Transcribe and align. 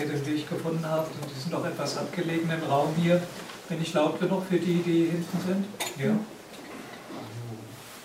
ihr 0.00 0.06
den 0.06 0.26
Weg 0.26 0.48
gefunden 0.48 0.84
habt 0.84 1.10
in 1.22 1.34
diesem 1.34 1.52
doch 1.52 1.64
etwas 1.64 1.96
abgelegenen 1.98 2.62
Raum 2.68 2.94
hier. 2.96 3.22
Bin 3.68 3.80
ich 3.80 3.92
laut 3.94 4.18
genug 4.18 4.44
für 4.48 4.58
die, 4.58 4.82
die 4.82 5.06
hinten 5.06 5.38
sind? 5.46 5.66
Ja. 5.98 6.16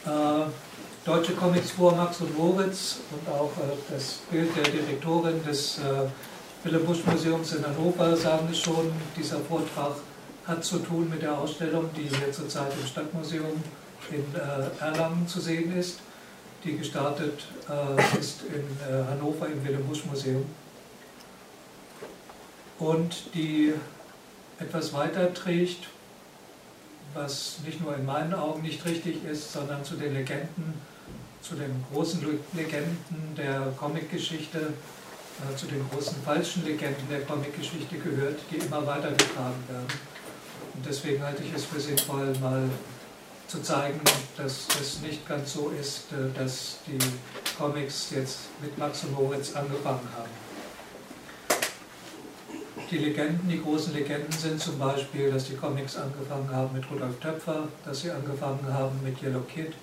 Äh, 0.06 0.46
Deutsche 1.06 1.34
Comics 1.34 1.72
vor 1.72 1.96
Max 1.96 2.22
und 2.22 2.38
Moritz 2.38 2.98
und 3.12 3.28
auch 3.32 3.52
äh, 3.58 3.76
das 3.92 4.20
Bild 4.30 4.56
der 4.56 4.64
Direktorin 4.64 5.44
des 5.44 5.80
äh, 5.80 5.82
Willem 6.64 6.86
Busch 6.86 7.06
Museums 7.06 7.54
in 7.54 7.66
Hannover 7.66 8.16
sagen 8.18 8.48
es 8.52 8.60
schon, 8.60 8.92
dieser 9.16 9.40
Vortrag 9.40 9.96
hat 10.46 10.64
zu 10.64 10.80
tun 10.80 11.10
mit 11.10 11.22
der 11.22 11.38
Ausstellung, 11.38 11.90
die 11.96 12.04
hier 12.04 12.32
zurzeit 12.32 12.72
im 12.80 12.88
Stadtmuseum 12.88 13.64
in 14.12 14.26
äh, 14.36 14.84
Erlangen 14.84 15.28
zu 15.28 15.40
sehen 15.40 15.76
ist, 15.76 16.00
die 16.64 16.78
gestartet 16.78 17.46
äh, 17.70 18.20
ist 18.20 18.42
in 18.44 18.62
äh, 18.88 19.04
Hannover 19.10 19.48
im 19.48 19.64
Willem 19.66 19.84
Busch 19.86 20.06
Museum 20.06 20.46
und 22.80 23.34
die 23.34 23.74
etwas 24.60 24.94
weiter 24.94 25.34
trägt, 25.34 25.88
was 27.14 27.60
nicht 27.66 27.82
nur 27.82 27.96
in 27.96 28.06
meinen 28.06 28.34
Augen 28.34 28.62
nicht 28.62 28.86
richtig 28.86 29.24
ist, 29.24 29.54
sondern 29.54 29.84
zu 29.84 29.96
den 29.96 30.14
Legenden, 30.14 30.74
zu 31.42 31.56
den 31.56 31.84
großen 31.92 32.22
Legenden 32.54 33.36
der 33.38 33.74
Comicgeschichte, 33.78 34.60
äh, 34.60 35.56
zu 35.56 35.68
den 35.68 35.88
großen 35.90 36.18
falschen 36.24 36.66
Legenden 36.66 37.08
der 37.10 37.22
Comicgeschichte 37.22 37.98
gehört, 37.98 38.40
die 38.52 38.58
immer 38.58 38.86
weitergetragen 38.86 39.64
werden. 39.70 39.88
Und 40.74 40.86
deswegen 40.86 41.24
halte 41.24 41.44
ich 41.44 41.54
es 41.54 41.66
für 41.66 41.80
sinnvoll, 41.80 42.34
mal 42.42 42.70
zu 43.48 43.62
zeigen, 43.62 44.02
dass 44.36 44.68
es 44.82 45.02
nicht 45.02 45.28
ganz 45.28 45.54
so 45.54 45.70
ist, 45.70 46.12
äh, 46.12 46.38
dass 46.38 46.80
die 46.88 46.98
Comics 47.58 48.12
jetzt 48.12 48.40
mit 48.62 48.78
Max 48.78 49.04
und 49.04 49.14
Moritz 49.14 49.56
angefangen 49.56 50.08
haben. 50.18 50.45
Die 52.92 52.98
Legenden, 53.00 53.50
die 53.50 53.62
großen 53.62 53.94
Legenden 53.94 54.32
sind 54.32 54.62
zum 54.62 54.78
Beispiel, 54.78 55.32
dass 55.32 55.46
die 55.46 55.56
Comics 55.56 55.98
angefangen 55.98 56.48
haben 56.52 56.72
mit 56.72 56.84
Rudolf 56.92 57.20
Töpfer, 57.20 57.68
dass 57.84 58.02
sie 58.02 58.12
angefangen 58.12 58.64
haben 58.72 59.00
mit 59.04 59.22
Yellow 59.24 59.42
Kid, 59.42 59.74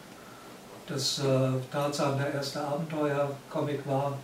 dass 0.86 1.18
äh, 1.18 1.22
Tarzan 1.72 2.16
der 2.16 2.32
erste 2.32 2.60
Abenteuer-Comic 2.62 3.80
war. 3.88 4.18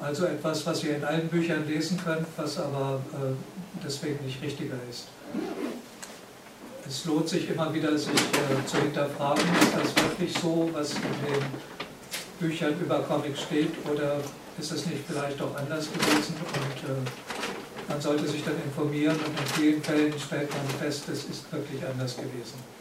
Also 0.00 0.26
etwas, 0.26 0.64
was 0.64 0.84
ihr 0.84 0.96
in 0.96 1.04
allen 1.04 1.28
Büchern 1.28 1.66
lesen 1.66 2.00
könnt, 2.04 2.26
was 2.36 2.58
aber 2.58 3.00
äh, 3.14 3.34
deswegen 3.84 4.24
nicht 4.24 4.40
richtiger 4.40 4.76
ist. 4.88 5.08
Es 6.86 7.04
lohnt 7.06 7.28
sich 7.28 7.50
immer 7.50 7.74
wieder, 7.74 7.98
sich 7.98 8.10
äh, 8.10 8.66
zu 8.66 8.76
hinterfragen, 8.76 9.42
ist 9.60 9.74
das 9.74 10.04
wirklich 10.04 10.32
so, 10.38 10.70
was 10.72 10.92
in 10.92 11.00
den 11.00 11.44
Büchern 12.38 12.78
über 12.80 13.00
Comics 13.00 13.42
steht, 13.42 13.72
oder 13.92 14.18
ist 14.58 14.70
es 14.70 14.86
nicht 14.86 15.02
vielleicht 15.06 15.42
auch 15.42 15.56
anders 15.56 15.88
gewesen? 15.92 16.34
Und 16.36 16.90
äh, 16.90 17.33
man 17.88 18.00
sollte 18.00 18.26
sich 18.26 18.44
dann 18.44 18.54
informieren 18.64 19.16
und 19.16 19.38
in 19.38 19.46
vielen 19.46 19.82
Fällen 19.82 20.14
stellt 20.18 20.50
man 20.50 20.68
fest, 20.78 21.08
es 21.08 21.24
ist 21.24 21.52
wirklich 21.52 21.84
anders 21.84 22.16
gewesen. 22.16 22.74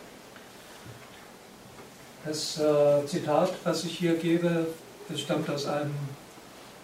Das 2.25 2.57
äh, 2.57 3.05
Zitat, 3.05 3.51
was 3.63 3.83
ich 3.83 3.97
hier 3.97 4.15
gebe, 4.15 4.67
das 5.09 5.19
stammt 5.19 5.49
aus 5.49 5.65
einem 5.65 5.93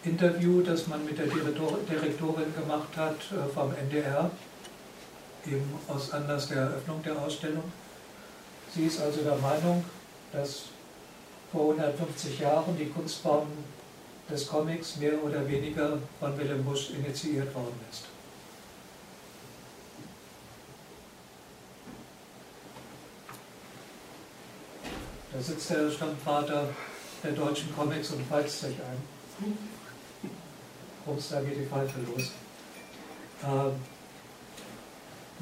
Interview, 0.04 0.62
das 0.62 0.88
man 0.88 1.06
mit 1.06 1.18
der 1.18 1.28
Direktorin 1.28 2.54
gemacht 2.54 2.90
hat 2.98 3.16
äh, 3.32 3.50
vom 3.54 3.74
NDR, 3.74 4.30
eben 5.46 5.74
aus 5.88 6.12
Anlass 6.12 6.50
der 6.50 6.58
Eröffnung 6.58 7.02
der 7.04 7.18
Ausstellung. 7.18 7.64
Sie 8.74 8.86
ist 8.86 9.02
also 9.02 9.22
der 9.22 9.38
Meinung, 9.38 9.84
dass 10.34 10.64
vor 11.52 11.72
150 11.72 12.40
Jahren 12.40 12.78
die 12.78 12.90
Kunstform 12.90 13.48
des 14.30 14.48
Comics 14.48 14.98
mehr 14.98 15.24
oder 15.24 15.48
weniger 15.48 15.98
von 16.20 16.38
Willem 16.38 16.64
Busch 16.64 16.92
initiiert 16.92 17.54
worden 17.56 17.80
ist. 17.90 18.09
Da 25.32 25.40
sitzt 25.40 25.70
der 25.70 25.92
Stammvater 25.92 26.70
der 27.24 27.32
deutschen 27.34 27.76
Comics 27.76 28.10
und 28.12 28.26
pfeift 28.28 28.50
sich 28.50 28.76
ein. 28.76 29.58
Ups, 31.06 31.30
da 31.30 31.42
geht 31.42 31.58
die 31.58 31.66
Pfeife 31.66 32.00
los. 32.12 32.32
Ähm, 33.44 33.72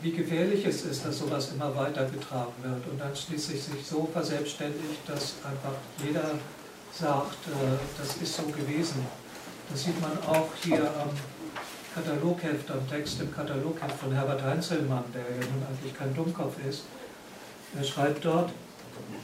wie 0.02 0.12
gefährlich 0.12 0.66
es 0.66 0.84
ist, 0.84 1.06
dass 1.06 1.18
sowas 1.18 1.52
immer 1.54 1.76
weiter 1.76 2.06
getragen 2.06 2.54
wird 2.62 2.88
und 2.88 3.00
dann 3.00 3.16
schließlich 3.16 3.64
sich 3.64 3.86
so 3.86 4.08
verselbstständigt, 4.12 5.08
dass 5.08 5.36
einfach 5.44 5.74
jeder 6.06 6.32
sagt, 6.94 7.48
äh, 7.48 7.78
das 7.98 8.18
ist 8.18 8.36
so 8.36 8.44
gewesen. 8.44 9.06
Das 9.70 9.84
sieht 9.84 10.00
man 10.02 10.12
auch 10.28 10.50
hier 10.64 10.84
am 10.84 11.10
Katalogheft, 11.96 12.70
am 12.70 12.88
Text 12.90 13.22
im 13.22 13.34
Katalogheft 13.34 14.00
von 14.00 14.12
Herbert 14.12 14.44
Heinzelmann, 14.44 15.06
der 15.14 15.22
ja 15.22 15.52
nun 15.52 15.66
eigentlich 15.68 15.98
kein 15.98 16.14
Dummkopf 16.14 16.56
ist. 16.70 16.84
Er 17.76 17.84
schreibt 17.84 18.24
dort, 18.24 18.52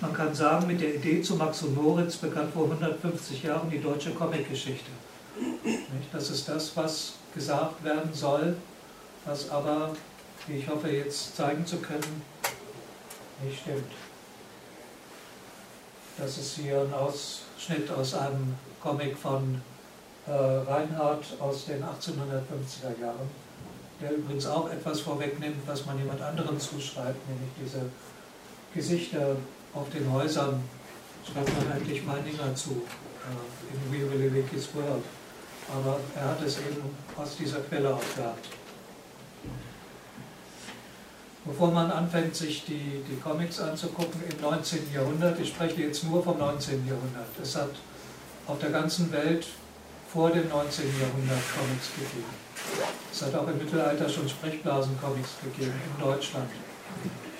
man 0.01 0.13
kann 0.13 0.33
sagen, 0.35 0.67
mit 0.67 0.81
der 0.81 0.95
Idee 0.95 1.21
zu 1.21 1.35
Max 1.35 1.61
und 1.63 1.75
Moritz 1.75 2.17
begann 2.17 2.51
vor 2.51 2.65
150 2.65 3.43
Jahren 3.43 3.69
die 3.69 3.81
deutsche 3.81 4.11
Comicgeschichte. 4.11 4.91
Das 6.11 6.29
ist 6.29 6.47
das, 6.49 6.75
was 6.75 7.13
gesagt 7.33 7.83
werden 7.83 8.13
soll, 8.13 8.55
was 9.25 9.49
aber, 9.49 9.95
wie 10.47 10.57
ich 10.57 10.67
hoffe 10.67 10.89
jetzt 10.89 11.35
zeigen 11.35 11.65
zu 11.65 11.77
können, 11.77 12.21
nicht 13.43 13.61
stimmt. 13.61 13.91
Das 16.17 16.37
ist 16.37 16.57
hier 16.57 16.81
ein 16.81 16.93
Ausschnitt 16.93 17.89
aus 17.89 18.13
einem 18.13 18.55
Comic 18.81 19.17
von 19.17 19.61
äh, 20.27 20.31
Reinhardt 20.31 21.25
aus 21.39 21.65
den 21.65 21.83
1850er 21.83 23.01
Jahren, 23.01 23.29
der 24.01 24.11
übrigens 24.11 24.45
auch 24.45 24.69
etwas 24.69 25.01
vorwegnimmt, 25.01 25.65
was 25.65 25.85
man 25.85 25.97
jemand 25.97 26.21
anderem 26.21 26.59
zuschreibt, 26.59 27.27
nämlich 27.27 27.49
diese 27.63 27.85
Gesichter 28.73 29.37
auf 29.73 29.89
den 29.89 30.11
Häusern 30.11 30.61
schreibt 31.25 31.49
man 31.57 31.73
eigentlich 31.73 32.03
Meininger 32.03 32.53
zu, 32.55 32.71
äh, 32.71 33.73
in 33.73 33.91
We 33.91 34.11
Will 34.11 34.31
Live 34.33 34.49
His 34.51 34.69
World. 34.75 35.03
Aber 35.69 35.99
er 36.15 36.29
hat 36.29 36.41
es 36.43 36.57
eben 36.57 36.83
aus 37.17 37.37
dieser 37.37 37.59
Quelle 37.61 37.93
auch 37.93 38.15
gehabt. 38.15 38.47
Bevor 41.45 41.71
man 41.71 41.91
anfängt, 41.91 42.35
sich 42.35 42.63
die, 42.65 43.03
die 43.09 43.19
Comics 43.21 43.59
anzugucken 43.59 44.21
im 44.29 44.41
19. 44.41 44.93
Jahrhundert, 44.93 45.39
ich 45.39 45.49
spreche 45.49 45.81
jetzt 45.81 46.03
nur 46.05 46.23
vom 46.23 46.37
19. 46.37 46.87
Jahrhundert, 46.87 47.27
es 47.41 47.55
hat 47.55 47.71
auf 48.47 48.59
der 48.59 48.69
ganzen 48.69 49.11
Welt 49.11 49.47
vor 50.11 50.29
dem 50.29 50.47
19. 50.47 50.85
Jahrhundert 51.01 51.41
Comics 51.57 51.89
gegeben. 51.95 52.33
Es 53.11 53.21
hat 53.23 53.35
auch 53.35 53.47
im 53.47 53.57
Mittelalter 53.57 54.07
schon 54.07 54.29
Sprechblasen-Comics 54.29 55.29
gegeben 55.43 55.73
in 55.73 56.03
Deutschland. 56.03 56.49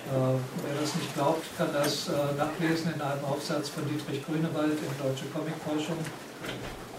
Äh, 0.04 0.36
wer 0.60 0.74
das 0.80 0.94
nicht 0.96 1.14
glaubt, 1.14 1.44
kann 1.56 1.72
das 1.72 2.08
äh, 2.08 2.36
nachlesen 2.36 2.92
in 2.92 3.00
einem 3.00 3.24
Aufsatz 3.24 3.70
von 3.70 3.88
Dietrich 3.88 4.20
Grünewald 4.26 4.76
in 4.76 4.92
Deutsche 5.00 5.24
Comicforschung. 5.32 5.96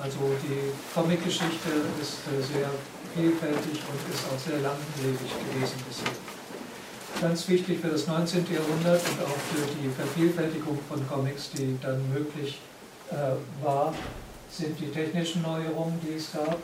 Also 0.01 0.33
die 0.41 0.73
Comicgeschichte 0.89 1.85
ist 2.01 2.25
äh, 2.25 2.41
sehr 2.41 2.69
vielfältig 3.13 3.77
und 3.85 3.99
ist 4.09 4.25
auch 4.25 4.41
sehr 4.41 4.57
langlebig 4.57 5.29
gewesen 5.37 5.77
bisher. 5.85 6.09
Ganz 7.21 7.47
wichtig 7.47 7.79
für 7.79 7.89
das 7.89 8.07
19. 8.07 8.47
Jahrhundert 8.51 9.01
und 9.05 9.21
auch 9.21 9.39
für 9.53 9.63
die 9.77 9.87
Vervielfältigung 9.87 10.79
von 10.89 11.07
Comics, 11.07 11.51
die 11.51 11.77
dann 11.81 12.01
möglich 12.11 12.59
war, 13.63 13.93
sind 14.49 14.77
die 14.79 14.87
technischen 14.87 15.43
Neuerungen, 15.43 15.97
die 16.03 16.15
es 16.15 16.33
gab. 16.33 16.57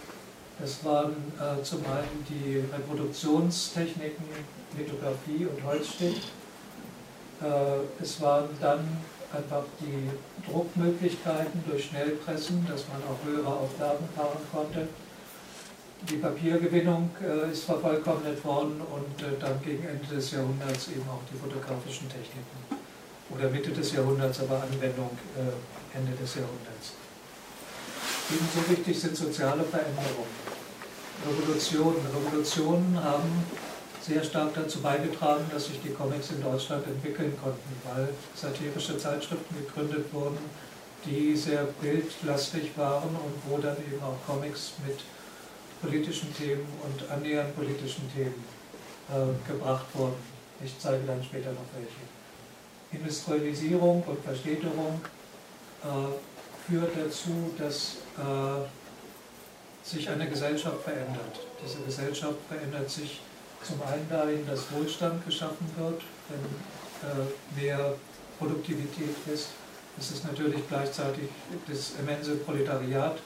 Das 0.62 0.86
waren 0.86 1.16
äh, 1.40 1.64
zum 1.64 1.80
einen 1.80 2.24
die 2.30 2.64
Reproduktionstechniken, 2.72 4.26
Lithografie 4.78 5.48
und 5.48 5.64
Holzstift. 5.66 6.28
Äh, 7.42 8.04
es 8.04 8.22
waren 8.22 8.48
dann 8.60 8.86
einfach 9.34 9.64
die 9.80 10.10
Druckmöglichkeiten 10.48 11.64
durch 11.68 11.86
Schnellpressen, 11.86 12.68
dass 12.70 12.86
man 12.90 13.02
auch 13.10 13.26
höhere 13.26 13.48
Auflagen 13.48 14.08
fahren 14.16 14.38
konnte. 14.52 14.88
Die 16.10 16.18
Papiergewinnung 16.18 17.10
äh, 17.22 17.52
ist 17.52 17.64
vervollkommnet 17.64 18.44
worden 18.46 18.82
und 18.82 19.22
äh, 19.24 19.40
dann 19.40 19.60
gegen 19.64 19.84
Ende 19.84 20.16
des 20.16 20.32
Jahrhunderts 20.32 20.90
eben 20.90 21.10
auch 21.10 21.22
die 21.32 21.38
fotografischen 21.38 22.08
Techniken. 22.08 22.82
Oder 23.34 23.50
Mitte 23.50 23.72
des 23.72 23.94
Jahrhunderts, 23.94 24.42
aber 24.42 24.62
Anwendung 24.62 25.18
äh, 25.38 25.98
Ende 25.98 26.12
des 26.22 26.36
Jahrhunderts. 26.36 26.94
Ebenso 28.30 28.70
wichtig 28.70 29.00
sind 29.00 29.16
soziale 29.16 29.64
Veränderungen. 29.64 30.41
Revolutionen. 31.28 32.02
Revolutionen 32.16 33.04
haben 33.04 33.46
sehr 34.02 34.24
stark 34.24 34.54
dazu 34.56 34.80
beigetragen, 34.82 35.46
dass 35.52 35.66
sich 35.68 35.80
die 35.82 35.92
Comics 35.92 36.32
in 36.32 36.42
Deutschland 36.42 36.86
entwickeln 36.88 37.38
konnten, 37.42 37.72
weil 37.84 38.10
satirische 38.36 38.98
Zeitschriften 38.98 39.56
gegründet 39.56 40.12
wurden, 40.12 40.40
die 41.06 41.36
sehr 41.36 41.66
bildlastig 41.82 42.72
waren 42.76 43.10
und 43.10 43.34
wo 43.48 43.58
dann 43.58 43.78
eben 43.78 44.02
auch 44.02 44.18
Comics 44.26 44.74
mit 44.86 45.00
politischen 45.82 46.34
Themen 46.36 46.66
und 46.84 47.10
annähernd 47.12 47.56
politischen 47.56 48.12
Themen 48.14 48.44
äh, 49.10 49.50
gebracht 49.52 49.86
wurden. 49.94 50.16
Ich 50.64 50.78
zeige 50.80 51.04
dann 51.06 51.24
später 51.24 51.52
noch 51.52 51.66
welche. 51.76 52.02
Industrialisierung 52.92 54.04
und 54.04 54.24
Verstädterung 54.24 55.02
äh, 55.84 56.70
führt 56.70 56.92
dazu, 56.98 57.54
dass 57.58 57.98
äh, 58.18 58.66
sich 59.84 60.10
eine 60.10 60.28
Gesellschaft 60.28 60.82
verändert. 60.84 61.40
Diese 61.64 61.80
Gesellschaft 61.80 62.38
verändert 62.48 62.90
sich 62.90 63.22
zum 63.64 63.82
einen 63.84 64.08
dahin, 64.10 64.46
dass 64.48 64.72
Wohlstand 64.72 65.26
geschaffen 65.26 65.70
wird, 65.78 66.02
wenn 66.30 67.10
äh, 67.10 67.62
mehr 67.62 67.94
Produktivität 68.40 69.16
ist. 69.32 69.50
Es 70.00 70.12
ist 70.12 70.26
natürlich 70.26 70.68
gleichzeitig 70.68 71.30
das 71.68 71.94
immense 72.00 72.36
Proletariat 72.38 73.18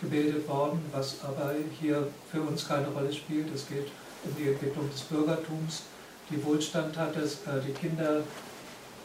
gebildet 0.00 0.48
worden, 0.48 0.80
was 0.92 1.16
aber 1.22 1.54
hier 1.80 2.08
für 2.30 2.40
uns 2.40 2.66
keine 2.66 2.88
Rolle 2.88 3.12
spielt. 3.12 3.54
Es 3.54 3.68
geht 3.68 3.88
um 4.24 4.34
die 4.36 4.48
Entwicklung 4.48 4.90
des 4.90 5.02
Bürgertums, 5.02 5.82
die 6.30 6.42
Wohlstand 6.44 6.96
hatte, 6.96 7.20
äh, 7.20 7.60
die 7.66 7.72
Kinder 7.72 8.22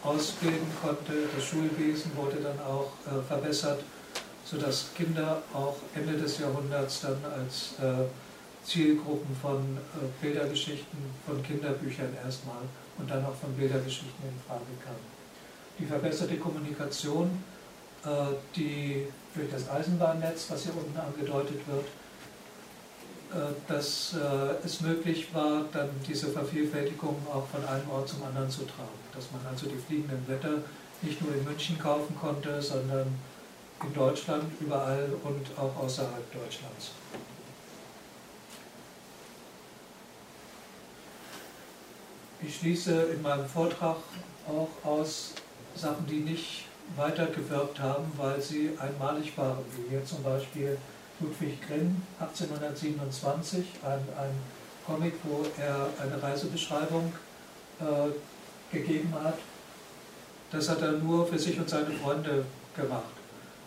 ausbilden 0.04 0.68
konnte. 0.82 1.14
Das 1.36 1.44
Schulwesen 1.44 2.12
wurde 2.16 2.38
dann 2.38 2.60
auch 2.62 2.92
äh, 3.06 3.22
verbessert, 3.28 3.84
sodass 4.50 4.90
Kinder 4.96 5.42
auch 5.54 5.76
Ende 5.94 6.14
des 6.14 6.40
Jahrhunderts 6.40 7.02
dann 7.02 7.18
als 7.38 7.74
äh, 7.82 8.06
Zielgruppen 8.64 9.36
von 9.42 9.78
Bildergeschichten, 10.22 11.00
von 11.26 11.42
Kinderbüchern 11.42 12.14
erstmal 12.24 12.62
und 12.98 13.10
dann 13.10 13.26
auch 13.26 13.36
von 13.36 13.54
Bildergeschichten 13.54 14.24
in 14.24 14.42
Frage 14.48 14.66
kamen. 14.84 15.20
Die 15.80 15.86
verbesserte 15.86 16.36
Kommunikation, 16.36 17.42
die 18.56 19.08
durch 19.34 19.50
das 19.50 19.70
Eisenbahnnetz, 19.70 20.48
was 20.50 20.64
hier 20.64 20.74
unten 20.76 20.98
angedeutet 21.00 21.62
wird, 21.68 21.86
äh, 23.32 23.54
dass 23.68 24.16
äh, 24.16 24.66
es 24.66 24.82
möglich 24.82 25.28
war, 25.34 25.66
dann 25.72 25.90
diese 26.08 26.30
Vervielfältigung 26.30 27.16
auch 27.32 27.46
von 27.48 27.64
einem 27.64 27.88
Ort 27.92 28.10
zum 28.10 28.24
anderen 28.24 28.50
zu 28.50 28.62
tragen. 28.62 28.98
Dass 29.14 29.26
man 29.32 29.42
also 29.48 29.68
die 29.68 29.78
fliegenden 29.78 30.24
Blätter 30.24 30.64
nicht 31.04 31.22
nur 31.22 31.36
in 31.36 31.44
München 31.44 31.78
kaufen 31.78 32.16
konnte, 32.20 32.60
sondern 32.60 33.08
in 33.84 33.94
Deutschland 33.94 34.44
überall 34.60 35.10
und 35.24 35.58
auch 35.58 35.84
außerhalb 35.84 36.32
Deutschlands. 36.32 36.92
Ich 42.42 42.58
schließe 42.58 43.04
in 43.14 43.22
meinem 43.22 43.46
Vortrag 43.46 43.98
auch 44.48 44.70
aus 44.90 45.34
Sachen, 45.76 46.08
die 46.08 46.22
nicht 46.22 46.66
weitergewirkt 46.96 47.80
haben, 47.80 48.12
weil 48.18 48.42
sie 48.42 48.72
einmalig 48.80 49.38
waren, 49.38 49.60
wie 49.76 49.90
hier 49.90 50.06
zum 50.06 50.24
Beispiel 50.24 50.78
Ludwig 51.20 51.60
Grimm 51.68 52.02
1827, 52.20 53.66
ein, 53.84 53.92
ein 53.92 54.32
Comic, 54.86 55.14
wo 55.24 55.46
er 55.62 55.90
eine 56.02 56.22
Reisebeschreibung 56.22 57.12
äh, 57.80 58.74
gegeben 58.76 59.14
hat. 59.22 59.38
Das 60.52 60.70
hat 60.70 60.82
er 60.82 60.94
nur 60.94 61.28
für 61.28 61.38
sich 61.38 61.60
und 61.60 61.70
seine 61.70 61.92
Freunde 61.92 62.46
gemacht. 62.76 63.19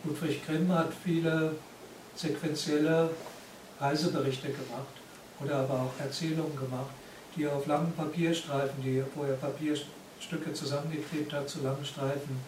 Ludwig 0.05 0.45
Grimm 0.45 0.73
hat 0.73 0.93
viele 1.05 1.55
sequentielle 2.17 3.11
Reiseberichte 3.81 4.49
gemacht 4.49 4.95
oder 5.41 5.57
aber 5.59 5.75
auch 5.75 6.01
Erzählungen 6.01 6.57
gemacht, 6.57 6.91
die 7.37 7.45
er 7.45 7.55
auf 7.55 7.67
langen 7.67 7.93
Papierstreifen, 7.93 8.83
die, 8.83 9.03
wo 9.15 9.25
er 9.25 9.35
Papierstücke 9.35 10.53
zusammengeklebt 10.53 11.33
hat 11.33 11.49
zu 11.49 11.63
langen 11.63 11.85
Streifen, 11.85 12.41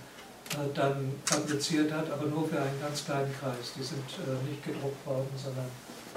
äh, 0.50 0.74
dann 0.74 1.12
fabriziert 1.24 1.92
hat, 1.92 2.10
aber 2.10 2.26
nur 2.26 2.48
für 2.48 2.60
einen 2.60 2.80
ganz 2.80 3.04
kleinen 3.04 3.32
Kreis. 3.40 3.72
Die 3.76 3.82
sind 3.82 4.04
äh, 4.18 4.50
nicht 4.50 4.64
gedruckt 4.64 5.06
worden, 5.06 5.28
sondern 5.42 5.66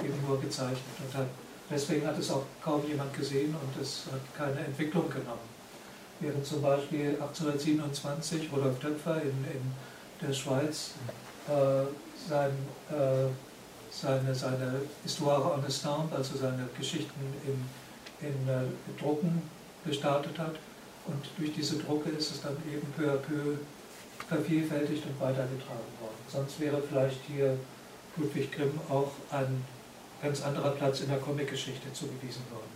eben 0.04 0.26
nur 0.26 0.40
gezeichnet. 0.40 0.80
Und 1.04 1.14
hat, 1.18 1.26
deswegen 1.70 2.06
hat 2.06 2.18
es 2.18 2.30
auch 2.30 2.44
kaum 2.62 2.86
jemand 2.86 3.14
gesehen 3.14 3.54
und 3.54 3.82
es 3.82 4.04
hat 4.12 4.20
keine 4.36 4.66
Entwicklung 4.66 5.08
genommen. 5.08 5.48
Während 6.20 6.44
zum 6.44 6.62
Beispiel 6.62 7.10
1827 7.20 8.52
Rudolf 8.52 8.78
Töpfer 8.80 9.22
in, 9.22 9.30
in 9.30 9.72
der 10.20 10.34
Schweiz 10.34 10.90
sein, 12.28 12.52
äh, 12.90 13.28
seine, 13.90 14.34
seine 14.34 14.82
Histoire 15.02 15.54
en 15.54 15.64
estampe, 15.64 16.16
also 16.16 16.36
seine 16.36 16.68
Geschichten 16.76 17.20
in, 17.46 18.28
in 18.28 18.48
äh, 18.48 19.00
Drucken 19.00 19.42
gestartet 19.84 20.38
hat. 20.38 20.56
Und 21.06 21.24
durch 21.38 21.54
diese 21.54 21.78
Drucke 21.78 22.10
ist 22.10 22.30
es 22.30 22.42
dann 22.42 22.56
eben 22.70 22.86
peu 22.96 23.10
à 23.10 23.16
peu 23.16 23.56
vervielfältigt 24.28 25.04
und 25.06 25.18
weitergetragen 25.20 25.88
worden. 26.00 26.18
Sonst 26.28 26.60
wäre 26.60 26.82
vielleicht 26.82 27.20
hier 27.26 27.56
Ludwig 28.16 28.52
Grimm 28.52 28.78
auch 28.90 29.12
ein 29.30 29.64
ganz 30.22 30.42
anderer 30.42 30.70
Platz 30.72 31.00
in 31.00 31.08
der 31.08 31.18
Comicgeschichte 31.18 31.92
zugewiesen 31.92 32.42
worden. 32.50 32.68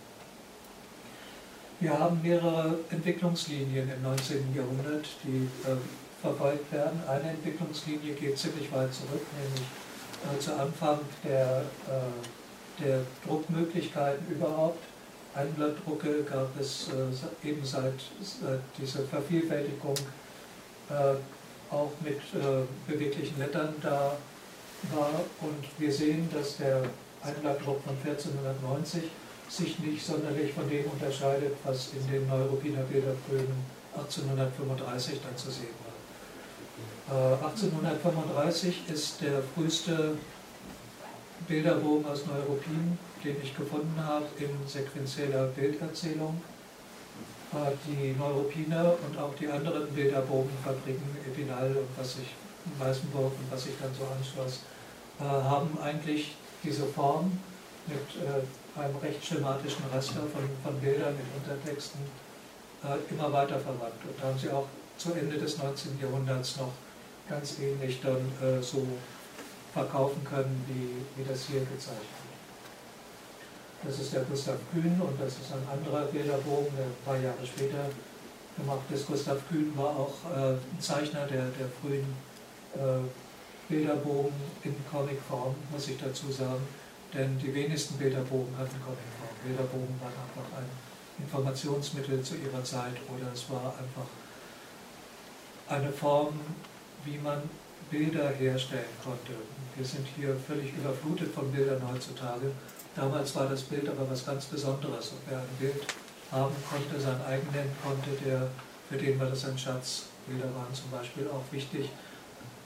Wir 1.79 1.99
haben 1.99 2.21
mehrere 2.21 2.79
Entwicklungslinien 2.89 3.91
im 3.91 4.01
19. 4.01 4.55
Jahrhundert, 4.55 5.05
die 5.23 5.49
äh, 5.67 5.75
verfolgt 6.23 6.71
werden. 6.71 7.03
Eine 7.07 7.31
Entwicklungslinie 7.31 8.13
geht 8.13 8.37
ziemlich 8.37 8.71
weit 8.71 8.93
zurück, 8.93 9.25
nämlich 9.37 9.67
äh, 10.23 10.39
zu 10.39 10.57
Anfang 10.57 10.99
der, 11.23 11.63
äh, 11.87 12.83
der 12.83 13.01
Druckmöglichkeiten 13.27 14.25
überhaupt. 14.31 14.79
Einblattdrucke 15.35 16.23
gab 16.23 16.57
es 16.59 16.87
äh, 16.89 17.49
eben 17.49 17.63
seit, 17.65 17.99
seit 18.21 18.61
dieser 18.77 19.03
Vervielfältigung 19.03 19.95
äh, 20.89 21.73
auch 21.73 21.91
mit 21.99 22.19
äh, 22.19 22.63
beweglichen 22.87 23.37
Lettern 23.39 23.73
da 23.81 24.15
war. 24.93 25.19
Und 25.41 25.65
wir 25.77 25.91
sehen, 25.91 26.29
dass 26.33 26.57
der 26.57 26.83
Einblattdruck 27.21 27.83
von 27.83 27.97
1490 28.05 29.03
sich 29.49 29.77
nicht 29.79 30.05
sonderlich 30.05 30.53
von 30.53 30.69
dem 30.69 30.85
unterscheidet, 30.85 31.53
was 31.65 31.89
in 31.93 32.09
den 32.09 32.27
Neuruppiner 32.27 32.83
Bilderpröben 32.83 33.55
1835 33.95 35.19
dann 35.21 35.35
zu 35.37 35.51
sehen 35.51 35.82
1835 37.09 38.89
ist 38.91 39.21
der 39.21 39.43
früheste 39.53 40.17
Bilderbogen 41.47 42.05
aus 42.05 42.25
Neuruppin, 42.25 42.97
den 43.23 43.35
ich 43.43 43.55
gefunden 43.55 43.95
habe 44.01 44.25
in 44.39 44.49
sequenzieller 44.65 45.47
Bilderzählung 45.47 46.41
die 47.85 48.15
Neuruppiner 48.17 48.95
und 49.05 49.17
auch 49.19 49.35
die 49.35 49.47
anderen 49.47 49.87
Bilderbogenfabriken, 49.89 51.17
Epinal 51.27 51.67
und 51.67 51.87
was 51.97 52.15
sich 52.15 52.33
Weißenburg 52.79 53.31
und 53.31 53.51
was 53.51 53.63
sich 53.63 53.73
dann 53.79 53.91
so 53.93 54.05
anschloss, 54.05 54.61
äh, 55.19 55.23
haben 55.23 55.77
eigentlich 55.81 56.35
diese 56.63 56.85
Form 56.85 57.37
mit 57.87 57.97
äh, 57.97 58.79
einem 58.79 58.95
recht 58.97 59.23
schematischen 59.23 59.83
Raster 59.93 60.21
von, 60.21 60.49
von 60.63 60.79
Bildern 60.79 61.13
mit 61.15 61.25
Untertexten 61.37 62.01
äh, 62.83 63.13
immer 63.13 63.31
weiter 63.31 63.59
verwandt. 63.59 63.99
Und 64.07 64.19
da 64.19 64.27
haben 64.27 64.39
sie 64.39 64.49
auch 64.49 64.67
zu 64.97 65.13
Ende 65.13 65.37
des 65.37 65.57
19. 65.57 65.99
Jahrhunderts 66.01 66.57
noch 66.57 66.71
ganz 67.29 67.59
ähnlich 67.59 68.01
dann 68.01 68.61
so 68.61 68.85
verkaufen 69.73 70.23
können, 70.23 70.63
wie, 70.67 71.21
wie 71.21 71.27
das 71.27 71.45
hier 71.47 71.61
gezeichnet 71.61 71.99
wird. 71.99 72.33
Das 73.85 73.99
ist 73.99 74.13
der 74.13 74.21
Gustav 74.21 74.57
Kühn 74.71 75.01
und 75.01 75.19
das 75.19 75.33
ist 75.33 75.51
ein 75.51 75.67
anderer 75.67 76.05
Bilderbogen, 76.05 76.71
der 76.77 76.85
ein 76.85 77.03
paar 77.03 77.17
Jahre 77.17 77.45
später 77.45 77.89
gemacht 78.57 78.85
ist. 78.93 79.07
Gustav 79.07 79.37
Kühn 79.49 79.73
war 79.75 79.89
auch 79.89 80.13
äh, 80.31 80.53
ein 80.53 80.79
Zeichner 80.79 81.25
der, 81.27 81.49
der 81.59 81.67
frühen 81.81 82.05
äh, 82.75 83.03
Bilderbogen 83.67 84.33
in 84.63 84.75
Comicform, 84.89 85.55
muss 85.71 85.87
ich 85.89 85.97
dazu 85.97 86.31
sagen. 86.31 86.63
Denn 87.13 87.37
die 87.39 87.53
wenigsten 87.53 87.97
Bilderbogen 87.97 88.57
hatten 88.57 88.79
Comicform. 88.79 89.35
Bilderbogen 89.43 89.99
waren 89.99 90.13
einfach 90.13 90.57
ein 90.57 90.69
Informationsmittel 91.19 92.23
zu 92.23 92.35
ihrer 92.35 92.63
Zeit 92.63 92.95
oder 93.09 93.31
es 93.33 93.49
war 93.49 93.73
einfach 93.77 94.07
eine 95.67 95.91
Form, 95.91 96.39
wie 97.05 97.17
man 97.17 97.41
Bilder 97.89 98.29
herstellen 98.29 98.93
konnte. 99.03 99.33
Wir 99.75 99.85
sind 99.85 100.07
hier 100.15 100.35
völlig 100.47 100.73
überflutet 100.73 101.33
von 101.33 101.51
Bildern 101.51 101.81
heutzutage 101.91 102.51
Damals 102.95 103.35
war 103.35 103.47
das 103.47 103.63
Bild 103.63 103.89
aber 103.89 104.09
was 104.09 104.25
ganz 104.25 104.45
Besonderes. 104.45 105.09
Und 105.09 105.19
wer 105.27 105.39
ein 105.39 105.57
Bild 105.59 105.83
haben 106.31 106.55
konnte, 106.69 106.99
sein 106.99 107.19
eigen 107.27 107.47
nennen 107.51 107.75
konnte, 107.83 108.09
der, 108.23 108.47
für 108.89 108.97
den 108.97 109.19
war 109.19 109.27
das 109.27 109.45
ein 109.45 109.57
Schatz. 109.57 110.03
Bilder 110.27 110.53
waren 110.55 110.73
zum 110.73 110.91
Beispiel 110.91 111.27
auch 111.27 111.43
wichtig 111.51 111.89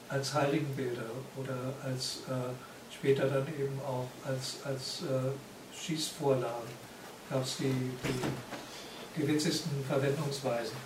als 0.10 0.34
Heiligenbilder 0.34 1.06
oder 1.36 1.58
als 1.84 2.20
äh, 2.30 2.94
später 2.94 3.28
dann 3.28 3.48
eben 3.48 3.80
auch 3.86 4.08
als, 4.26 4.58
als 4.64 5.02
äh, 5.04 5.32
Schießvorlagen 5.76 6.88
gab 7.30 7.44
es 7.44 7.58
die, 7.58 7.92
die 8.04 9.22
gewitzesten 9.22 9.84
Verwendungsweisen. 9.86 10.78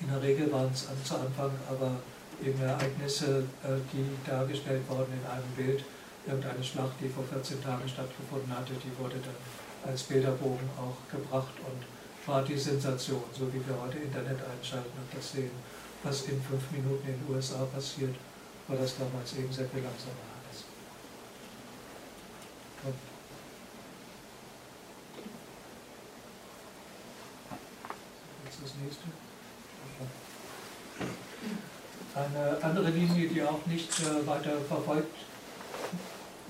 In 0.00 0.08
der 0.08 0.22
Regel 0.22 0.52
waren 0.52 0.70
es 0.72 0.86
zu 1.04 1.14
Anfang 1.14 1.50
aber 1.68 1.96
eben 2.44 2.62
Ereignisse, 2.62 3.44
äh, 3.62 3.76
die 3.92 4.06
dargestellt 4.28 4.82
wurden 4.88 5.12
in 5.12 5.26
einem 5.30 5.50
Bild, 5.56 5.84
irgendeine 6.26 6.62
Schlacht, 6.62 6.94
die 7.00 7.08
vor 7.08 7.24
14 7.24 7.62
Tagen 7.62 7.88
stattgefunden 7.88 8.50
hatte, 8.54 8.74
die 8.74 8.92
wurde 8.98 9.16
dann 9.20 9.90
als 9.90 10.02
Bilderbogen 10.02 10.68
auch 10.76 10.96
gebracht 11.10 11.54
und 11.64 11.84
war 12.26 12.42
die 12.42 12.58
Sensation, 12.58 13.24
so 13.32 13.48
wie 13.52 13.66
wir 13.66 13.80
heute 13.80 13.98
Internet 13.98 14.38
einschalten 14.44 14.92
und 14.96 15.16
das 15.16 15.32
sehen, 15.32 15.50
was 16.02 16.22
in 16.22 16.40
fünf 16.42 16.70
Minuten 16.70 17.08
in 17.08 17.14
den 17.14 17.34
USA 17.34 17.64
passiert, 17.64 18.14
war 18.68 18.76
das 18.76 18.96
damals 18.98 19.32
eben 19.36 19.52
sehr 19.52 19.68
viel 19.68 19.82
langsamer 19.82 20.30
alles. 20.44 20.64
Jetzt 28.44 28.58
das 28.62 28.74
nächste. 28.82 29.08
Eine 32.14 32.58
andere 32.62 32.90
Linie, 32.90 33.28
die 33.28 33.42
auch 33.42 33.64
nicht 33.66 33.88
äh, 34.00 34.26
weiter 34.26 34.58
verfolgt 34.68 35.14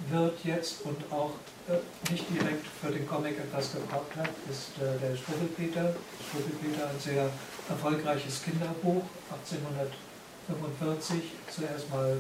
wird 0.09 0.43
jetzt 0.45 0.83
und 0.87 0.97
auch 1.13 1.33
äh, 1.69 1.77
nicht 2.11 2.25
direkt 2.31 2.67
für 2.67 2.91
den 2.91 3.07
Comic 3.07 3.39
etwas 3.39 3.73
gebraucht 3.73 4.17
hat, 4.17 4.31
ist 4.51 4.79
äh, 4.79 4.99
der 4.99 5.15
Struwwelpeter. 5.15 5.95
Struwwelpeter, 6.29 6.89
ein 6.89 6.99
sehr 6.99 7.29
erfolgreiches 7.69 8.43
Kinderbuch, 8.43 9.03
1845, 9.31 11.23
zuerst 11.51 11.91
mal 11.91 12.17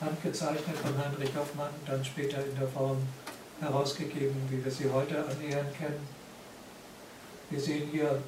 handgezeichnet 0.00 0.76
von 0.76 0.98
Heinrich 0.98 1.30
Hoffmann, 1.36 1.70
dann 1.86 2.04
später 2.04 2.44
in 2.44 2.58
der 2.58 2.66
Form 2.68 2.98
herausgegeben, 3.60 4.34
wie 4.50 4.64
wir 4.64 4.72
sie 4.72 4.90
heute 4.90 5.24
annähernd 5.24 5.72
kennen. 5.78 6.08
Wir 7.50 7.60
sehen 7.60 7.88
hier 7.92 8.20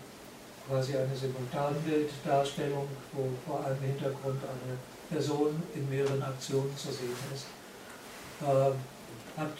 quasi 0.69 0.97
eine 0.97 1.15
Simultanbilddarstellung, 1.15 2.89
wo 3.13 3.29
vor 3.47 3.65
im 3.71 3.87
Hintergrund 3.87 4.41
eine 4.43 4.77
Person 5.09 5.63
in 5.75 5.89
mehreren 5.89 6.23
Aktionen 6.23 6.77
zu 6.77 6.89
sehen 6.89 7.17
ist. 7.33 7.47
Äh, 8.43 9.41
hat 9.41 9.53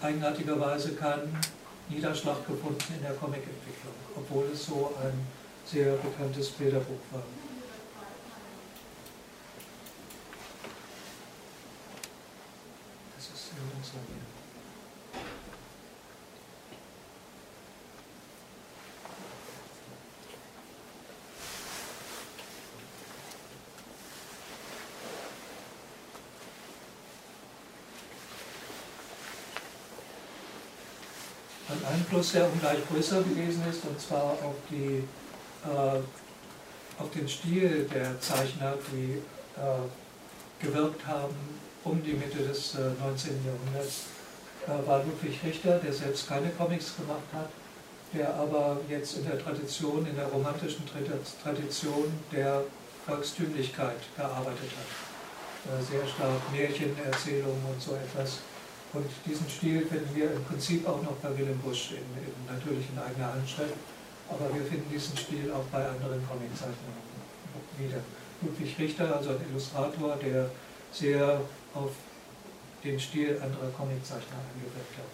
eigenartigerweise 0.00 0.94
keinen 0.94 1.38
Niederschlag 1.88 2.46
gefunden 2.46 2.94
in 2.96 3.02
der 3.02 3.14
Comicentwicklung, 3.14 3.94
obwohl 4.16 4.44
es 4.52 4.66
so 4.66 4.94
ein 5.02 5.26
sehr 5.64 5.94
bekanntes 5.94 6.50
Bilderbuch 6.50 7.00
war. 7.10 7.22
Das 13.16 13.24
ist 13.24 13.48
sehr 13.50 13.58
langsam 13.72 14.00
hier. 14.08 14.32
ein 31.84 32.00
Einfluss, 32.12 32.32
der 32.32 32.44
ungleich 32.44 32.78
größer 32.90 33.22
gewesen 33.22 33.62
ist, 33.70 33.84
und 33.86 33.98
zwar 33.98 34.32
auf, 34.32 34.54
die, 34.70 35.02
äh, 35.64 37.00
auf 37.00 37.10
den 37.14 37.26
Stil 37.26 37.88
der 37.92 38.20
Zeichner, 38.20 38.74
die 38.92 39.22
äh, 39.56 40.64
gewirkt 40.64 41.06
haben 41.06 41.34
um 41.84 42.02
die 42.02 42.12
Mitte 42.12 42.38
des 42.38 42.74
äh, 42.74 42.80
19. 43.00 43.40
Jahrhunderts, 43.46 44.02
äh, 44.66 44.86
war 44.86 45.02
Ludwig 45.04 45.40
Richter, 45.42 45.78
der 45.78 45.92
selbst 45.92 46.28
keine 46.28 46.50
Comics 46.50 46.96
gemacht 46.96 47.26
hat, 47.32 47.48
der 48.12 48.34
aber 48.34 48.78
jetzt 48.90 49.16
in 49.16 49.24
der 49.24 49.42
Tradition, 49.42 50.06
in 50.06 50.14
der 50.14 50.26
romantischen 50.26 50.84
Tradition 51.42 52.12
der 52.30 52.62
Volkstümlichkeit 53.06 53.96
gearbeitet 54.16 54.70
hat. 54.76 55.80
Äh, 55.80 55.82
sehr 55.82 56.06
stark 56.06 56.52
Märchenerzählungen 56.52 57.64
und 57.72 57.80
so 57.80 57.94
etwas 57.94 58.40
und 58.92 59.06
diesen 59.26 59.48
Stil 59.48 59.86
finden 59.86 60.14
wir 60.14 60.32
im 60.32 60.44
Prinzip 60.44 60.86
auch 60.86 61.02
noch 61.02 61.16
bei 61.22 61.36
Willem 61.36 61.58
Busch, 61.58 61.92
in, 61.92 61.98
in, 61.98 62.32
natürlich 62.46 62.86
in 62.92 62.98
eigener 62.98 63.32
Handschrift, 63.32 63.74
aber 64.28 64.54
wir 64.54 64.64
finden 64.64 64.90
diesen 64.92 65.16
Stil 65.16 65.50
auch 65.52 65.64
bei 65.72 65.86
anderen 65.86 66.20
Comiczeichnern 66.28 67.12
wieder. 67.78 67.98
Ludwig 68.42 68.78
Richter, 68.78 69.16
also 69.16 69.30
ein 69.30 69.40
Illustrator, 69.50 70.16
der 70.16 70.50
sehr 70.92 71.40
auf 71.74 71.90
den 72.84 72.98
Stil 72.98 73.40
anderer 73.42 73.70
Comiczeichner 73.76 74.42
eingewirkt 74.50 74.98
hat. 74.98 75.12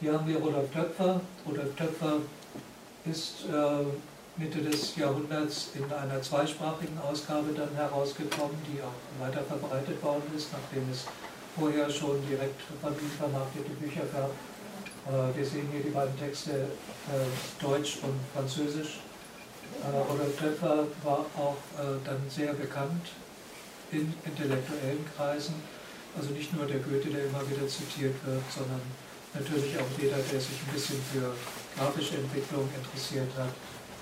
Hier 0.00 0.12
haben 0.12 0.28
wir 0.28 0.36
Rudolf 0.36 0.70
Töpfer. 0.70 1.20
Rudolf 1.46 1.74
Töpfer 1.76 2.18
ist 3.06 3.44
äh, 3.50 3.84
Mitte 4.36 4.58
des 4.58 4.96
Jahrhunderts 4.96 5.70
in 5.74 5.90
einer 5.92 6.20
zweisprachigen 6.20 6.98
Ausgabe 6.98 7.52
dann 7.54 7.74
herausgekommen, 7.74 8.56
die 8.68 8.82
auch 8.82 9.24
weiter 9.24 9.42
verbreitet 9.44 10.02
worden 10.02 10.24
ist, 10.36 10.48
nachdem 10.52 10.90
es 10.90 11.06
vorher 11.56 11.88
schon 11.90 12.20
direkt 12.28 12.60
von 12.80 12.92
ihm 12.92 13.10
vermarktete 13.18 13.70
Bücher 13.80 14.06
gab. 14.12 14.30
Äh, 15.06 15.36
wir 15.36 15.44
sehen 15.44 15.68
hier 15.70 15.82
die 15.82 15.90
beiden 15.90 16.18
Texte 16.18 16.50
äh, 16.52 17.62
Deutsch 17.62 17.98
und 18.02 18.18
Französisch. 18.34 19.00
Äh, 19.82 19.96
Rudolf 20.10 20.36
Töpfer 20.38 20.86
war 21.02 21.26
auch 21.36 21.56
dann 22.04 22.22
sehr 22.28 22.54
bekannt 22.54 23.10
in 23.90 24.14
intellektuellen 24.24 25.04
Kreisen. 25.16 25.54
Also 26.16 26.30
nicht 26.30 26.54
nur 26.54 26.66
der 26.66 26.78
Goethe, 26.78 27.10
der 27.10 27.26
immer 27.26 27.42
wieder 27.50 27.66
zitiert 27.66 28.14
wird, 28.24 28.44
sondern 28.48 28.80
natürlich 29.34 29.76
auch 29.76 29.90
jeder, 29.98 30.16
der 30.16 30.40
sich 30.40 30.56
ein 30.62 30.72
bisschen 30.72 31.00
für 31.12 31.34
grafische 31.76 32.16
Entwicklung 32.16 32.68
interessiert 32.70 33.28
hat, 33.36 33.50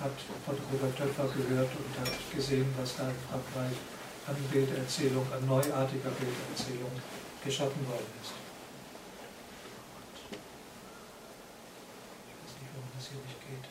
hat 0.05 0.17
von 0.45 0.55
Rudolf 0.71 0.95
Töpfer 0.95 1.27
gehört 1.33 1.71
und 1.73 1.91
hat 1.99 2.13
gesehen, 2.35 2.69
was 2.79 2.97
da 2.97 3.09
in 3.09 3.17
Frankreich 3.27 3.77
an 4.29 4.37
Bilderzählung, 4.53 5.27
an 5.33 5.47
neuartiger 5.47 6.13
Bilderzählung 6.21 6.93
geschaffen 7.45 7.87
worden 7.89 8.07
ist. 8.23 8.33
Ich 10.31 10.37
weiß 12.39 12.53
nicht, 12.61 12.71
warum 12.75 12.91
das 12.97 13.09
hier 13.09 13.19
nicht 13.19 13.41
geht. 13.41 13.67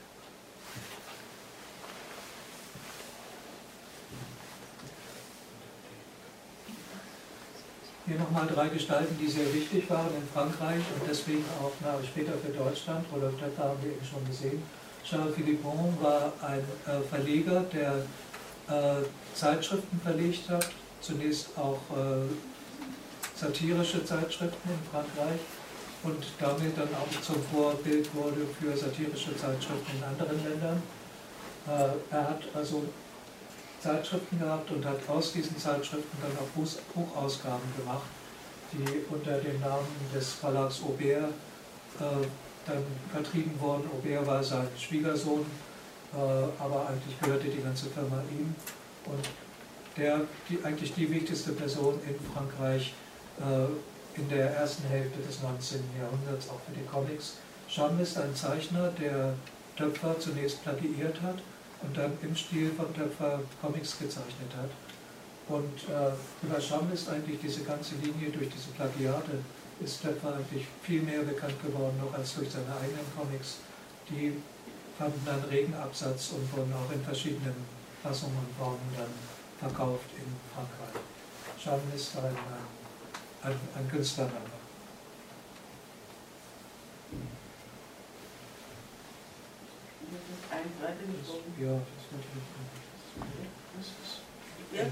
Hier 8.08 8.18
nochmal 8.20 8.48
drei 8.48 8.68
Gestalten, 8.68 9.18
die 9.18 9.28
sehr 9.28 9.54
wichtig 9.54 9.90
waren 9.90 10.14
in 10.16 10.28
Frankreich 10.34 10.84
und 11.00 11.10
deswegen 11.10 11.46
auch 11.62 11.72
na, 11.82 11.96
später 12.04 12.34
für 12.34 12.52
Deutschland. 12.52 13.06
Rudolf 13.14 13.40
Töpfer 13.40 13.64
haben 13.64 13.82
wir 13.82 13.92
eben 13.92 14.06
schon 14.06 14.26
gesehen. 14.26 14.62
Charles 15.06 15.36
Philippon 15.36 15.98
war 16.02 16.34
ein 16.42 16.60
äh, 16.60 17.02
Verleger, 17.10 17.64
der 17.74 18.04
äh, 18.68 19.04
Zeitschriften 19.34 20.00
verlegt 20.02 20.50
hat, 20.50 20.70
zunächst 21.00 21.58
auch 21.58 21.80
äh, 21.96 22.28
satirische 23.42 24.06
Zeitschriften 24.06 24.70
in 24.70 24.92
Frankreich 24.92 25.40
und 26.04 26.24
damit 26.40 26.78
dann 26.78 26.90
auch 26.94 27.22
zum 27.22 27.42
Vorbild 27.52 28.14
wurde 28.14 28.46
für 28.60 28.78
satirische 28.78 29.36
Zeitschriften 29.36 29.98
in 29.98 30.04
anderen 30.04 30.44
Ländern. 30.48 30.84
Äh, 31.68 32.14
er 32.14 32.30
hat 32.30 32.42
also 32.54 32.84
Zeitschriften 33.82 34.40
gehabt 34.40 34.70
und 34.70 34.86
hat 34.86 34.98
aus 35.08 35.34
diesen 35.34 35.58
Zeitschriften 35.58 36.18
dann 36.22 36.38
auch 36.38 36.50
Buchausgaben 36.94 37.68
gemacht, 37.78 38.06
die 38.74 38.86
unter 39.10 39.40
dem 39.40 39.60
Namen 39.60 39.88
des 40.14 40.34
Verlags 40.34 40.82
Aubert 40.84 41.32
äh, 42.00 42.04
dann 42.68 42.84
vertrieben 43.12 43.60
wurden. 43.60 43.90
Aubert 43.92 44.28
war 44.28 44.44
sein 44.44 44.68
Schwiegersohn, 44.78 45.46
äh, 46.14 46.18
aber 46.18 46.90
eigentlich 46.90 47.20
gehörte 47.20 47.48
die 47.48 47.62
ganze 47.62 47.88
Firma 47.88 48.22
ihm. 48.32 48.54
Und 49.06 49.30
der, 49.98 50.22
die, 50.48 50.64
eigentlich 50.64 50.94
die 50.94 51.10
wichtigste 51.10 51.54
Person 51.54 52.00
in 52.08 52.16
Frankreich 52.34 52.94
in 54.16 54.30
der 54.30 54.52
ersten 54.52 54.88
Hälfte 54.88 55.20
des 55.22 55.42
19. 55.42 55.80
Jahrhunderts 56.00 56.50
auch 56.50 56.60
für 56.66 56.74
die 56.78 56.86
Comics. 56.86 57.38
Scham 57.68 58.00
ist 58.00 58.18
ein 58.18 58.36
Zeichner, 58.36 58.90
der 59.00 59.34
Töpfer 59.78 60.20
zunächst 60.20 60.62
plagiiert 60.64 61.22
hat 61.22 61.38
und 61.82 61.98
dann 61.98 62.12
im 62.22 62.36
Stil 62.36 62.72
von 62.72 62.94
Töpfer 62.94 63.40
Comics 63.62 63.98
gezeichnet 63.98 64.52
hat. 64.56 64.70
Und 65.48 65.90
äh, 65.90 66.46
über 66.46 66.62
Scham 66.62 66.92
ist 66.94 67.10
eigentlich 67.10 67.40
diese 67.42 67.64
ganze 67.64 67.96
Linie 67.96 68.30
durch 68.30 68.50
diese 68.50 68.70
Plagiate 68.76 69.40
ist 69.84 70.02
Töpfer 70.02 70.36
eigentlich 70.36 70.68
viel 70.84 71.02
mehr 71.02 71.24
bekannt 71.24 71.56
geworden, 71.64 71.98
noch 71.98 72.14
als 72.14 72.36
durch 72.36 72.50
seine 72.52 72.70
eigenen 72.78 73.08
Comics. 73.18 73.58
Die 74.10 74.34
fanden 74.98 75.22
dann 75.26 75.44
regen 75.50 75.74
Absatz 75.74 76.32
und 76.32 76.46
wurden 76.56 76.72
auch 76.74 76.92
in 76.94 77.02
verschiedenen 77.02 77.56
Fassungen 78.04 78.38
und 78.38 78.58
Formen 78.58 78.94
dann 78.96 79.10
verkauft 79.60 80.06
in 80.18 80.30
Frankreich. 80.54 81.02
Scham 81.58 81.80
ist 81.96 82.16
ein 82.18 82.36
ein, 83.44 83.54
ein 83.76 83.90
Künstlername. 83.90 84.62
Ja, 91.60 91.80
das. 94.74 94.92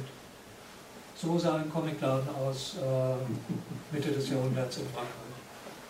So 1.21 1.37
sah 1.37 1.57
ein 1.57 1.69
Comicladen 1.69 2.29
aus 2.35 2.75
äh, 2.77 3.91
Mitte 3.91 4.11
des 4.11 4.29
Jahrhunderts 4.29 4.77
in 4.77 4.85
Frankreich. 4.87 5.35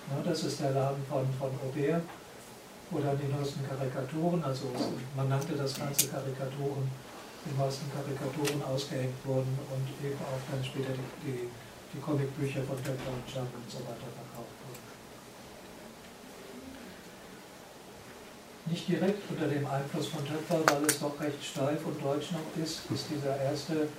Ja, 0.10 0.24
das 0.24 0.44
ist 0.44 0.60
der 0.60 0.72
Laden 0.72 1.06
von, 1.08 1.28
von 1.38 1.52
Aubert, 1.62 2.02
wo 2.90 3.00
dann 3.00 3.20
die 3.20 3.32
neuesten 3.32 3.62
Karikaturen, 3.68 4.44
also 4.44 4.72
man 5.16 5.30
nannte 5.30 5.54
das 5.54 5.78
Ganze 5.78 6.08
Karikaturen, 6.08 6.90
die 7.46 7.56
neuesten 7.56 7.92
Karikaturen 7.94 8.64
ausgehängt 8.64 9.24
wurden 9.24 9.58
und 9.70 10.06
eben 10.06 10.18
auch 10.18 10.42
dann 10.50 10.66
später 10.66 10.94
die, 10.94 11.32
die 11.32 11.50
die 11.94 12.00
Comicbücher 12.00 12.64
von 12.64 12.78
und 12.78 12.86
Jump 12.86 13.50
und 13.56 13.70
so 13.70 13.80
weiter 13.80 14.10
verkauft 14.14 14.56
wurden. 14.62 14.86
Nicht 18.66 18.88
direkt 18.88 19.32
unter 19.32 19.48
dem 19.48 19.66
Einfluss 19.66 20.08
von 20.08 20.26
Töpfer, 20.26 20.62
weil 20.66 20.86
es 20.86 21.00
doch 21.00 21.20
recht 21.20 21.44
steif 21.44 21.86
und 21.86 22.04
deutsch 22.04 22.32
noch 22.32 22.64
ist, 22.64 22.82
ist 22.94 23.06
dieser 23.10 23.36
erste 23.42 23.90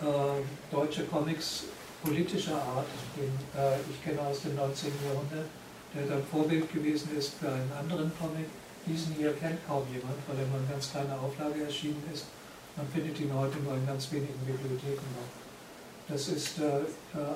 äh, 0.00 0.40
deutsche 0.70 1.04
Comics 1.04 1.64
politischer 2.02 2.56
Art, 2.56 2.86
den 3.16 3.32
äh, 3.58 3.76
ich 3.90 4.02
kenne 4.02 4.20
aus 4.20 4.42
dem 4.42 4.54
19. 4.56 4.92
Jahrhundert, 5.04 5.48
der 5.94 6.06
dann 6.06 6.24
Vorbild 6.24 6.72
gewesen 6.72 7.10
ist 7.16 7.34
für 7.34 7.48
einen 7.48 7.72
anderen 7.72 8.12
Comic. 8.18 8.46
Diesen 8.86 9.14
hier 9.14 9.32
kennt 9.34 9.58
kaum 9.66 9.82
jemand, 9.92 10.16
weil 10.28 10.38
er 10.38 10.46
nur 10.46 10.60
in 10.60 10.68
ganz 10.70 10.90
kleiner 10.90 11.18
Auflage 11.20 11.64
erschienen 11.64 12.02
ist. 12.12 12.26
Man 12.76 12.86
findet 12.88 13.18
ihn 13.18 13.34
heute 13.34 13.58
nur 13.58 13.74
in 13.74 13.86
ganz 13.86 14.12
wenigen 14.12 14.38
Bibliotheken 14.46 15.08
noch. 15.16 15.45
Das 16.08 16.28
ist 16.28 16.58
äh, 16.58 16.64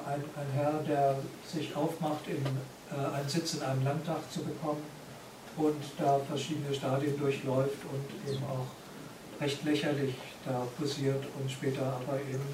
ein, 0.07 0.23
ein, 0.37 0.53
Herr, 0.55 0.81
der 0.87 1.17
sich 1.45 1.75
aufmacht, 1.75 2.29
in, 2.29 2.37
äh, 2.37 3.17
einen 3.17 3.29
Sitz 3.29 3.55
in 3.55 3.63
einem 3.63 3.85
Landtag 3.85 4.19
zu 4.33 4.41
bekommen 4.41 4.83
und 5.57 5.83
da 5.99 6.21
verschiedene 6.29 6.73
Stadien 6.73 7.19
durchläuft 7.19 7.85
und 7.91 8.33
eben 8.33 8.45
auch 8.45 9.43
recht 9.43 9.65
lächerlich 9.65 10.15
da 10.45 10.67
posiert 10.79 11.25
und 11.41 11.51
später 11.51 11.83
aber 11.83 12.21
eben 12.21 12.45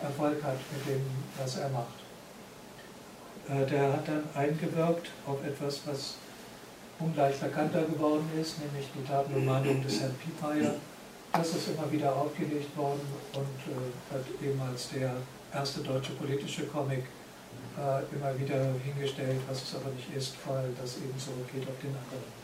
Erfolg 0.00 0.40
hat 0.44 0.58
mit 0.72 0.94
dem, 0.94 1.02
was 1.36 1.56
er 1.56 1.68
macht. 1.70 1.98
Äh, 3.48 3.66
der 3.66 3.92
hat 3.94 4.06
dann 4.06 4.22
eingewirkt 4.34 5.10
auf 5.26 5.44
etwas, 5.44 5.80
was 5.86 6.14
ungleich 7.00 7.36
bekannter 7.40 7.82
geworden 7.82 8.28
ist, 8.40 8.60
nämlich 8.60 8.86
die 8.94 9.44
Mahnungen 9.44 9.82
des 9.82 10.00
Herrn 10.00 10.14
Piepeyer. 10.14 10.74
Das 11.32 11.48
ist 11.48 11.68
immer 11.68 11.90
wieder 11.90 12.14
aufgelegt 12.14 12.76
worden 12.76 13.00
und 13.34 13.40
äh, 13.42 14.14
hat 14.14 14.24
eben 14.42 14.60
als 14.60 14.90
der 14.90 15.14
erste 15.52 15.80
deutsche 15.80 16.12
politische 16.12 16.66
Comic 16.66 17.04
äh, 17.78 18.14
immer 18.14 18.38
wieder 18.38 18.74
hingestellt, 18.84 19.40
was 19.48 19.62
es 19.62 19.74
aber 19.74 19.90
nicht 19.90 20.14
ist, 20.16 20.34
weil 20.46 20.70
das 20.80 20.96
eben 20.96 21.18
zurückgeht 21.18 21.68
auf 21.68 21.78
den 21.80 21.90
anderen. 21.90 22.38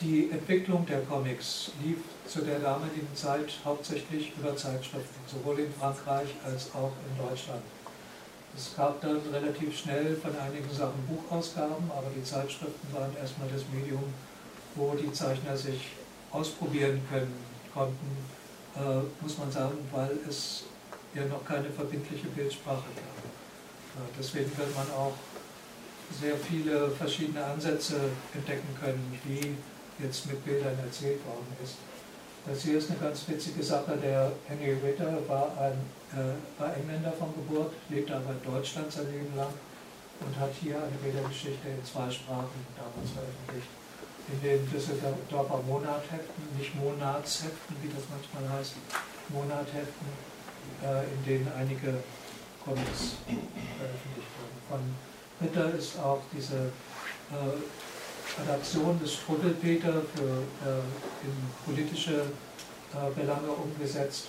Die 0.00 0.30
Entwicklung 0.30 0.84
der 0.84 1.00
Comics 1.02 1.70
lief 1.82 1.98
zu 2.26 2.42
der 2.42 2.58
damaligen 2.58 3.08
Zeit 3.14 3.50
hauptsächlich 3.64 4.32
über 4.38 4.54
Zeitschriften, 4.54 5.20
sowohl 5.26 5.60
in 5.60 5.72
Frankreich 5.72 6.28
als 6.44 6.74
auch 6.74 6.92
in 7.08 7.26
Deutschland. 7.26 7.62
Es 8.54 8.74
gab 8.76 9.00
dann 9.00 9.20
relativ 9.32 9.78
schnell 9.78 10.16
von 10.16 10.36
einigen 10.38 10.70
Sachen 10.70 11.06
Buchausgaben, 11.06 11.90
aber 11.90 12.10
die 12.14 12.24
Zeitschriften 12.24 12.92
waren 12.92 13.14
erstmal 13.16 13.48
das 13.48 13.62
Medium, 13.72 14.04
wo 14.74 14.94
die 14.94 15.12
Zeichner 15.12 15.56
sich 15.56 15.92
ausprobieren 16.30 17.00
können 17.10 17.34
konnten, 17.72 18.16
muss 19.20 19.38
man 19.38 19.50
sagen, 19.50 19.78
weil 19.92 20.18
es 20.28 20.64
ja 21.14 21.24
noch 21.26 21.44
keine 21.44 21.70
verbindliche 21.70 22.28
Bildsprache 22.28 22.84
gab. 22.94 23.16
Äh, 23.96 24.12
deswegen 24.18 24.56
wird 24.56 24.74
man 24.76 24.90
auch 24.92 25.14
sehr 26.20 26.36
viele 26.36 26.90
verschiedene 26.90 27.44
Ansätze 27.44 28.10
entdecken 28.34 28.68
können, 28.80 29.18
wie 29.24 29.56
jetzt 30.02 30.26
mit 30.26 30.44
Bildern 30.44 30.78
erzählt 30.78 31.24
worden 31.26 31.46
ist. 31.64 31.76
Das 32.46 32.62
hier 32.62 32.78
ist 32.78 32.90
eine 32.90 33.00
ganz 33.00 33.26
witzige 33.26 33.62
Sache. 33.62 33.96
Der 33.96 34.30
Henry 34.46 34.76
Ritter 34.84 35.18
war, 35.26 35.50
ein, 35.58 35.74
äh, 36.12 36.60
war 36.60 36.76
Engländer 36.76 37.12
von 37.12 37.34
Geburt, 37.34 37.72
lebte 37.88 38.14
aber 38.14 38.30
in 38.30 38.52
Deutschland 38.52 38.92
sein 38.92 39.10
Leben 39.10 39.34
lang 39.36 39.52
und 40.20 40.38
hat 40.38 40.50
hier 40.62 40.76
eine 40.76 40.96
Bildergeschichte 41.02 41.68
in 41.68 41.84
zwei 41.84 42.08
Sprachen 42.10 42.60
damals 42.76 43.10
veröffentlicht. 43.10 43.68
In 44.32 44.42
den 44.42 44.70
Düsseldorfer 44.70 45.62
Monatheften, 45.66 46.44
nicht 46.58 46.74
Monatsheften, 46.74 47.76
wie 47.80 47.88
das 47.88 48.02
manchmal 48.10 48.58
heißt, 48.58 48.74
Monatheften, 49.28 50.08
äh, 50.82 51.04
in 51.04 51.24
denen 51.24 51.52
einige 51.56 52.02
Comics 52.64 53.22
veröffentlicht 53.24 54.30
wurden. 54.34 54.58
Von 54.68 54.80
Ritter 55.40 55.78
ist 55.78 55.98
auch 56.00 56.22
diese 56.32 56.72
äh, 57.30 58.42
Adaption 58.42 58.98
des 59.00 59.14
Struwwelpeter 59.14 60.02
für, 60.14 60.42
äh, 60.66 60.82
in 61.22 61.34
politische 61.64 62.20
äh, 62.20 63.10
Belange 63.14 63.48
umgesetzt. 63.48 64.28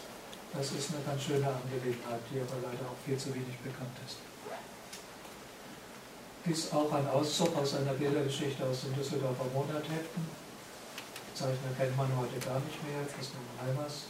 Das 0.54 0.72
ist 0.72 0.94
eine 0.94 1.04
ganz 1.04 1.24
schöne 1.24 1.48
Angelegenheit, 1.48 2.22
die 2.32 2.40
aber 2.40 2.62
leider 2.64 2.86
auch 2.86 2.98
viel 3.06 3.18
zu 3.18 3.34
wenig 3.34 3.58
bekannt 3.64 3.98
ist. 4.06 4.18
Dies 6.46 6.72
auch 6.72 6.92
ein 6.94 7.08
Auszug 7.10 7.56
aus 7.58 7.76
einer 7.76 7.94
Bildergeschichte 7.94 8.66
aus 8.66 8.82
den 8.82 8.96
Düsseldorfer 8.96 9.46
Monatheften. 9.54 10.26
Zeichner 11.34 11.72
kennt 11.78 11.96
man 11.98 12.08
heute 12.18 12.40
gar 12.40 12.60
nicht 12.60 12.82
mehr, 12.84 13.06
Christian 13.06 13.44
Reimers. 13.62 14.04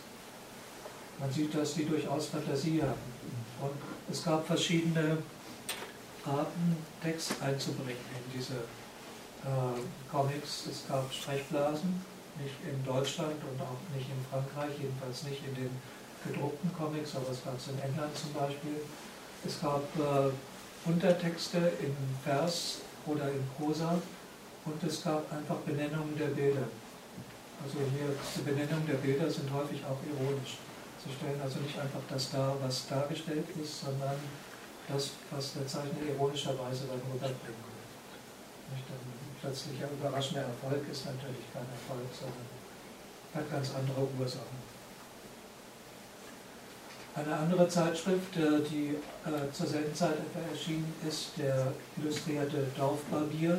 Man 1.20 1.32
sieht, 1.32 1.54
dass 1.56 1.74
die 1.74 1.86
durchaus 1.86 2.28
Fantasie 2.28 2.82
hatten. 2.82 3.12
Und 3.60 3.74
es 4.10 4.24
gab 4.24 4.46
verschiedene 4.46 5.18
Arten, 6.24 6.78
Text 7.02 7.34
einzubringen 7.42 8.06
in 8.14 8.40
diese 8.40 8.54
äh, 8.54 10.12
Comics, 10.12 10.68
es 10.70 10.88
gab 10.88 11.12
Sprechblasen, 11.12 12.04
nicht 12.40 12.56
in 12.64 12.86
Deutschland 12.86 13.36
und 13.50 13.62
auch 13.62 13.82
nicht 13.96 14.10
in 14.10 14.22
Frankreich, 14.30 14.78
jedenfalls 14.80 15.24
nicht 15.24 15.42
in 15.48 15.56
den 15.56 15.70
gedruckten 16.26 16.72
Comics, 16.78 17.16
aber 17.16 17.32
es 17.32 17.44
gab 17.44 17.58
es 17.58 17.68
in 17.68 17.80
England 17.80 18.16
zum 18.16 18.34
Beispiel. 18.34 18.82
Es 19.46 19.60
gab 19.62 19.84
äh, 19.98 20.32
Untertexte 20.88 21.58
in 21.82 21.96
Vers 22.24 22.80
oder 23.06 23.30
in 23.30 23.44
Prosa 23.56 24.00
und 24.66 24.84
es 24.84 25.04
gab 25.04 25.32
einfach 25.32 25.58
Benennungen 25.58 26.18
der 26.18 26.28
Bilder. 26.28 26.68
Also 27.64 27.78
hier, 27.92 28.16
die 28.36 28.42
Benennungen 28.42 28.88
der 28.88 28.96
Bilder 28.96 29.30
sind 29.30 29.52
häufig 29.52 29.84
auch 29.84 30.00
ironisch. 30.08 30.58
Sie 31.04 31.14
stellen 31.14 31.40
also 31.42 31.60
nicht 31.60 31.78
einfach 31.78 32.02
das 32.10 32.32
dar, 32.32 32.56
was 32.62 32.88
dargestellt 32.88 33.46
ist, 33.62 33.82
sondern 33.82 34.16
das, 34.88 35.12
was 35.32 35.54
der 35.54 35.68
Zeichner 35.68 36.16
ironischerweise 36.16 36.88
dann 36.88 37.02
rüberbringen 37.12 37.64
will 37.68 37.78
plötzlicher 39.42 39.88
überraschender 39.92 40.44
Erfolg 40.44 40.84
ist 40.92 41.06
natürlich 41.06 41.48
kein 41.54 41.68
Erfolg, 41.72 42.08
sondern 42.12 42.48
hat 43.34 43.52
ganz 43.52 43.72
andere 43.76 44.08
Ursachen. 44.20 44.67
Eine 47.18 47.36
andere 47.36 47.68
Zeitschrift, 47.68 48.38
äh, 48.38 48.62
die 48.70 48.94
äh, 49.26 49.52
zur 49.52 49.66
selben 49.66 49.96
Zeit 49.96 50.14
etwa 50.14 50.52
erschienen 50.52 50.94
ist, 51.08 51.32
der 51.36 51.74
illustrierte 51.98 52.68
Dorfbarbier. 52.78 53.58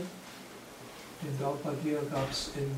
Den 1.21 1.39
Dorfbarbier 1.41 1.99
gab 2.09 2.31
es 2.31 2.53
in 2.55 2.71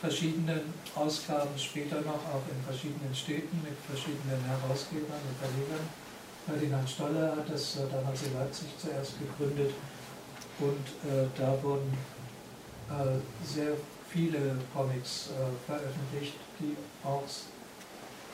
verschiedenen 0.00 0.60
Ausgaben 0.94 1.50
später 1.58 1.96
noch, 2.02 2.22
auch 2.30 2.46
in 2.54 2.62
verschiedenen 2.64 3.12
Städten 3.12 3.66
mit 3.66 3.74
verschiedenen 3.84 4.38
Herausgebern 4.46 5.18
und 5.26 5.36
Verlegern. 5.42 5.86
Ferdinand 6.46 6.88
Stoller 6.88 7.34
hat 7.34 7.50
das 7.52 7.78
äh, 7.78 7.80
damals 7.90 8.22
in 8.22 8.34
Leipzig 8.34 8.68
zuerst 8.78 9.14
gegründet 9.18 9.74
und 10.60 11.10
äh, 11.10 11.26
da 11.36 11.60
wurden 11.64 11.98
äh, 12.90 13.18
sehr 13.44 13.72
viele 14.08 14.54
Comics 14.72 15.30
äh, 15.30 15.50
veröffentlicht, 15.66 16.34
die 16.60 16.76
auch 17.02 17.24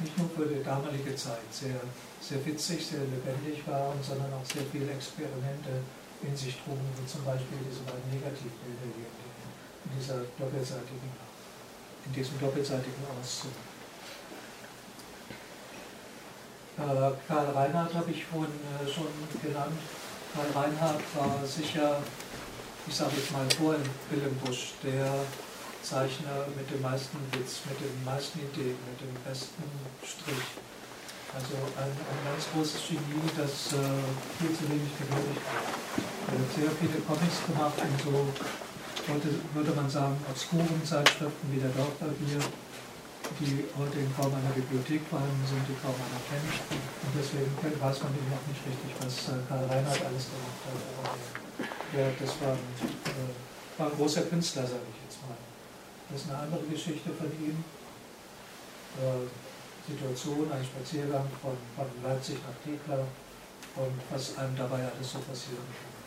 nicht 0.00 0.16
nur 0.18 0.30
für 0.30 0.46
die 0.46 0.62
damalige 0.62 1.14
Zeit 1.16 1.46
sehr, 1.50 1.80
sehr 2.20 2.44
witzig, 2.46 2.86
sehr 2.86 3.00
lebendig 3.00 3.66
waren, 3.66 3.98
sondern 4.02 4.32
auch 4.32 4.44
sehr 4.44 4.62
viele 4.70 4.90
Experimente 4.92 5.82
in 6.22 6.36
sich 6.36 6.56
trugen, 6.62 6.86
wie 6.98 7.06
zum 7.06 7.24
Beispiel 7.24 7.58
diese 7.66 7.82
beiden 7.86 8.10
Negativbilder 8.10 8.88
hier 8.94 9.10
in 9.10 9.90
dieser 9.98 10.22
doppelseitigen, 10.38 11.10
in 12.06 12.12
diesem 12.12 12.38
doppelseitigen 12.40 13.04
Auszug. 13.18 13.54
Äh, 16.78 17.10
Karl 17.26 17.50
Reinhardt 17.50 17.94
habe 17.94 18.10
ich 18.10 18.24
vorhin 18.24 18.54
äh, 18.54 18.86
schon 18.86 19.10
genannt. 19.42 19.78
Karl 20.34 20.50
Reinhardt 20.54 21.02
war 21.14 21.44
sicher 21.46 21.98
ich 22.88 22.96
sage 22.96 23.12
jetzt 23.16 23.32
mal 23.32 23.44
vor 23.58 23.74
Willem 24.10 24.34
Busch, 24.36 24.72
der 24.82 25.12
Zeichner 25.82 26.46
mit 26.56 26.68
dem 26.70 26.82
meisten 26.82 27.18
Witz, 27.32 27.64
mit 27.68 27.78
den 27.80 27.96
meisten 28.04 28.38
Ideen, 28.40 28.76
mit 28.86 28.98
dem 29.00 29.14
besten 29.24 29.64
Strich. 30.02 30.58
Also 31.32 31.54
ein, 31.76 31.92
ein 31.92 32.20
ganz 32.24 32.48
großes 32.52 32.88
Genie, 32.88 33.28
das 33.36 33.76
äh, 33.76 34.00
viel 34.40 34.52
zu 34.56 34.64
wenig 34.68 34.92
gewürdigt 34.96 35.44
wird. 35.44 35.66
Er 36.28 36.36
hat 36.40 36.50
sehr 36.56 36.72
viele 36.72 36.98
Comics 37.04 37.44
gemacht 37.44 37.78
in 37.84 37.94
so, 38.00 38.32
heute 39.12 39.28
würde 39.52 39.72
man 39.76 39.88
sagen, 39.88 40.16
obskuren 40.24 40.80
Zeitschriften 40.84 41.52
wie 41.52 41.60
der 41.60 41.72
Dorfpapier, 41.76 42.40
die 43.40 43.68
heute 43.76 43.96
in 44.00 44.08
kaum 44.16 44.32
einer 44.32 44.56
Bibliothek 44.56 45.04
vorhanden 45.04 45.44
sind, 45.44 45.62
die 45.68 45.76
kaum 45.84 45.96
einer 46.00 46.22
kennt. 46.32 46.52
Und 46.72 47.12
deswegen 47.12 47.52
weiß 47.60 47.96
man 48.02 48.12
eben 48.16 48.32
auch 48.32 48.46
nicht 48.48 48.64
richtig, 48.64 48.90
was 49.04 49.36
äh, 49.36 49.44
Karl 49.48 49.68
Reinhardt 49.68 50.00
alles 50.00 50.32
gemacht 50.32 50.60
hat 50.64 51.38
ja, 51.96 52.06
das 52.20 52.30
war 52.40 52.52
äh, 52.52 53.78
war 53.78 53.86
ein 53.90 53.96
großer 53.96 54.22
Künstler, 54.22 54.62
sage 54.62 54.82
ich 54.92 55.02
jetzt 55.04 55.22
mal. 55.22 55.36
Das 56.10 56.22
ist 56.22 56.30
eine 56.30 56.38
andere 56.38 56.64
Geschichte 56.64 57.10
von 57.10 57.26
ihm. 57.26 57.64
Äh, 58.98 59.28
Situation, 59.88 60.50
ein 60.52 60.64
Spaziergang 60.64 61.24
von, 61.40 61.56
von 61.74 61.86
Leipzig 62.02 62.36
nach 62.46 62.54
Thekla 62.62 62.98
und 63.76 63.94
was 64.10 64.36
einem 64.36 64.56
dabei 64.56 64.76
alles 64.76 65.12
so 65.12 65.18
passieren 65.20 65.64
kann. 65.64 65.98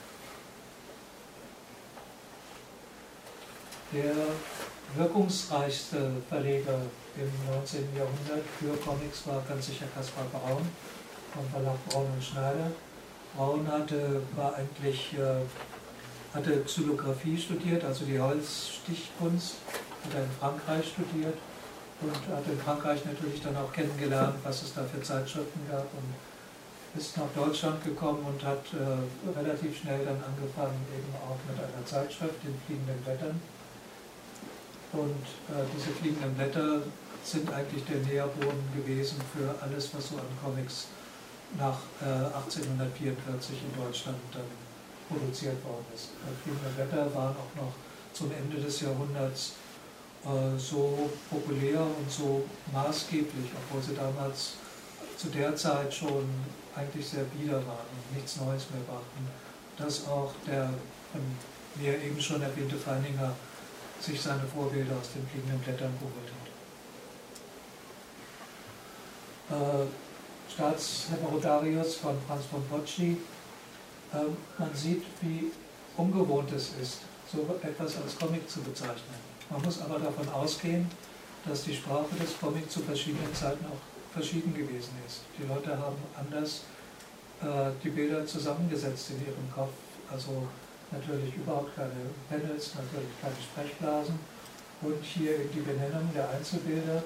Der 3.94 4.16
wirkungsreichste 4.96 6.12
Verleger 6.30 6.82
im 7.18 7.54
19. 7.54 7.96
Jahrhundert 7.96 8.46
für 8.60 8.78
Comics 8.86 9.28
war 9.28 9.42
ganz 9.50 9.66
sicher 9.66 9.86
Caspar 9.96 10.26
Braun 10.32 10.68
vom 11.34 11.50
Verlag 11.50 11.78
Braun 11.90 12.08
und 12.14 12.24
Schneider. 12.24 12.72
Braun 13.36 13.68
hatte, 13.68 14.22
war 14.36 14.56
eigentlich 14.56 15.14
äh, 15.14 15.42
hatte 16.34 16.62
Xylographie 16.64 17.38
studiert, 17.38 17.84
also 17.84 18.06
die 18.06 18.20
Holzstichkunst, 18.20 19.56
hat 20.06 20.14
er 20.16 20.24
in 20.24 20.32
Frankreich 20.40 20.86
studiert 20.88 21.38
und 22.02 22.16
hat 22.16 22.46
in 22.48 22.60
Frankreich 22.60 23.06
natürlich 23.06 23.42
dann 23.42 23.56
auch 23.58 23.72
kennengelernt, 23.72 24.36
was 24.44 24.64
es 24.64 24.74
da 24.74 24.84
für 24.84 25.02
Zeitschriften 25.02 25.62
gab 25.70 25.86
und 25.94 27.00
ist 27.00 27.18
nach 27.18 27.32
Deutschland 27.36 27.84
gekommen 27.84 28.26
und 28.26 28.44
hat 28.44 28.66
äh, 28.74 29.30
relativ 29.38 29.80
schnell 29.80 30.04
dann 30.04 30.20
angefangen, 30.20 30.76
eben 30.92 31.14
auch 31.24 31.40
mit 31.48 31.56
einer 31.56 31.86
Zeitschrift, 31.86 32.44
den 32.44 32.56
fliegenden 32.66 33.00
Blättern. 33.04 33.40
Und 34.92 35.24
äh, 35.48 35.64
diese 35.72 35.92
fliegenden 35.96 36.36
Blätter 36.36 36.82
sind 37.24 37.48
eigentlich 37.54 37.86
der 37.86 38.04
Nährboden 38.04 38.68
gewesen 38.76 39.22
für 39.32 39.56
alles, 39.64 39.94
was 39.96 40.10
so 40.10 40.16
an 40.18 40.28
Comics 40.44 40.88
nach 41.58 41.80
äh, 42.02 42.28
1844 42.36 43.56
in 43.56 43.72
Deutschland 43.82 44.20
dann 44.34 44.52
produziert 45.08 45.64
worden 45.64 45.86
ist. 45.96 46.10
Fliegende 46.44 46.76
Wetter 46.76 47.08
waren 47.16 47.36
auch 47.36 47.56
noch 47.56 47.72
zum 48.12 48.32
Ende 48.32 48.60
des 48.60 48.82
Jahrhunderts 48.82 49.54
äh, 50.26 50.58
so 50.58 51.10
populär 51.30 51.82
und 51.82 52.12
so 52.12 52.44
maßgeblich, 52.72 53.52
obwohl 53.56 53.82
sie 53.82 53.96
damals 53.96 54.54
zu 55.18 55.28
der 55.30 55.56
Zeit 55.56 55.94
schon 55.94 56.30
eigentlich 56.76 57.08
sehr 57.08 57.24
bieder 57.24 57.58
waren 57.58 57.90
und 57.94 58.16
nichts 58.16 58.38
Neues 58.38 58.66
mehr 58.72 58.82
brachten, 58.88 59.28
dass 59.78 60.08
auch 60.08 60.34
der 60.46 60.70
von 61.12 61.22
mir 61.76 62.02
eben 62.02 62.20
schon 62.20 62.42
erwähnte 62.42 62.78
Feininger 62.78 63.34
sich 64.00 64.22
seine 64.22 64.44
Vorbilder 64.44 64.96
aus 64.96 65.12
den 65.14 65.28
fliegenden 65.28 65.60
Blättern 65.60 65.94
geholt 66.00 66.32
hat. 69.50 69.86
Äh, 69.86 69.88
Staatsheterodarius 70.54 71.96
von 71.96 72.16
Franz 72.28 72.46
von 72.46 72.68
Bocci. 72.68 73.18
Äh, 74.14 74.18
man 74.58 74.74
sieht, 74.76 75.04
wie 75.22 75.52
ungewohnt 75.98 76.52
es 76.52 76.74
ist, 76.82 77.00
so 77.32 77.48
etwas 77.62 77.98
als 77.98 78.18
Comic 78.18 78.50
zu 78.50 78.62
bezeichnen. 78.62 79.31
Man 79.52 79.62
muss 79.64 79.82
aber 79.82 80.00
davon 80.00 80.30
ausgehen, 80.30 80.90
dass 81.46 81.64
die 81.64 81.76
Sprache 81.76 82.16
des 82.22 82.40
Comics 82.40 82.74
zu 82.74 82.80
verschiedenen 82.82 83.34
Zeiten 83.36 83.66
auch 83.66 84.14
verschieden 84.14 84.54
gewesen 84.54 84.94
ist. 85.06 85.22
Die 85.38 85.46
Leute 85.46 85.78
haben 85.78 85.98
anders 86.16 86.64
äh, 87.42 87.72
die 87.84 87.90
Bilder 87.90 88.26
zusammengesetzt 88.26 89.12
in 89.12 89.26
ihrem 89.26 89.52
Kopf. 89.54 89.74
Also 90.10 90.48
natürlich 90.92 91.36
überhaupt 91.36 91.76
keine 91.76 92.12
Panels, 92.30 92.76
natürlich 92.76 93.12
keine 93.22 93.36
Sprechblasen 93.42 94.20
und 94.82 95.04
hier 95.04 95.38
die 95.54 95.60
Benennung 95.60 96.10
der 96.14 96.30
Einzelbilder, 96.30 97.04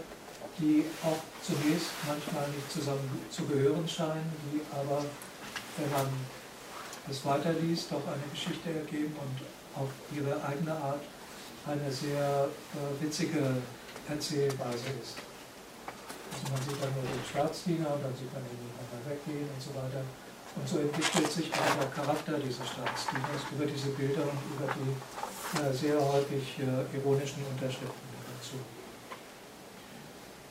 die 0.60 0.86
auch 1.04 1.22
zunächst 1.42 1.92
manchmal 2.08 2.48
nicht 2.50 2.72
zusammen 2.72 3.10
zu 3.30 3.44
gehören 3.46 3.88
scheinen, 3.88 4.32
die 4.52 4.62
aber, 4.72 5.04
wenn 5.78 5.92
man 5.92 6.08
es 7.10 7.24
weiterliest, 7.26 7.92
doch 7.92 8.06
eine 8.08 8.24
Geschichte 8.32 8.70
ergeben 8.70 9.16
und 9.18 9.82
auf 9.82 9.90
ihre 10.16 10.44
eigene 10.44 10.72
Art 10.72 11.02
eine 11.66 11.92
sehr 11.92 12.48
äh, 12.48 13.04
witzige 13.04 13.42
Erzählweise 14.08 14.90
ist. 15.02 15.18
Also 16.30 16.46
man 16.54 16.62
sieht 16.62 16.78
dann 16.78 16.94
nur 16.94 17.06
den 17.10 17.26
Staatsdiener 17.26 17.90
und 17.96 18.02
dann 18.06 18.14
sieht 18.14 18.32
man 18.34 18.44
ihn 18.46 18.70
einmal 18.78 19.02
weggehen 19.10 19.50
und 19.50 19.62
so 19.62 19.72
weiter. 19.74 20.06
Und 20.56 20.66
so 20.70 20.80
entwickelt 20.80 21.32
sich 21.32 21.52
auch 21.52 21.76
der 21.76 21.92
Charakter 21.92 22.40
dieses 22.40 22.64
Staatsdieners 22.64 23.44
über 23.52 23.66
diese 23.66 23.90
Bilder 23.98 24.24
und 24.24 24.40
über 24.56 24.68
die 24.72 24.94
äh, 25.60 25.74
sehr 25.74 26.00
häufig 26.00 26.60
äh, 26.60 26.98
ironischen 26.98 27.44
Unterschriften 27.52 28.08
dazu. 28.14 28.62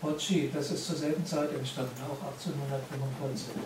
Bocci, 0.04 0.50
das 0.52 0.70
ist 0.70 0.86
zur 0.86 0.96
selben 0.96 1.24
Zeit 1.24 1.50
entstanden, 1.54 1.96
auch 2.04 2.20
1845, 2.28 3.56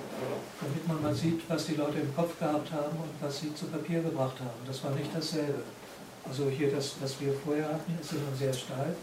damit 0.60 0.86
man 0.86 1.02
mal 1.02 1.14
sieht, 1.14 1.42
was 1.48 1.66
die 1.66 1.74
Leute 1.74 1.98
im 1.98 2.14
Kopf 2.14 2.38
gehabt 2.38 2.70
haben 2.70 2.96
und 2.96 3.10
was 3.20 3.40
sie 3.40 3.52
zu 3.54 3.66
Papier 3.66 4.02
gebracht 4.02 4.38
haben. 4.38 4.60
Das 4.64 4.84
war 4.84 4.92
nicht 4.92 5.10
dasselbe. 5.12 5.64
Also 6.28 6.50
hier 6.50 6.70
das, 6.70 6.96
was 7.00 7.20
wir 7.20 7.32
vorher 7.32 7.68
hatten, 7.68 7.98
ist 8.00 8.12
nun 8.12 8.36
sehr 8.36 8.52
steif, 8.52 8.94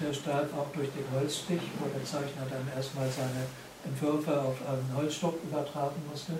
sehr 0.00 0.12
steif 0.12 0.48
auch 0.56 0.72
durch 0.74 0.88
den 0.96 1.04
Holzstich, 1.12 1.60
wo 1.78 1.86
der 1.88 2.04
Zeichner 2.04 2.48
dann 2.48 2.64
erstmal 2.74 3.08
seine 3.10 3.44
Entwürfe 3.84 4.40
auf 4.40 4.56
einen 4.66 4.90
Holzstock 4.96 5.36
übertragen 5.44 6.00
musste. 6.10 6.32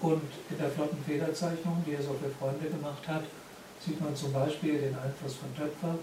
Und 0.00 0.28
in 0.48 0.58
der 0.58 0.70
flotten 0.70 1.02
Federzeichnung, 1.04 1.84
die 1.86 1.92
er 1.92 2.02
so 2.02 2.16
für 2.20 2.30
Freunde 2.30 2.68
gemacht 2.68 3.06
hat, 3.08 3.24
sieht 3.84 4.00
man 4.00 4.14
zum 4.14 4.32
Beispiel 4.32 4.78
den 4.78 4.96
Einfluss 4.96 5.36
von 5.36 5.54
Töpfer. 5.56 5.96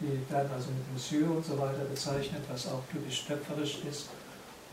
Die 0.00 0.20
werden 0.30 0.50
also 0.54 0.70
mit 0.70 0.92
Monsieur 0.92 1.30
und 1.30 1.44
so 1.44 1.58
weiter 1.58 1.84
bezeichnet, 1.90 2.42
was 2.50 2.66
auch 2.66 2.82
typisch 2.92 3.24
töpferisch 3.26 3.78
ist. 3.88 4.10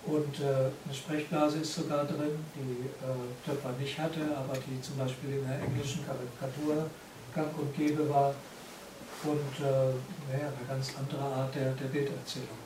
Und 0.05 0.39
äh, 0.41 0.67
eine 0.67 0.93
Sprechblase 0.93 1.59
ist 1.59 1.75
sogar 1.75 2.03
drin, 2.03 2.43
die 2.55 2.85
äh, 2.85 3.45
Töpfer 3.45 3.71
nicht 3.79 3.97
hatte, 3.97 4.19
aber 4.35 4.57
die 4.59 4.81
zum 4.81 4.97
Beispiel 4.97 5.39
in 5.39 5.47
der 5.47 5.61
englischen 5.63 6.03
Karikatur 6.05 6.89
gang 7.35 7.57
und 7.57 7.75
gäbe 7.75 8.09
war. 8.09 8.33
Und 9.23 9.65
äh, 9.65 9.93
naja, 10.31 10.51
eine 10.51 10.67
ganz 10.67 10.91
andere 10.97 11.21
Art 11.21 11.55
der, 11.55 11.71
der 11.71 11.85
Bilderzählung, 11.85 12.59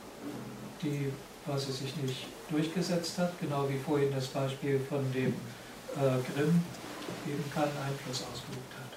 die 0.82 1.12
quasi 1.46 1.72
sich 1.72 1.96
nicht 1.98 2.28
durchgesetzt 2.50 3.18
hat, 3.20 3.40
genau 3.40 3.68
wie 3.70 3.78
vorhin 3.78 4.12
das 4.14 4.28
Beispiel 4.28 4.80
von 4.90 5.12
dem 5.14 5.34
äh, 5.96 6.34
Grimm 6.34 6.64
eben 7.28 7.44
keinen 7.54 7.78
Einfluss 7.86 8.24
ausgeübt 8.32 8.74
hat. 8.74 8.88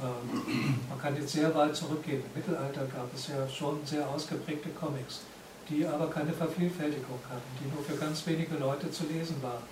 Ähm, 0.00 0.80
man 0.88 1.00
kann 1.00 1.16
jetzt 1.16 1.32
sehr 1.32 1.54
weit 1.54 1.74
zurückgehen. 1.74 2.22
Im 2.22 2.40
Mittelalter 2.40 2.86
gab 2.86 3.12
es 3.14 3.28
ja 3.28 3.48
schon 3.48 3.78
sehr 3.84 4.08
ausgeprägte 4.08 4.68
Comics, 4.70 5.20
die 5.68 5.86
aber 5.86 6.10
keine 6.10 6.32
Vervielfältigung 6.32 7.20
hatten, 7.28 7.50
die 7.60 7.70
nur 7.74 7.84
für 7.84 7.96
ganz 7.96 8.26
wenige 8.26 8.56
Leute 8.56 8.90
zu 8.90 9.04
lesen 9.04 9.36
waren. 9.42 9.62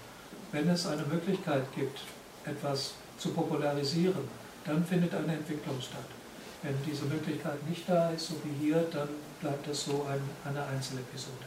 Wenn 0.53 0.69
es 0.69 0.87
eine 0.87 1.03
Möglichkeit 1.03 1.65
gibt, 1.75 2.01
etwas 2.45 2.95
zu 3.19 3.31
popularisieren, 3.31 4.46
dann 4.67 4.85
findet 4.85 5.15
eine 5.15 5.35
Entwicklung 5.35 5.81
statt. 5.81 6.11
Wenn 6.63 6.75
diese 6.85 7.05
Möglichkeit 7.05 7.63
nicht 7.69 7.89
da 7.89 8.11
ist, 8.11 8.29
so 8.29 8.35
wie 8.43 8.67
hier, 8.67 8.87
dann 8.91 9.09
bleibt 9.41 9.69
das 9.69 9.85
so 9.85 10.07
ein, 10.11 10.21
eine 10.45 10.65
Einzelepisode. 10.67 11.47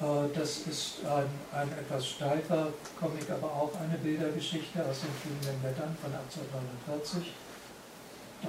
Äh, 0.00 0.34
das 0.34 0.58
ist 0.66 1.04
ein, 1.04 1.28
ein, 1.52 1.68
etwas 1.72 2.06
steifer 2.06 2.68
Comic, 2.98 3.28
aber 3.30 3.48
auch 3.48 3.72
eine 3.80 3.98
Bildergeschichte 3.98 4.80
aus 4.84 5.00
den 5.00 5.12
fliegenden 5.20 5.60
Blättern 5.60 5.96
von 6.00 6.12
1849. 6.14 7.34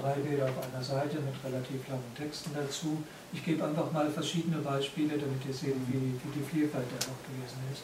Drei 0.00 0.14
Bilder 0.14 0.44
auf 0.46 0.56
einer 0.72 0.82
Seite 0.82 1.20
mit 1.20 1.36
relativ 1.44 1.86
langen 1.86 2.14
Texten 2.16 2.52
dazu. 2.54 3.02
Ich 3.34 3.44
gebe 3.44 3.62
einfach 3.62 3.92
mal 3.92 4.10
verschiedene 4.10 4.56
Beispiele, 4.58 5.18
damit 5.18 5.44
ihr 5.46 5.52
seht, 5.52 5.76
wie, 5.88 6.16
wie 6.16 6.32
die 6.32 6.44
Vielfalt 6.50 6.86
der 6.88 7.08
noch 7.08 7.20
gewesen 7.28 7.60
ist. 7.70 7.82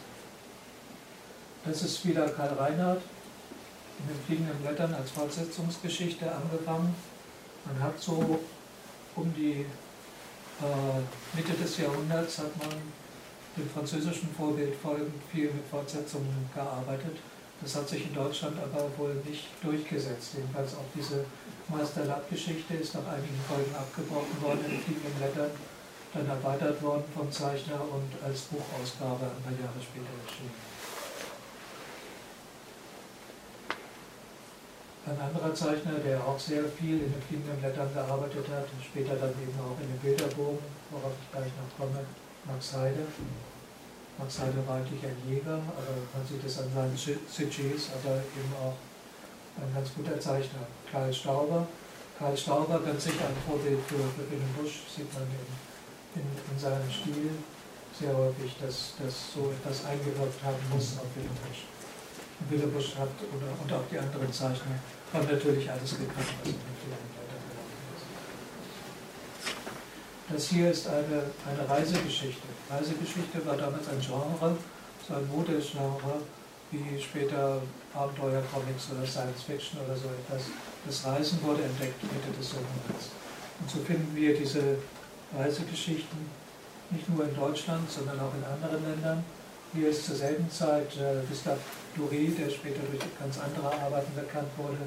Das 1.66 1.82
ist 1.82 2.06
wieder 2.06 2.26
Karl 2.30 2.54
Reinhardt 2.54 3.02
in 3.98 4.08
den 4.08 4.24
fliegenden 4.26 4.56
Blättern 4.58 4.94
als 4.94 5.10
Fortsetzungsgeschichte 5.10 6.30
angefangen. 6.30 6.94
Man 7.64 7.82
hat 7.82 8.00
so 8.00 8.40
um 9.16 9.34
die 9.34 9.66
äh, 10.60 11.36
Mitte 11.36 11.52
des 11.52 11.78
Jahrhunderts 11.78 12.38
hat 12.38 12.56
man 12.58 12.70
dem 13.56 13.68
französischen 13.70 14.28
Vorbild 14.34 14.74
folgend 14.76 15.14
viel 15.32 15.50
mit 15.50 15.66
Fortsetzungen 15.70 16.48
gearbeitet. 16.54 17.18
Das 17.60 17.74
hat 17.74 17.88
sich 17.88 18.06
in 18.06 18.14
Deutschland 18.14 18.56
aber 18.58 18.86
wohl 18.96 19.14
nicht 19.26 19.46
durchgesetzt. 19.62 20.34
Jedenfalls 20.36 20.74
auch 20.74 20.86
diese 20.94 21.24
Meisterlapp-Geschichte 21.68 22.74
ist 22.74 22.94
nach 22.94 23.06
einigen 23.06 23.40
Folgen 23.48 23.74
abgebrochen 23.74 24.40
worden 24.40 24.64
in 24.70 24.78
vielen 24.78 25.14
Blättern, 25.18 25.50
dann 26.14 26.28
erweitert 26.28 26.80
worden 26.82 27.04
vom 27.14 27.30
Zeichner 27.32 27.82
und 27.82 28.10
als 28.22 28.42
Buchausgabe 28.42 29.26
ein 29.26 29.42
paar 29.42 29.58
Jahre 29.58 29.82
später 29.82 30.14
erschienen. 30.22 30.77
Ein 35.08 35.16
anderer 35.16 35.54
Zeichner, 35.54 35.96
der 36.04 36.20
auch 36.20 36.38
sehr 36.38 36.68
viel 36.68 37.00
in 37.00 37.08
den 37.08 37.22
fliegenden 37.24 37.56
Blättern 37.56 37.88
gearbeitet 37.94 38.44
hat, 38.52 38.68
später 38.84 39.16
dann 39.16 39.32
eben 39.40 39.56
auch 39.56 39.80
in 39.80 39.88
den 39.88 39.96
Bilderbogen, 40.04 40.60
worauf 40.92 41.16
ich 41.16 41.32
gleich 41.32 41.48
noch 41.56 41.70
komme, 41.80 42.04
Max 42.44 42.76
Heide. 42.76 43.08
Max 44.20 44.36
Heide 44.36 44.60
war 44.68 44.76
eigentlich 44.76 45.00
ein 45.00 45.16
Jäger, 45.24 45.64
aber 45.64 45.96
man 46.12 46.22
sieht 46.28 46.44
es 46.44 46.60
an 46.60 46.68
seinen 46.76 46.92
Sujets, 46.92 47.88
aber 47.96 48.20
eben 48.20 48.52
auch 48.60 48.76
ein 49.56 49.72
ganz 49.72 49.88
guter 49.96 50.20
Zeichner. 50.20 50.68
Karl 50.92 51.08
Stauber. 51.08 51.64
Karl 52.18 52.36
Stauber, 52.36 52.76
ganz 52.84 53.04
sicher 53.04 53.32
ein 53.32 53.40
Vorbild 53.48 53.80
für, 53.88 54.04
für 54.12 54.28
Willem 54.28 54.52
Busch, 54.60 54.92
sieht 54.92 55.08
man 55.16 55.24
in, 55.24 56.20
in, 56.20 56.28
in 56.28 56.58
seinem 56.60 56.90
Stil 56.92 57.32
sehr 57.96 58.12
häufig, 58.12 58.60
dass, 58.60 58.92
dass 59.00 59.32
so 59.32 59.48
etwas 59.56 59.88
eingewirkt 59.88 60.44
haben 60.44 60.60
muss 60.68 61.00
auf 61.00 61.08
Willem 61.16 61.32
Busch. 61.48 61.64
Und 62.40 62.50
Willem 62.52 62.72
Busch 62.76 62.92
hat, 63.00 63.08
oder, 63.32 63.56
und 63.56 63.72
auch 63.72 63.88
die 63.90 63.98
anderen 63.98 64.30
Zeichner, 64.30 64.76
haben 65.12 65.26
natürlich 65.26 65.70
alles 65.70 65.90
gekannt, 65.90 66.14
was 66.16 66.48
in 66.48 66.52
den 66.52 66.78
Das 70.30 70.48
hier 70.48 70.70
ist 70.70 70.86
eine, 70.86 71.22
eine 71.48 71.68
Reisegeschichte. 71.68 72.46
Reisegeschichte 72.70 73.44
war 73.46 73.56
damals 73.56 73.88
ein 73.88 74.00
Genre, 74.00 74.56
so 75.06 75.14
ein 75.14 75.28
Modegenre, 75.28 76.20
wie 76.70 77.00
später 77.00 77.62
Abenteuercomics 77.94 78.92
oder 78.92 79.06
Science 79.06 79.42
Fiction 79.46 79.80
oder 79.80 79.96
so 79.96 80.08
etwas. 80.08 80.48
Das 80.84 81.06
Reisen 81.06 81.42
wurde 81.42 81.62
entdeckt 81.62 82.02
Mitte 82.02 82.36
des 82.38 82.52
Jahrhunderts. 82.52 83.08
Und 83.60 83.70
so 83.70 83.78
finden 83.78 84.14
wir 84.14 84.36
diese 84.36 84.76
Reisegeschichten 85.36 86.18
nicht 86.90 87.08
nur 87.08 87.24
in 87.24 87.34
Deutschland, 87.34 87.90
sondern 87.90 88.20
auch 88.20 88.32
in 88.34 88.44
anderen 88.44 88.84
Ländern. 88.84 89.24
Hier 89.72 89.88
ist 89.88 90.04
zur 90.04 90.16
selben 90.16 90.50
Zeit 90.50 90.96
äh, 90.96 91.24
Gustave 91.28 91.58
Doré, 91.98 92.30
der 92.30 92.48
später 92.48 92.80
durch 92.86 93.02
ganz 93.18 93.38
andere 93.38 93.66
Arbeiten 93.66 94.14
bekannt 94.14 94.48
wurde, 94.56 94.86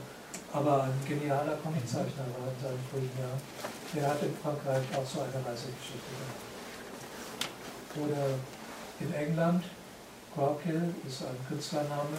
aber 0.54 0.84
ein 0.84 0.96
genialer 1.08 1.58
Comiczeichner 1.60 2.26
war 2.40 2.48
in 2.48 2.60
seinen 2.64 2.84
frühen 2.90 3.12
Jahren. 3.20 3.42
Der 3.94 4.08
hat 4.08 4.24
in 4.24 4.36
Frankreich 4.40 4.88
auch 4.96 5.06
so 5.06 5.20
eine 5.20 5.36
Reisegeschichte 5.44 6.10
gemacht. 6.16 6.40
Oder 8.00 8.40
in 9.04 9.14
England, 9.14 9.66
Corkill 10.34 10.96
ist 11.06 11.24
ein 11.24 11.36
Künstlername, 11.48 12.16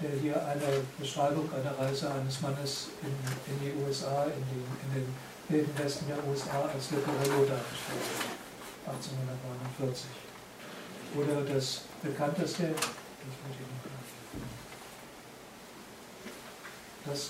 der 0.00 0.18
hier 0.20 0.40
eine 0.40 0.80
Beschreibung 0.98 1.48
einer 1.52 1.76
Reise 1.78 2.10
eines 2.10 2.40
Mannes 2.40 2.88
in, 3.04 3.12
in 3.52 3.60
die 3.60 3.72
USA, 3.84 4.24
in, 4.24 4.42
die, 4.48 4.64
in 4.64 5.04
den 5.04 5.06
im 5.48 5.68
Westen 5.76 6.06
der 6.08 6.16
USA 6.26 6.64
als 6.72 6.90
Leporello 6.90 7.44
dargestellt 7.44 8.00
wird, 8.16 8.32
1849. 8.88 10.08
Oder 11.16 11.44
das 11.44 11.82
bekannteste, 12.02 12.72
das 12.72 13.34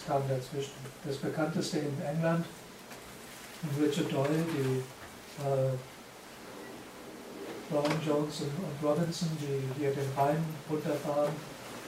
kam 0.07 0.23
dazwischen, 0.29 0.73
das 1.05 1.17
bekannteste 1.17 1.79
in 1.79 2.01
England, 2.07 2.45
Richard 3.81 4.13
Doyle, 4.13 4.45
die 4.53 4.79
äh, 5.43 5.75
Brown, 7.71 7.99
Jones 8.07 8.43
und, 8.43 8.89
Robinson, 8.89 9.31
die 9.41 9.81
hier 9.81 9.91
den 9.91 10.09
Rhein 10.17 10.45
runterfahren. 10.71 11.33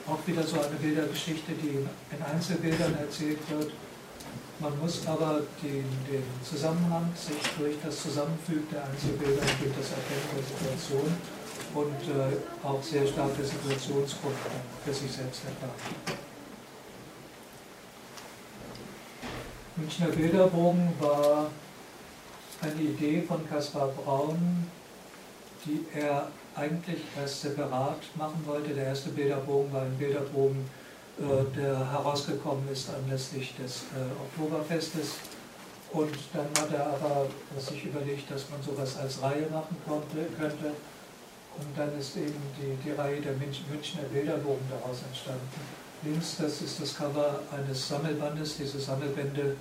Auch 0.07 0.19
wieder 0.25 0.43
so 0.43 0.59
eine 0.59 0.75
Bildergeschichte, 0.75 1.51
die 1.53 1.85
in 2.15 2.23
Einzelbildern 2.23 2.95
erzählt 2.97 3.39
wird. 3.49 3.71
Man 4.59 4.77
muss 4.79 5.05
aber 5.05 5.41
den, 5.61 5.85
den 6.09 6.23
Zusammenhang 6.43 7.11
sich 7.15 7.37
durch 7.59 7.75
das 7.83 8.01
Zusammenfügen 8.01 8.67
der 8.71 8.85
Einzelbilder 8.85 9.41
und 9.41 9.61
durch 9.61 9.75
das 9.77 9.91
Erkennen 9.91 10.27
der 10.33 10.43
Situation 10.43 11.13
und 11.75 12.01
äh, 12.09 12.65
auch 12.65 12.81
sehr 12.81 13.05
starke 13.05 13.43
Situationsgrund 13.43 14.35
für 14.83 14.93
sich 14.93 15.11
selbst 15.11 15.41
erfahren. 15.45 16.17
Münchner 19.77 20.07
Bilderbogen 20.07 20.91
war 20.99 21.51
eine 22.61 22.81
Idee 22.81 23.21
von 23.21 23.47
Caspar 23.47 23.89
Braun, 23.89 24.65
die 25.65 25.85
er 25.93 26.29
eigentlich 26.55 27.01
erst 27.15 27.41
separat 27.41 27.99
machen 28.15 28.41
wollte. 28.47 28.73
Der 28.73 28.85
erste 28.85 29.09
Bilderbogen 29.09 29.71
war 29.71 29.83
ein 29.83 29.95
Bilderbogen, 29.99 30.67
äh, 31.19 31.55
der 31.55 31.91
herausgekommen 31.91 32.67
ist 32.71 32.89
anlässlich 32.89 33.53
des 33.55 33.83
äh, 33.93 34.09
Oktoberfestes. 34.19 35.17
Und 35.93 36.17
dann 36.33 36.47
hat 36.59 36.73
er 36.73 36.87
aber 36.87 37.27
sich 37.59 37.85
überlegt, 37.85 38.31
dass 38.31 38.49
man 38.49 38.61
sowas 38.63 38.97
als 38.97 39.21
Reihe 39.21 39.47
machen 39.51 39.77
konnte, 39.87 40.25
könnte. 40.39 40.73
Und 41.59 41.77
dann 41.77 41.95
ist 41.99 42.17
eben 42.17 42.41
die, 42.57 42.75
die 42.83 42.93
Reihe 42.93 43.21
der 43.21 43.33
Münchner 43.33 44.03
Bilderbogen 44.11 44.65
daraus 44.71 45.03
entstanden. 45.07 45.86
Links, 46.03 46.37
das 46.39 46.61
ist 46.61 46.79
das 46.79 46.95
Cover 46.95 47.39
eines 47.51 47.87
Sammelbandes. 47.87 48.57
Diese 48.57 48.79
Sammelbände 48.79 49.55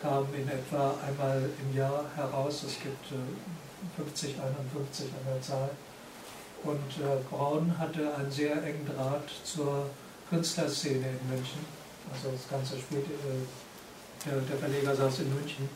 kamen 0.00 0.28
in 0.34 0.48
etwa 0.48 0.94
einmal 1.06 1.48
im 1.62 1.76
Jahr 1.76 2.04
heraus. 2.14 2.62
Es 2.66 2.74
gibt 2.74 3.12
äh, 3.12 3.96
50, 3.96 4.36
51 4.36 5.06
an 5.06 5.32
der 5.32 5.42
Zahl. 5.42 5.70
Und 6.64 6.90
äh, 6.98 7.22
Braun 7.30 7.78
hatte 7.78 8.14
einen 8.16 8.30
sehr 8.30 8.62
engen 8.62 8.86
Draht 8.86 9.30
zur 9.44 9.88
Künstlerszene 10.28 11.06
in 11.08 11.28
München. 11.30 11.64
Also 12.12 12.30
das 12.32 12.48
Ganze 12.50 12.78
spielt, 12.78 13.06
äh, 13.06 14.28
der, 14.28 14.58
Verleger 14.58 14.94
saß 14.94 15.20
in 15.20 15.34
München. 15.34 15.68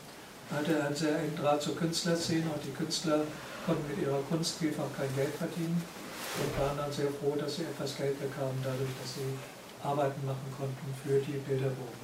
Hatte 0.51 0.83
einen 0.83 0.95
sehr 0.95 1.17
engen 1.17 1.37
Draht 1.37 1.61
zur 1.61 1.75
Künstlerszene 1.75 2.45
und 2.53 2.63
die 2.63 2.71
Künstler 2.71 3.21
konnten 3.65 3.87
mit 3.89 4.05
ihrer 4.05 4.21
Kunst 4.29 4.59
vielfach 4.59 4.91
kein 4.95 5.09
Geld 5.15 5.33
verdienen 5.35 5.81
und 6.37 6.59
waren 6.59 6.77
dann 6.77 6.91
sehr 6.91 7.07
froh, 7.07 7.35
dass 7.39 7.55
sie 7.55 7.63
etwas 7.63 7.95
Geld 7.95 8.19
bekamen, 8.19 8.59
dadurch, 8.61 8.91
dass 9.01 9.15
sie 9.15 9.33
Arbeiten 9.83 10.25
machen 10.25 10.47
konnten 10.57 10.87
für 11.03 11.19
die 11.19 11.37
Bilderbogen. 11.37 12.01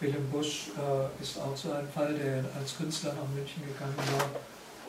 Willem 0.00 0.30
Busch 0.30 0.70
äh, 0.74 1.22
ist 1.22 1.38
auch 1.38 1.56
so 1.56 1.70
ein 1.72 1.86
Fall, 1.88 2.14
der 2.14 2.44
als 2.58 2.76
Künstler 2.76 3.14
nach 3.14 3.28
München 3.34 3.62
gegangen 3.62 3.98
war 4.18 4.26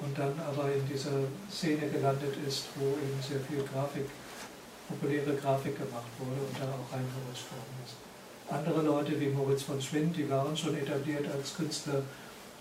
und 0.02 0.18
dann 0.18 0.34
aber 0.42 0.74
in 0.74 0.86
dieser 0.88 1.30
Szene 1.50 1.88
gelandet 1.90 2.34
ist, 2.48 2.66
wo 2.76 2.98
eben 2.98 3.22
sehr 3.22 3.40
viel 3.42 3.64
Grafik, 3.64 4.10
populäre 4.88 5.36
Grafik 5.38 5.78
gemacht 5.78 6.10
wurde 6.18 6.42
und 6.42 6.56
da 6.58 6.66
auch 6.66 6.90
reingerutscht 6.90 7.50
worden 7.54 7.78
ist. 7.86 7.96
Andere 8.50 8.82
Leute 8.82 9.20
wie 9.20 9.30
Moritz 9.30 9.64
von 9.64 9.82
Schwind, 9.82 10.18
die 10.18 10.30
waren 10.30 10.58
schon 10.58 10.76
etabliert 10.76 11.26
als 11.32 11.56
Künstler, 11.56 12.02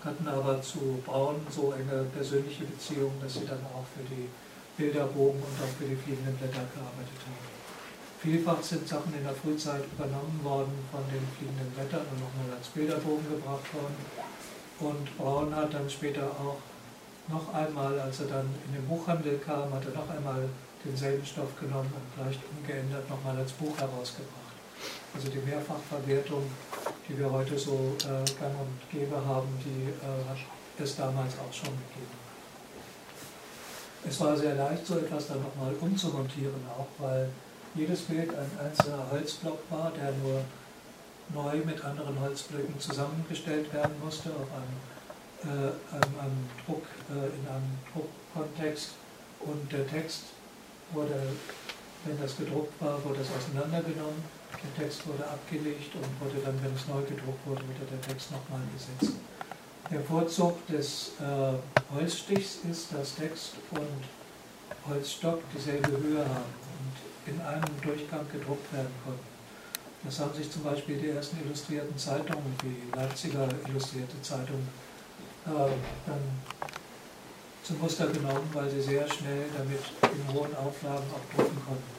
hatten 0.03 0.27
aber 0.27 0.61
zu 0.61 1.01
Braun 1.05 1.35
so 1.49 1.73
eine 1.73 2.03
persönliche 2.05 2.65
Beziehung, 2.65 3.13
dass 3.21 3.33
sie 3.33 3.45
dann 3.45 3.65
auch 3.73 3.85
für 3.95 4.03
die 4.03 4.29
Bilderbogen 4.77 5.41
und 5.41 5.55
auch 5.61 5.73
für 5.77 5.85
die 5.85 5.95
fliegenden 5.95 6.35
Blätter 6.37 6.65
gearbeitet 6.73 7.19
haben. 7.25 7.52
Vielfach 8.23 8.63
sind 8.63 8.87
Sachen 8.87 9.13
in 9.13 9.23
der 9.25 9.35
Frühzeit 9.35 9.83
übernommen 9.83 10.39
worden 10.43 10.71
von 10.89 11.03
den 11.11 11.27
fliegenden 11.35 11.69
Blättern 11.75 12.07
und 12.07 12.23
nochmal 12.23 12.55
als 12.55 12.69
Bilderbogen 12.69 13.27
gebracht 13.27 13.67
worden. 13.75 13.99
Und 14.79 15.17
Braun 15.17 15.53
hat 15.53 15.73
dann 15.73 15.89
später 15.89 16.31
auch 16.39 16.55
noch 17.27 17.53
einmal, 17.53 17.99
als 17.99 18.21
er 18.21 18.27
dann 18.27 18.47
in 18.65 18.79
den 18.79 18.87
Buchhandel 18.87 19.39
kam, 19.39 19.73
hat 19.73 19.83
er 19.83 19.91
noch 19.91 20.09
einmal 20.09 20.47
denselben 20.85 21.25
Stoff 21.25 21.51
genommen 21.59 21.91
und 21.91 22.25
leicht 22.25 22.39
umgeändert 22.47 23.09
nochmal 23.09 23.35
als 23.35 23.51
Buch 23.51 23.75
herausgebracht. 23.77 24.55
Also 25.13 25.27
die 25.27 25.43
Mehrfachverwertung, 25.43 26.43
die 27.09 27.19
wir 27.19 27.29
heute 27.29 27.59
so 27.59 27.91
äh, 28.07 28.23
gang 28.39 28.55
und 28.55 28.79
gäbe 28.89 29.19
haben, 29.19 29.51
die 29.65 29.91
äh, 29.91 30.81
es 30.81 30.95
damals 30.95 31.33
auch 31.33 31.51
schon 31.51 31.75
gegeben 31.91 32.15
Es 34.07 34.17
war 34.21 34.37
sehr 34.37 34.55
leicht, 34.55 34.87
so 34.87 34.97
etwas 34.97 35.27
dann 35.27 35.43
nochmal 35.43 35.75
umzumontieren, 35.81 36.63
auch 36.71 36.87
weil 37.03 37.29
jedes 37.75 38.01
Bild 38.01 38.29
ein 38.29 38.51
einzelner 38.65 39.09
Holzblock 39.11 39.59
war, 39.69 39.91
der 39.91 40.11
nur 40.23 40.41
neu 41.33 41.57
mit 41.65 41.83
anderen 41.83 42.19
Holzblöcken 42.19 42.79
zusammengestellt 42.79 43.73
werden 43.73 43.93
musste 44.03 44.29
auf 44.29 44.47
einem 44.51 44.93
äh, 45.43 45.71
einem, 45.91 46.49
Druck, 46.65 46.83
äh, 47.09 47.27
in 47.27 47.47
einem 47.47 47.77
Druckkontext. 47.91 48.91
Und 49.41 49.71
der 49.71 49.85
Text 49.87 50.23
wurde, 50.93 51.35
wenn 52.05 52.21
das 52.21 52.37
gedruckt 52.37 52.81
war, 52.81 53.03
wurde 53.03 53.19
es 53.21 53.27
auseinandergenommen, 53.27 54.23
der 54.53 54.83
Text 54.85 55.05
wurde 55.05 55.27
abgelegt 55.27 55.93
und 55.95 56.25
wurde 56.25 56.39
dann, 56.45 56.55
wenn 56.63 56.73
es 56.73 56.87
neu 56.87 57.01
gedruckt 57.01 57.45
wurde, 57.45 57.61
wieder 57.63 57.85
der 57.91 58.01
Text 58.01 58.31
nochmal 58.31 58.61
gesetzt. 58.73 59.17
Der 59.91 59.99
Vorzug 59.99 60.65
des 60.67 61.11
äh, 61.19 61.93
Holzstichs 61.93 62.59
ist, 62.71 62.93
dass 62.93 63.15
Text 63.15 63.55
und 63.71 64.87
Holzstock 64.87 65.41
dieselbe 65.53 65.91
Höhe 65.91 66.19
haben 66.19 66.62
in 67.25 67.39
einem 67.41 67.81
Durchgang 67.81 68.25
gedruckt 68.31 68.71
werden 68.73 68.93
konnten. 69.03 69.33
Das 70.03 70.19
haben 70.19 70.33
sich 70.33 70.51
zum 70.51 70.63
Beispiel 70.63 70.97
die 70.97 71.09
ersten 71.09 71.37
illustrierten 71.45 71.97
Zeitungen, 71.97 72.55
wie 72.63 72.95
Leipziger 72.95 73.47
Illustrierte 73.67 74.21
Zeitung, 74.21 74.67
äh, 75.45 75.49
dann 76.05 76.19
zum 77.63 77.79
Muster 77.79 78.07
genommen, 78.07 78.49
weil 78.51 78.69
sie 78.69 78.81
sehr 78.81 79.07
schnell 79.07 79.45
damit 79.57 79.79
in 80.03 80.33
hohen 80.33 80.53
Auflagen 80.55 81.05
auch 81.15 81.35
drucken 81.35 81.57
konnten. 81.65 81.93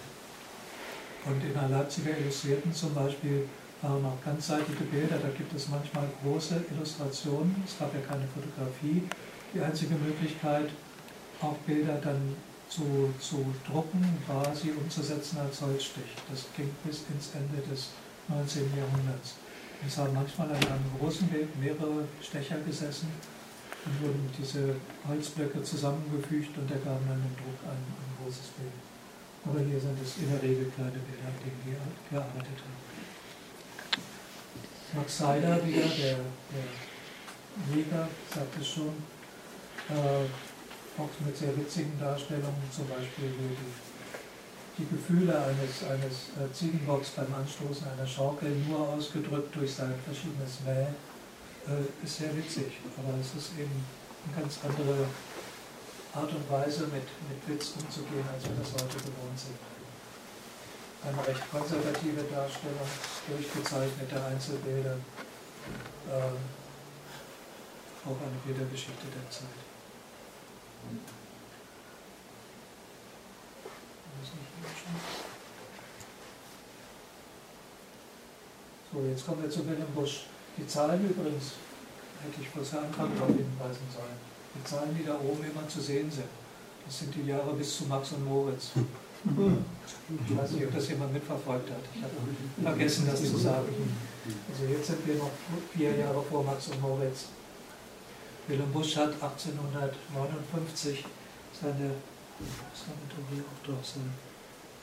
Und 1.24 1.42
in 1.42 1.54
der 1.54 1.68
Leipziger 1.68 2.18
Illustrierten 2.18 2.74
zum 2.74 2.92
Beispiel 2.94 3.48
waren 3.80 4.04
auch 4.04 4.22
ganzseitige 4.22 4.84
Bilder, 4.84 5.16
da 5.16 5.28
gibt 5.28 5.54
es 5.54 5.68
manchmal 5.68 6.04
große 6.22 6.64
Illustrationen, 6.74 7.64
es 7.66 7.78
gab 7.78 7.92
ja 7.94 8.00
keine 8.00 8.24
Fotografie. 8.28 9.08
Die 9.54 9.60
einzige 9.60 9.94
Möglichkeit, 9.94 10.68
auch 11.40 11.56
Bilder 11.66 11.98
dann 12.02 12.36
zu, 12.74 13.14
zu 13.20 13.44
drucken, 13.66 14.02
sie 14.60 14.72
umzusetzen 14.72 15.38
als 15.38 15.60
Holzstich. 15.60 16.10
Das 16.30 16.44
ging 16.56 16.70
bis 16.84 17.02
ins 17.12 17.30
Ende 17.34 17.62
des 17.68 17.90
19. 18.28 18.62
Jahrhunderts. 18.76 19.34
Es 19.86 19.98
haben 19.98 20.14
manchmal 20.14 20.48
an 20.48 20.56
einem 20.56 20.90
großen 20.98 21.28
Bild 21.28 21.48
mehrere 21.60 22.04
Stecher 22.22 22.58
gesessen 22.66 23.08
dann 23.84 24.00
wurden 24.00 24.30
diese 24.38 24.76
Holzblöcke 25.06 25.62
zusammengefügt 25.62 26.56
und 26.56 26.70
ergaben 26.70 27.04
dann 27.06 27.20
im 27.20 27.36
Druck 27.36 27.60
ein, 27.68 27.76
ein 27.76 28.12
großes 28.16 28.56
Bild. 28.56 28.72
Aber 29.44 29.60
hier 29.60 29.78
sind 29.78 30.00
es 30.00 30.16
in 30.16 30.30
der 30.32 30.40
Regel 30.42 30.72
kleine 30.72 30.96
Bilder, 31.04 31.28
an 31.28 31.36
denen 31.44 31.60
wir 31.68 31.76
gearbeitet 32.08 32.64
haben. 32.64 32.80
Max 34.96 35.18
Seiler 35.18 35.66
wieder, 35.66 35.82
der, 35.82 36.16
der 36.48 37.76
Jäger, 37.76 38.08
sagt 38.32 38.58
es 38.58 38.68
schon, 38.68 38.94
äh, 39.90 40.24
auch 40.98 41.26
mit 41.26 41.36
sehr 41.36 41.56
witzigen 41.56 41.98
Darstellungen, 41.98 42.62
zum 42.70 42.86
Beispiel 42.88 43.30
die, 43.34 43.56
die 44.78 44.88
Gefühle 44.88 45.34
eines, 45.34 45.82
eines 45.90 46.30
äh, 46.38 46.52
Ziegenbocks 46.52 47.10
beim 47.10 47.32
Anstoßen 47.34 47.86
einer 47.88 48.06
Schaukel 48.06 48.50
nur 48.68 48.88
ausgedrückt 48.88 49.54
durch 49.56 49.74
sein 49.74 49.94
verschiedenes 50.04 50.60
Mähen 50.64 50.94
äh, 51.66 52.04
ist 52.04 52.18
sehr 52.18 52.36
witzig, 52.36 52.78
aber 52.98 53.18
es 53.18 53.34
ist 53.34 53.58
eben 53.58 53.72
eine 53.72 54.42
ganz 54.42 54.58
andere 54.62 55.06
Art 56.14 56.30
und 56.30 56.50
Weise, 56.50 56.86
mit, 56.94 57.08
mit 57.26 57.40
Witz 57.48 57.74
umzugehen, 57.74 58.24
als 58.32 58.44
wir 58.44 58.54
das 58.54 58.72
heute 58.74 59.02
gewohnt 59.02 59.34
sind. 59.34 59.58
Eine 61.02 61.26
recht 61.26 61.50
konservative 61.50 62.22
Darstellung, 62.30 62.88
durchgezeichnete 63.26 64.24
Einzelbilder, 64.24 64.96
äh, 66.08 66.34
auch 68.06 68.20
eine 68.20 68.38
Bildergeschichte 68.46 69.06
der 69.10 69.30
Zeit. 69.30 69.63
So, 78.92 79.00
jetzt 79.10 79.26
kommen 79.26 79.42
wir 79.42 79.50
zu 79.50 79.66
Wilhelm 79.66 79.92
Busch. 79.94 80.26
Die 80.56 80.66
Zahlen 80.68 81.08
übrigens, 81.10 81.52
hätte 82.22 82.40
ich 82.40 82.48
bloß 82.50 82.74
am 82.74 82.84
Anfang 82.84 83.10
darauf 83.14 83.28
hinweisen 83.28 83.86
sollen, 83.92 84.18
die 84.54 84.64
Zahlen, 84.64 84.96
die 84.96 85.04
da 85.04 85.14
oben 85.14 85.42
immer 85.42 85.66
zu 85.68 85.80
sehen 85.80 86.08
sind, 86.10 86.28
das 86.86 86.98
sind 87.00 87.14
die 87.14 87.26
Jahre 87.26 87.54
bis 87.54 87.76
zu 87.76 87.84
Max 87.86 88.12
und 88.12 88.24
Moritz. 88.24 88.70
Ich 90.28 90.36
weiß 90.36 90.50
nicht, 90.52 90.66
ob 90.66 90.74
das 90.74 90.88
jemand 90.90 91.12
mitverfolgt 91.12 91.70
hat. 91.70 91.80
Ich 91.94 92.02
habe 92.02 92.14
vergessen, 92.62 93.06
das 93.10 93.20
zu 93.20 93.36
sagen. 93.36 93.66
Also 94.52 94.72
jetzt 94.72 94.86
sind 94.86 95.06
wir 95.06 95.16
noch 95.16 95.30
vier 95.74 95.96
Jahre 95.96 96.22
vor 96.22 96.44
Max 96.44 96.68
und 96.68 96.80
Moritz. 96.80 97.26
Willem 98.46 98.72
Busch 98.72 98.96
hat 98.96 99.12
1859 99.14 101.04
seine, 101.60 101.90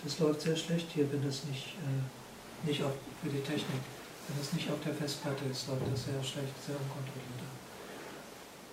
das 0.04 0.20
läuft 0.20 0.42
sehr 0.42 0.56
schlecht 0.56 0.88
hier, 0.94 1.12
wenn 1.12 1.24
das 1.24 1.44
nicht, 1.46 1.76
äh, 1.78 2.68
nicht 2.68 2.82
auf, 2.84 2.94
für 3.22 3.30
die 3.30 3.42
Technik, 3.42 3.82
wenn 4.28 4.38
das 4.40 4.54
nicht 4.54 4.70
auf 4.72 4.80
der 4.84 4.94
Festplatte 4.96 5.46
ist, 5.46 5.68
läuft 5.68 5.92
das 5.92 6.06
sehr 6.06 6.24
schlecht, 6.24 6.54
sehr 6.66 6.76
unkontrolliert. 6.76 7.42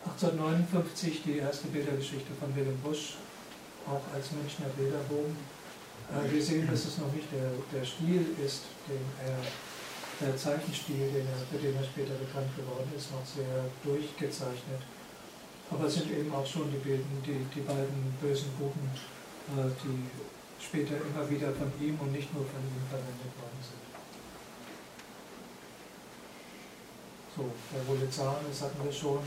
1859 0.04 1.22
die 1.24 1.38
erste 1.38 1.68
Bildergeschichte 1.68 2.32
von 2.40 2.54
Willem 2.56 2.78
Busch, 2.78 3.16
auch 3.86 4.02
als 4.14 4.32
Münchner 4.32 4.68
Bilderbogen. 4.76 5.36
Äh, 6.08 6.32
wir 6.32 6.42
sehen, 6.42 6.66
dass 6.70 6.86
es 6.86 6.96
noch 6.98 7.12
nicht 7.12 7.28
der, 7.32 7.50
der 7.72 7.84
Stil 7.84 8.24
ist, 8.44 8.62
den 8.88 9.04
er, 9.26 9.36
der 10.20 10.36
Zeichenstil, 10.36 11.10
den 11.14 11.26
er, 11.26 11.38
für 11.50 11.58
den 11.58 11.76
er 11.76 11.84
später 11.84 12.14
bekannt 12.14 12.50
geworden 12.56 12.90
ist, 12.96 13.12
noch 13.12 13.24
sehr 13.24 13.66
durchgezeichnet. 13.84 14.82
Aber 15.70 15.84
es 15.84 15.94
sind 15.94 16.10
eben 16.10 16.32
auch 16.34 16.46
schon 16.46 16.70
die, 16.72 16.78
Bilden, 16.78 17.22
die, 17.24 17.44
die 17.54 17.60
beiden 17.60 18.16
bösen 18.20 18.50
Buben, 18.58 18.90
äh, 19.54 19.70
die 19.84 20.10
später 20.62 20.96
immer 20.96 21.28
wieder 21.30 21.52
von 21.52 21.70
ihm 21.80 21.98
und 22.00 22.12
nicht 22.12 22.32
nur 22.34 22.44
von 22.44 22.60
ihm 22.60 22.84
verwendet 22.88 23.32
worden 23.38 23.60
sind. 23.62 23.84
So, 27.36 27.44
der 27.72 27.86
Wolezan, 27.86 28.42
das 28.48 28.62
hatten 28.62 28.82
wir 28.82 28.92
schon, 28.92 29.20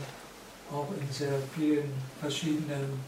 auch 0.70 0.88
in 1.00 1.10
sehr 1.10 1.38
vielen 1.54 1.92
verschiedenen 2.20 3.00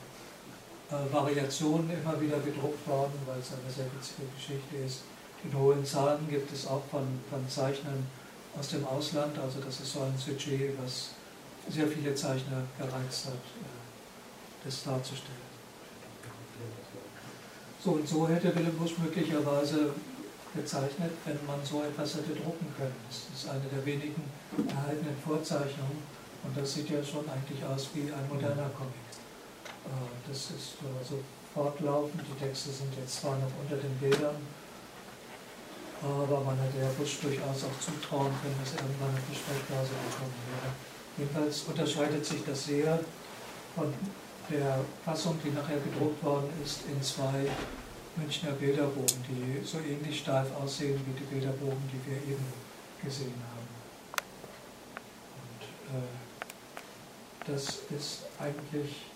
äh, 0.91 1.13
Variationen 1.13 1.91
immer 1.91 2.21
wieder 2.21 2.39
gedruckt 2.41 2.87
worden, 2.87 3.19
weil 3.27 3.41
es 3.41 3.53
eine 3.53 3.71
sehr 3.71 3.87
witzige 3.87 4.29
Geschichte 4.37 4.77
ist. 4.85 5.03
Den 5.45 5.59
hohen 5.59 5.85
Zahlen 5.85 6.29
gibt 6.29 6.53
es 6.53 6.67
auch 6.67 6.83
von, 6.91 7.07
von 7.31 7.49
Zeichnern 7.49 8.07
aus 8.59 8.69
dem 8.69 8.85
Ausland, 8.87 9.39
also 9.39 9.61
das 9.61 9.81
ist 9.81 9.93
so 9.93 10.01
ein 10.01 10.15
Sujet, 10.17 10.73
was 10.83 11.11
sehr 11.69 11.87
viele 11.87 12.15
Zeichner 12.15 12.63
gereizt 12.79 13.27
hat, 13.27 13.35
äh, 13.35 14.65
das 14.65 14.85
darzustellen. 14.85 15.45
So 17.83 17.91
und 17.93 18.09
so 18.09 18.27
hätte 18.29 18.55
Willem 18.55 18.77
Busch 18.79 18.97
möglicherweise 18.97 19.93
gezeichnet, 20.55 21.11
wenn 21.27 21.39
man 21.47 21.61
so 21.65 21.83
etwas 21.83 22.15
hätte 22.15 22.33
drucken 22.33 22.73
können. 22.79 22.95
Das 23.09 23.29
ist 23.37 23.49
eine 23.49 23.65
der 23.69 23.85
wenigen 23.85 24.23
erhaltenen 24.57 25.17
Vorzeichnungen 25.23 26.01
und 26.45 26.57
das 26.57 26.73
sieht 26.73 26.89
ja 26.89 27.03
schon 27.05 27.29
eigentlich 27.29 27.63
aus 27.65 27.89
wie 27.93 28.13
ein 28.13 28.29
moderner 28.29 28.71
Comic. 28.73 29.05
Äh, 29.85 30.29
das 30.29 30.51
ist 30.51 30.81
also 30.99 31.21
fortlaufend, 31.53 32.23
die 32.23 32.45
Texte 32.45 32.71
sind 32.71 32.95
jetzt 32.97 33.21
zwar 33.21 33.37
noch 33.37 33.53
unter 33.61 33.77
den 33.77 33.95
Bildern, 33.99 34.37
aber 36.03 36.41
man 36.41 36.59
hätte 36.59 36.79
ja 36.79 36.91
Busch 36.99 37.21
durchaus 37.21 37.65
auch 37.65 37.79
zutrauen 37.81 38.33
können, 38.43 38.57
dass 38.61 38.75
er 38.75 38.83
irgendwann 38.83 39.15
eine 39.15 39.35
Sprechblase 39.35 39.95
bekommen 39.95 40.41
wäre. 40.51 40.71
Jedenfalls 41.17 41.63
unterscheidet 41.69 42.25
sich 42.25 42.45
das 42.45 42.65
sehr 42.67 42.99
von 43.75 43.93
der 44.51 44.81
Fassung, 45.05 45.39
die 45.45 45.51
nachher 45.51 45.79
gedruckt 45.79 46.23
worden 46.23 46.51
ist, 46.63 46.81
in 46.91 47.01
zwei 47.03 47.47
Münchner 48.17 48.53
Bilderbogen, 48.53 49.25
die 49.29 49.65
so 49.65 49.79
ähnlich 49.79 50.21
steif 50.21 50.47
aussehen 50.57 51.01
wie 51.07 51.19
die 51.19 51.25
Bilderbogen, 51.25 51.83
die 51.93 52.11
wir 52.11 52.17
eben 52.35 52.45
gesehen 53.03 53.35
haben. 53.51 53.69
Und 55.41 55.99
äh, 55.99 57.53
das 57.53 57.81
ist 57.97 58.23
eigentlich, 58.39 59.07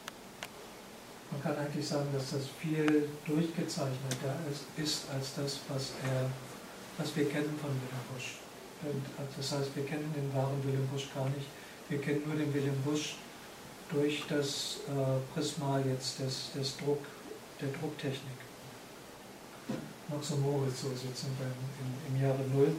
man 1.30 1.42
kann 1.42 1.56
eigentlich 1.56 1.86
sagen, 1.86 2.08
dass 2.12 2.30
das 2.30 2.42
viel 2.60 3.08
durchgezeichneter 3.26 4.34
ist 4.76 5.04
als 5.14 5.34
das, 5.36 5.60
was, 5.68 5.92
er, 6.04 6.28
was 6.98 7.14
wir 7.16 7.28
kennen 7.28 7.54
von 7.60 7.70
Willem 7.70 8.04
Busch. 8.12 8.38
Das 9.36 9.52
heißt, 9.52 9.74
wir 9.74 9.84
kennen 9.84 10.12
den 10.14 10.32
wahren 10.34 10.62
Willem 10.64 10.86
Busch 10.88 11.08
gar 11.14 11.26
nicht. 11.26 11.46
Wir 11.88 12.00
kennen 12.00 12.22
nur 12.26 12.36
den 12.36 12.52
Willem 12.52 12.80
Busch 12.84 13.16
durch 13.90 14.24
das 14.28 14.80
äh, 14.88 15.32
Prisma 15.32 15.80
jetzt 15.80 16.20
des, 16.20 16.52
des 16.54 16.76
Druck, 16.76 17.00
der 17.60 17.68
Drucktechnik. 17.68 18.38
Max 20.08 20.30
und 20.30 20.42
Moritz, 20.42 20.82
so 20.82 20.88
sitzen 20.88 21.36
wir 21.38 21.46
im, 21.46 22.16
im 22.16 22.22
Jahre 22.22 22.44
Null. 22.52 22.72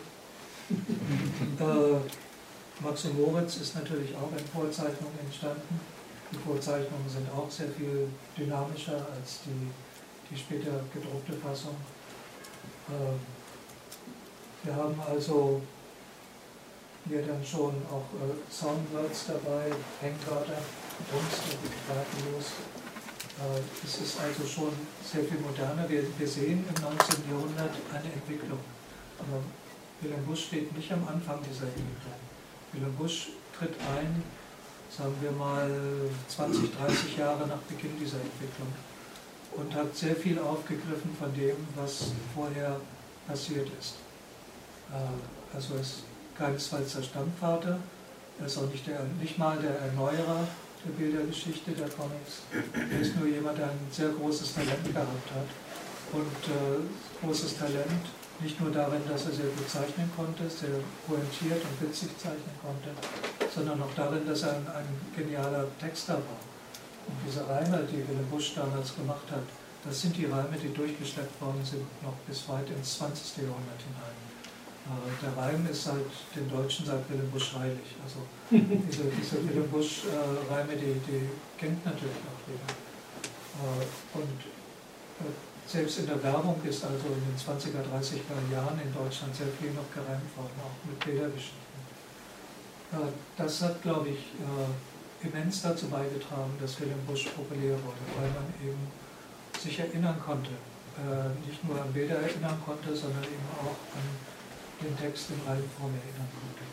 äh, 1.59 2.83
Max 2.83 3.05
und 3.05 3.19
Moritz 3.19 3.57
ist 3.57 3.75
natürlich 3.75 4.15
auch 4.15 4.31
in 4.31 4.45
Vorzeichnungen 4.45 5.17
entstanden. 5.23 5.79
Die 6.31 6.37
Vorzeichnungen 6.37 7.09
sind 7.09 7.27
auch 7.31 7.49
sehr 7.49 7.69
viel 7.69 8.07
dynamischer 8.37 9.07
als 9.15 9.39
die, 9.45 9.71
die 10.29 10.37
später 10.37 10.81
gedruckte 10.93 11.33
Fassung. 11.33 11.75
Äh, 12.87 13.38
wir 14.63 14.75
haben 14.75 14.99
also 15.07 15.61
hier 17.07 17.21
dann 17.23 17.43
schon 17.43 17.73
auch 17.89 18.05
äh, 18.19 18.51
Soundwords 18.51 19.27
dabei, 19.27 19.71
Hangwörter, 20.01 20.61
Kunst 21.09 21.41
und 21.49 21.71
Fraglos. 21.87 22.45
Äh, 23.39 23.85
es 23.85 24.01
ist 24.01 24.19
also 24.19 24.45
schon 24.45 24.73
sehr 25.03 25.23
viel 25.23 25.39
moderner. 25.39 25.87
Wir, 25.89 26.03
wir 26.17 26.27
sehen 26.27 26.65
im 26.67 26.81
19. 26.81 27.29
Jahrhundert 27.31 27.71
eine 27.93 28.13
Entwicklung. 28.13 28.59
Aber 29.19 29.41
Wilhelm 30.01 30.25
Busch 30.25 30.45
steht 30.45 30.75
nicht 30.75 30.91
am 30.91 31.07
Anfang 31.07 31.39
dieser 31.41 31.65
Entwicklung. 31.65 32.19
Wilhelm 32.73 32.95
Busch 32.95 33.29
tritt 33.57 33.75
ein, 33.95 34.23
sagen 34.95 35.15
wir 35.21 35.31
mal 35.31 35.69
20, 36.27 36.75
30 36.77 37.17
Jahre 37.17 37.47
nach 37.47 37.61
Beginn 37.67 37.97
dieser 37.99 38.17
Entwicklung 38.17 38.67
und 39.55 39.73
hat 39.73 39.95
sehr 39.95 40.15
viel 40.15 40.37
aufgegriffen 40.39 41.15
von 41.17 41.33
dem, 41.33 41.55
was 41.75 42.11
vorher 42.35 42.79
passiert 43.27 43.67
ist. 43.79 43.95
Äh, 44.91 45.55
also 45.55 45.75
es 45.75 46.03
keinesfalls 46.37 46.93
der 46.93 47.03
Stammvater, 47.03 47.79
er 48.39 48.45
ist 48.45 48.57
auch 48.57 48.69
nicht, 48.71 48.87
der, 48.87 49.03
nicht 49.19 49.37
mal 49.37 49.57
der 49.57 49.77
Erneuerer 49.79 50.47
der 50.85 50.91
Bildergeschichte 50.91 51.71
der 51.71 51.89
Comics. 51.89 52.47
Er 52.73 52.99
ist 52.99 53.15
nur 53.17 53.27
jemand, 53.27 53.57
der 53.57 53.65
ein 53.65 53.87
sehr 53.91 54.09
großes 54.09 54.55
Talent 54.55 54.85
gehabt 54.85 55.29
hat. 55.35 55.49
Und 56.13 56.41
äh, 56.47 57.25
großes 57.25 57.57
Talent 57.57 58.07
nicht 58.39 58.59
nur 58.61 58.71
darin, 58.71 59.01
dass 59.09 59.25
er 59.25 59.33
sehr 59.33 59.51
gut 59.51 59.69
zeichnen 59.69 60.09
konnte, 60.15 60.49
sehr 60.49 60.79
pointiert 61.05 61.61
und 61.61 61.87
witzig 61.87 62.09
zeichnen 62.17 62.55
konnte, 62.63 62.95
sondern 63.53 63.81
auch 63.83 63.93
darin, 63.95 64.25
dass 64.25 64.43
er 64.43 64.55
ein, 64.55 64.67
ein 64.67 64.87
genialer 65.15 65.67
Texter 65.77 66.13
war. 66.13 66.39
Und 67.07 67.17
diese 67.27 67.47
Reime, 67.47 67.85
die 67.91 68.07
Willem 68.07 68.25
Busch 68.31 68.55
damals 68.55 68.95
gemacht 68.95 69.27
hat, 69.29 69.43
das 69.83 70.01
sind 70.01 70.15
die 70.15 70.25
Reime, 70.25 70.55
die 70.55 70.73
durchgeschleppt 70.73 71.41
worden 71.41 71.63
sind, 71.63 71.83
noch 72.01 72.15
bis 72.27 72.47
weit 72.47 72.69
ins 72.69 72.97
20. 72.97 73.43
Jahrhundert 73.43 73.81
hinein. 73.83 74.28
Der 75.21 75.37
Reim 75.37 75.67
ist 75.69 75.83
seit 75.83 76.09
den 76.35 76.49
Deutschen 76.49 76.85
seit 76.85 77.07
Willem 77.09 77.29
Busch 77.29 77.53
heilig. 77.53 77.93
Also 78.01 78.25
diese, 78.49 79.03
diese 79.05 79.37
Willem 79.47 79.69
Busch 79.69 80.05
äh, 80.05 80.75
die, 80.75 80.99
die 81.05 81.29
kennt 81.57 81.85
natürlich 81.85 82.23
auch 82.25 82.41
jeder. 82.47 82.73
Äh, 83.59 84.17
und 84.17 84.39
äh, 85.21 85.33
selbst 85.67 85.99
in 85.99 86.07
der 86.07 86.23
Werbung 86.23 86.59
ist 86.63 86.83
also 86.83 87.05
in 87.05 87.21
den 87.21 87.37
20er, 87.37 87.85
30er 87.85 88.51
Jahren 88.51 88.79
in 88.81 88.91
Deutschland 88.91 89.35
sehr 89.35 89.53
viel 89.59 89.69
noch 89.71 89.85
gereimt 89.93 90.25
worden, 90.35 90.57
auch 90.65 90.77
mit 90.87 90.99
Bildergeschichten. 90.99 91.69
Das 93.37 93.61
hat, 93.61 93.83
glaube 93.83 94.09
ich, 94.09 94.33
immens 95.21 95.61
dazu 95.61 95.85
beigetragen, 95.89 96.57
dass 96.59 96.79
Willem 96.79 96.97
Busch 97.05 97.25
populär 97.25 97.77
wurde, 97.85 98.01
weil 98.17 98.29
man 98.33 98.49
eben 98.65 98.81
sich 99.61 99.77
erinnern 99.77 100.19
konnte. 100.25 100.49
nicht 101.45 101.63
nur 101.63 101.79
an 101.79 101.93
Bilder 101.93 102.15
erinnern 102.15 102.57
konnte, 102.65 102.95
sondern 102.95 103.23
eben 103.25 103.45
auch 103.61 103.77
an 103.93 104.01
den 104.81 104.97
Text 104.97 105.29
in 105.29 105.39
Reihenform 105.47 105.93
erinnern 105.93 106.29
konnte. 106.33 106.63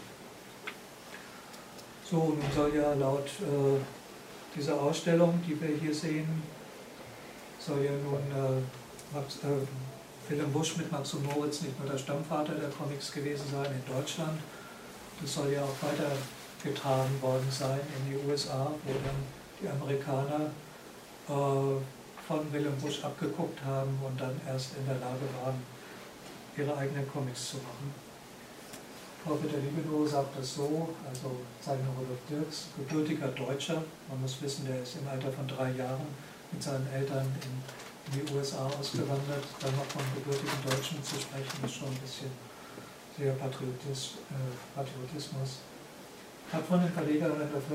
So, 2.08 2.16
nun 2.16 2.52
soll 2.54 2.74
ja 2.74 2.94
laut 2.94 3.26
äh, 3.26 3.80
dieser 4.54 4.80
Ausstellung, 4.80 5.42
die 5.46 5.60
wir 5.60 5.76
hier 5.76 5.94
sehen, 5.94 6.42
soll 7.58 7.84
ja 7.84 7.90
nun 7.90 8.22
äh, 8.30 8.62
Max, 9.12 9.38
äh, 9.38 10.30
Wilhelm 10.30 10.52
Busch 10.52 10.76
mit 10.76 10.90
Max 10.92 11.14
und 11.14 11.24
Moritz 11.24 11.62
nicht 11.62 11.78
nur 11.80 11.90
der 11.90 11.98
Stammvater 11.98 12.54
der 12.54 12.70
Comics 12.70 13.10
gewesen 13.10 13.44
sein 13.50 13.72
in 13.72 13.92
Deutschland, 13.92 14.38
das 15.20 15.34
soll 15.34 15.52
ja 15.52 15.62
auch 15.62 15.76
weitergetragen 15.82 17.22
worden 17.22 17.46
sein 17.50 17.80
in 17.80 18.12
die 18.12 18.30
USA, 18.30 18.70
wo 18.84 18.92
dann 18.92 19.22
die 19.60 19.68
Amerikaner 19.68 20.50
äh, 21.28 21.80
von 22.26 22.52
Wilhelm 22.52 22.76
Busch 22.76 23.02
abgeguckt 23.02 23.58
haben 23.64 23.98
und 24.04 24.20
dann 24.20 24.40
erst 24.46 24.76
in 24.76 24.86
der 24.86 24.96
Lage 24.96 25.26
waren, 25.42 25.62
ihre 26.56 26.76
eigenen 26.76 27.10
Comics 27.10 27.50
zu 27.50 27.56
machen. 27.58 27.94
Frau 29.26 29.34
Peter 29.34 29.58
sagt 30.06 30.38
das 30.38 30.54
so, 30.54 30.94
also 31.02 31.34
Zeichner 31.60 31.90
Rudolf 31.98 32.22
Dirks, 32.30 32.66
gebürtiger 32.78 33.26
Deutscher, 33.28 33.82
man 34.08 34.22
muss 34.22 34.40
wissen, 34.40 34.66
der 34.66 34.82
ist 34.82 34.96
im 35.02 35.08
Alter 35.08 35.32
von 35.32 35.48
drei 35.48 35.72
Jahren 35.72 36.06
mit 36.52 36.62
seinen 36.62 36.86
Eltern 36.94 37.26
in, 37.42 37.50
in 38.06 38.24
die 38.26 38.32
USA 38.32 38.66
ausgewandert, 38.78 39.42
dann 39.58 39.74
noch 39.74 39.90
von 39.90 40.02
gebürtigen 40.14 40.62
Deutschen 40.62 41.02
zu 41.02 41.18
sprechen, 41.18 41.64
ist 41.64 41.74
schon 41.74 41.88
ein 41.88 41.98
bisschen 41.98 42.30
sehr 43.18 43.32
Patriotis, 43.32 44.22
äh, 44.30 44.54
Patriotismus. 44.78 45.58
Hat 46.52 46.64
von 46.64 46.80
dem 46.80 46.92
Verleger 46.92 47.30
Randolph 47.30 47.66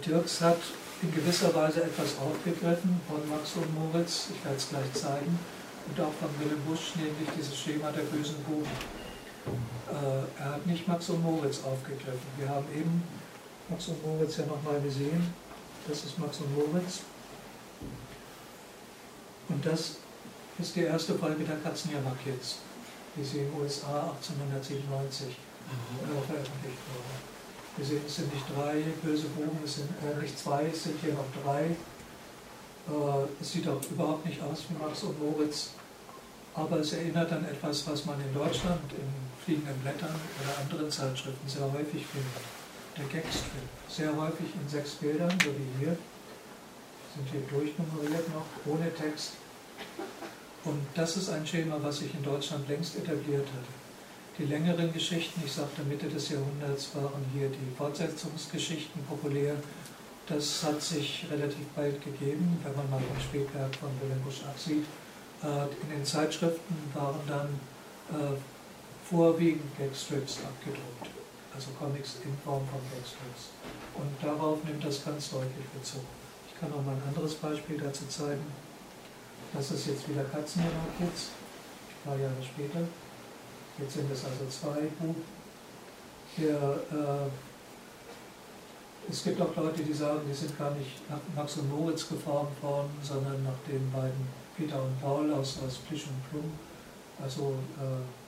Dirks 0.04 0.40
hat 0.40 0.58
in 1.02 1.12
gewisser 1.12 1.52
Weise 1.54 1.82
etwas 1.82 2.16
aufgegriffen 2.18 3.00
von 3.08 3.28
Max 3.28 3.54
und 3.56 3.74
Moritz, 3.74 4.28
ich 4.32 4.44
werde 4.44 4.58
es 4.58 4.68
gleich 4.68 4.92
zeigen, 4.92 5.38
und 5.88 6.00
auch 6.00 6.12
von 6.14 6.30
Willem 6.38 6.60
Busch, 6.66 6.94
nämlich 6.94 7.28
dieses 7.36 7.56
Schema 7.56 7.90
der 7.90 8.02
bösen 8.02 8.42
Buben. 8.44 8.70
Äh, 9.46 10.42
er 10.42 10.54
hat 10.54 10.66
nicht 10.66 10.88
Max 10.88 11.08
und 11.10 11.22
Moritz 11.22 11.60
aufgegriffen. 11.64 12.26
Wir 12.38 12.48
haben 12.48 12.66
eben 12.74 13.02
Max 13.68 13.88
und 13.88 14.04
Moritz 14.04 14.36
ja 14.36 14.46
nochmal 14.46 14.80
gesehen. 14.80 15.32
Das 15.86 16.04
ist 16.04 16.18
Max 16.18 16.38
und 16.40 16.54
Moritz. 16.56 17.00
Und 19.48 19.64
das 19.64 19.96
ist 20.58 20.76
die 20.76 20.82
erste 20.82 21.14
Folge 21.14 21.44
der 21.44 21.56
Katzenjammer 21.56 22.16
Kids, 22.22 22.58
wie 23.16 23.24
sie 23.24 23.38
in 23.38 23.50
den 23.50 23.60
USA 23.60 24.12
1897 24.22 25.28
äh, 25.28 26.26
veröffentlicht 26.26 26.78
wurde. 26.88 27.34
Wir 27.76 27.84
sehen, 27.84 28.02
es 28.06 28.16
sind 28.16 28.32
nicht 28.32 28.46
drei 28.56 28.82
böse 29.02 29.26
Buben, 29.28 29.58
es 29.64 29.76
sind 29.76 29.90
äh, 30.02 30.20
nicht 30.20 30.38
zwei, 30.38 30.66
es 30.66 30.84
sind 30.84 30.98
hier 31.00 31.14
noch 31.14 31.26
drei. 31.42 31.64
Äh, 31.64 33.26
es 33.40 33.52
sieht 33.52 33.68
auch 33.68 33.80
überhaupt 33.90 34.24
nicht 34.24 34.40
aus 34.42 34.64
wie 34.68 34.82
Max 34.82 35.02
und 35.02 35.18
Moritz, 35.20 35.70
aber 36.54 36.78
es 36.78 36.92
erinnert 36.92 37.32
an 37.32 37.44
etwas, 37.44 37.86
was 37.88 38.04
man 38.06 38.20
in 38.20 38.32
Deutschland 38.32 38.92
in 38.92 39.23
fliegenden 39.44 39.78
Blättern 39.80 40.14
oder 40.40 40.58
anderen 40.58 40.90
Zeitschriften 40.90 41.48
sehr 41.48 41.70
häufig 41.72 42.04
findet. 42.06 42.44
Der 42.96 43.04
Gagstrip, 43.06 43.68
sehr 43.88 44.16
häufig 44.16 44.46
in 44.54 44.68
sechs 44.68 44.92
Bildern, 44.96 45.30
so 45.42 45.50
wie 45.50 45.84
hier, 45.84 45.96
sind 47.14 47.28
hier 47.30 47.42
durchnummeriert 47.50 48.28
noch, 48.32 48.46
ohne 48.72 48.92
Text. 48.94 49.32
Und 50.64 50.80
das 50.94 51.16
ist 51.16 51.28
ein 51.30 51.46
Schema, 51.46 51.76
was 51.82 51.98
sich 51.98 52.14
in 52.14 52.22
Deutschland 52.22 52.68
längst 52.68 52.96
etabliert 52.96 53.46
hat. 53.46 53.64
Die 54.38 54.46
längeren 54.46 54.92
Geschichten, 54.92 55.42
ich 55.44 55.52
sagte 55.52 55.82
Mitte 55.82 56.08
des 56.08 56.30
Jahrhunderts, 56.30 56.94
waren 56.94 57.24
hier 57.32 57.48
die 57.48 57.76
Fortsetzungsgeschichten 57.76 59.04
populär. 59.04 59.54
Das 60.26 60.64
hat 60.64 60.80
sich 60.80 61.26
relativ 61.30 61.66
bald 61.76 62.02
gegeben, 62.02 62.58
wenn 62.64 62.74
man 62.74 62.90
mal 62.90 62.96
ein 62.96 63.20
Spätwerk 63.20 63.76
von 63.76 63.90
Wilhelm 64.00 64.22
Busch 64.22 64.42
absieht. 64.48 64.84
Äh, 65.42 65.66
in 65.82 65.98
den 65.98 66.04
Zeitschriften 66.04 66.74
waren 66.94 67.20
dann 67.28 67.48
äh, 68.10 68.36
vorwiegend 69.04 69.76
Gagstrips 69.78 70.38
abgedruckt, 70.44 71.10
also 71.54 71.70
Comics 71.78 72.16
in 72.24 72.36
Form 72.44 72.62
von 72.68 72.80
Gagstrips. 72.90 73.52
Und 73.94 74.10
darauf 74.22 74.64
nimmt 74.64 74.84
das 74.84 75.04
ganz 75.04 75.30
deutlich 75.30 75.66
Bezug. 75.78 76.02
Ich 76.48 76.58
kann 76.58 76.72
auch 76.72 76.82
mal 76.82 76.94
ein 76.94 77.02
anderes 77.08 77.34
Beispiel 77.34 77.78
dazu 77.78 78.06
zeigen. 78.08 78.44
Das 79.52 79.70
ist 79.70 79.86
jetzt 79.86 80.08
wieder 80.08 80.24
Katzenjäger 80.24 80.72
Kids, 80.98 81.30
ein 81.88 82.08
paar 82.08 82.18
Jahre 82.18 82.42
später. 82.42 82.80
Jetzt 83.78 83.94
sind 83.94 84.10
es 84.10 84.24
also 84.24 84.46
zwei 84.50 84.80
Buch. 84.98 85.14
Der, 86.38 86.56
äh, 86.90 87.28
es 89.08 89.22
gibt 89.22 89.40
auch 89.40 89.54
Leute, 89.54 89.82
die 89.82 89.92
sagen, 89.92 90.20
die 90.28 90.34
sind 90.34 90.58
gar 90.58 90.70
nicht 90.72 91.08
nach 91.10 91.20
Max 91.36 91.56
und 91.58 91.70
Moritz 91.70 92.08
geformt 92.08 92.60
worden, 92.62 92.90
sondern 93.02 93.44
nach 93.44 93.58
den 93.68 93.92
beiden 93.92 94.26
Peter 94.56 94.82
und 94.82 95.00
Paul 95.00 95.32
aus, 95.32 95.58
aus 95.64 95.76
Plisch 95.78 96.06
und 96.06 96.30
Plum. 96.30 96.50
Also 97.22 97.54
äh, 97.78 98.23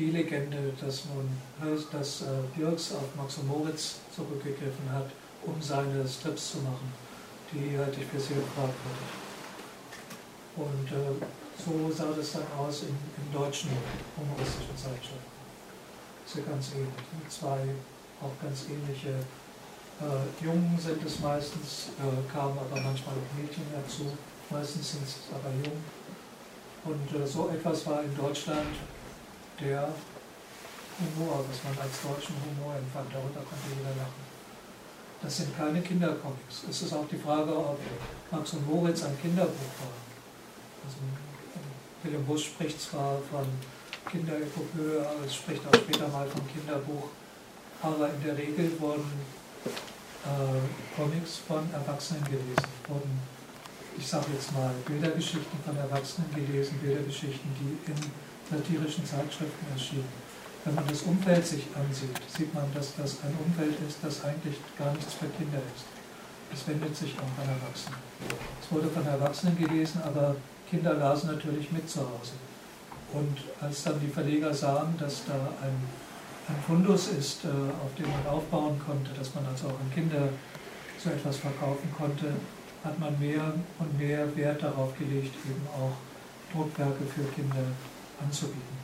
die 0.00 0.10
Legende, 0.10 0.72
dass 0.80 1.04
nun 1.04 1.28
dass 1.92 2.22
äh, 2.22 2.24
Björks 2.56 2.92
auf 2.92 3.14
Max 3.16 3.36
und 3.36 3.48
Moritz 3.48 3.96
zurückgegriffen 4.16 4.90
hat, 4.90 5.10
um 5.44 5.60
seine 5.60 6.08
Strips 6.08 6.52
zu 6.52 6.58
machen, 6.58 6.90
die 7.52 7.76
halte 7.76 8.00
ich 8.00 8.08
sehr 8.22 8.40
fragwürdig. 8.56 9.10
Und 10.56 10.88
äh, 10.88 11.20
so 11.60 11.92
sah 11.92 12.16
das 12.16 12.32
dann 12.32 12.48
aus 12.58 12.82
in, 12.82 12.96
in 12.96 13.32
deutschen 13.32 13.70
humoristischen 14.16 14.74
Zeitschriften. 14.74 15.36
Das 16.24 16.32
ist 16.32 16.40
ja 16.40 16.50
ganz 16.50 16.68
ähnlich. 16.72 17.04
Ne? 17.12 17.20
Zwei 17.28 17.60
auch 18.22 18.42
ganz 18.42 18.64
ähnliche 18.72 19.20
äh, 20.00 20.44
Jungen 20.44 20.78
sind 20.80 21.04
es 21.04 21.20
meistens, 21.20 21.92
äh, 22.00 22.32
kamen 22.32 22.56
aber 22.56 22.80
manchmal 22.80 23.14
auch 23.16 23.36
Mädchen 23.36 23.64
dazu. 23.68 24.16
Meistens 24.48 24.92
sind 24.92 25.04
es 25.04 25.16
aber 25.28 25.52
jung. 25.60 25.76
Und 26.88 27.20
äh, 27.20 27.26
so 27.26 27.50
etwas 27.50 27.86
war 27.86 28.02
in 28.02 28.16
Deutschland 28.16 28.72
der 29.60 29.88
Humor, 31.00 31.44
was 31.48 31.58
man 31.64 31.76
als 31.80 32.02
deutschen 32.02 32.36
Humor 32.44 32.76
empfand. 32.76 33.12
Darunter 33.12 33.40
konnte 33.40 33.72
jeder 33.72 33.96
lachen. 33.96 34.30
Das 35.22 35.36
sind 35.36 35.56
keine 35.56 35.80
Kindercomics. 35.80 36.64
Es 36.68 36.82
ist 36.82 36.92
auch 36.92 37.06
die 37.08 37.18
Frage, 37.18 37.56
ob 37.56 37.78
Max 38.30 38.52
und 38.54 38.66
Moritz 38.66 39.04
ein 39.04 39.16
Kinderbuch 39.20 39.72
war. 39.80 39.96
Also 40.84 40.96
Wilhelm 42.02 42.24
Busch 42.24 42.46
spricht 42.46 42.80
zwar 42.80 43.18
von 43.30 43.44
Kinderepopöe, 44.10 45.06
aber 45.06 45.26
es 45.26 45.34
spricht 45.34 45.60
auch 45.66 45.74
später 45.74 46.08
mal 46.08 46.26
vom 46.26 46.40
Kinderbuch, 46.48 47.08
aber 47.82 48.08
in 48.08 48.24
der 48.24 48.36
Regel 48.36 48.72
wurden 48.80 49.12
äh, 50.24 50.96
Comics 50.96 51.38
von 51.46 51.68
Erwachsenen 51.72 52.24
gelesen, 52.24 52.68
wurden, 52.88 53.20
ich 53.98 54.06
sage 54.06 54.26
jetzt 54.32 54.52
mal, 54.52 54.72
Bildergeschichten 54.86 55.58
von 55.64 55.76
Erwachsenen 55.76 56.34
gelesen, 56.34 56.78
Bildergeschichten, 56.82 57.50
die 57.60 57.90
in 57.90 57.96
satirischen 58.50 59.06
Zeitschriften 59.06 59.66
erschienen. 59.72 60.08
Wenn 60.64 60.74
man 60.74 60.86
das 60.88 61.02
Umfeld 61.02 61.46
sich 61.46 61.64
ansieht, 61.74 62.20
sieht 62.28 62.52
man, 62.52 62.64
dass 62.74 62.94
das 62.96 63.16
ein 63.24 63.32
Umfeld 63.46 63.76
ist, 63.88 63.98
das 64.02 64.24
eigentlich 64.24 64.56
gar 64.76 64.92
nichts 64.92 65.14
für 65.14 65.28
Kinder 65.28 65.58
ist. 65.74 65.86
Es 66.52 66.66
wendet 66.68 66.94
sich 66.94 67.14
auch 67.16 67.42
an 67.42 67.48
Erwachsene. 67.48 67.96
Es 68.60 68.70
wurde 68.70 68.88
von 68.88 69.06
Erwachsenen 69.06 69.56
gelesen, 69.56 70.02
aber 70.04 70.36
Kinder 70.68 70.94
lasen 70.94 71.30
natürlich 71.30 71.70
mit 71.72 71.88
zu 71.88 72.00
Hause. 72.00 72.34
Und 73.12 73.38
als 73.60 73.84
dann 73.84 74.00
die 74.00 74.08
Verleger 74.08 74.52
sahen, 74.52 74.94
dass 74.98 75.24
da 75.24 75.34
ein, 75.62 75.74
ein 76.48 76.62
Fundus 76.66 77.08
ist, 77.08 77.44
äh, 77.44 77.48
auf 77.48 77.94
dem 77.96 78.10
man 78.10 78.26
aufbauen 78.26 78.80
konnte, 78.84 79.10
dass 79.18 79.34
man 79.34 79.46
also 79.46 79.68
auch 79.68 79.80
an 79.80 79.90
Kinder 79.94 80.28
so 81.02 81.10
etwas 81.10 81.38
verkaufen 81.38 81.90
konnte, 81.96 82.34
hat 82.84 82.98
man 82.98 83.18
mehr 83.18 83.54
und 83.78 83.98
mehr 83.98 84.36
Wert 84.36 84.62
darauf 84.62 84.96
gelegt, 84.98 85.34
eben 85.48 85.66
auch 85.74 85.96
Druckwerke 86.52 87.04
für 87.14 87.24
Kinder 87.34 87.64
anzubieten. 88.22 88.80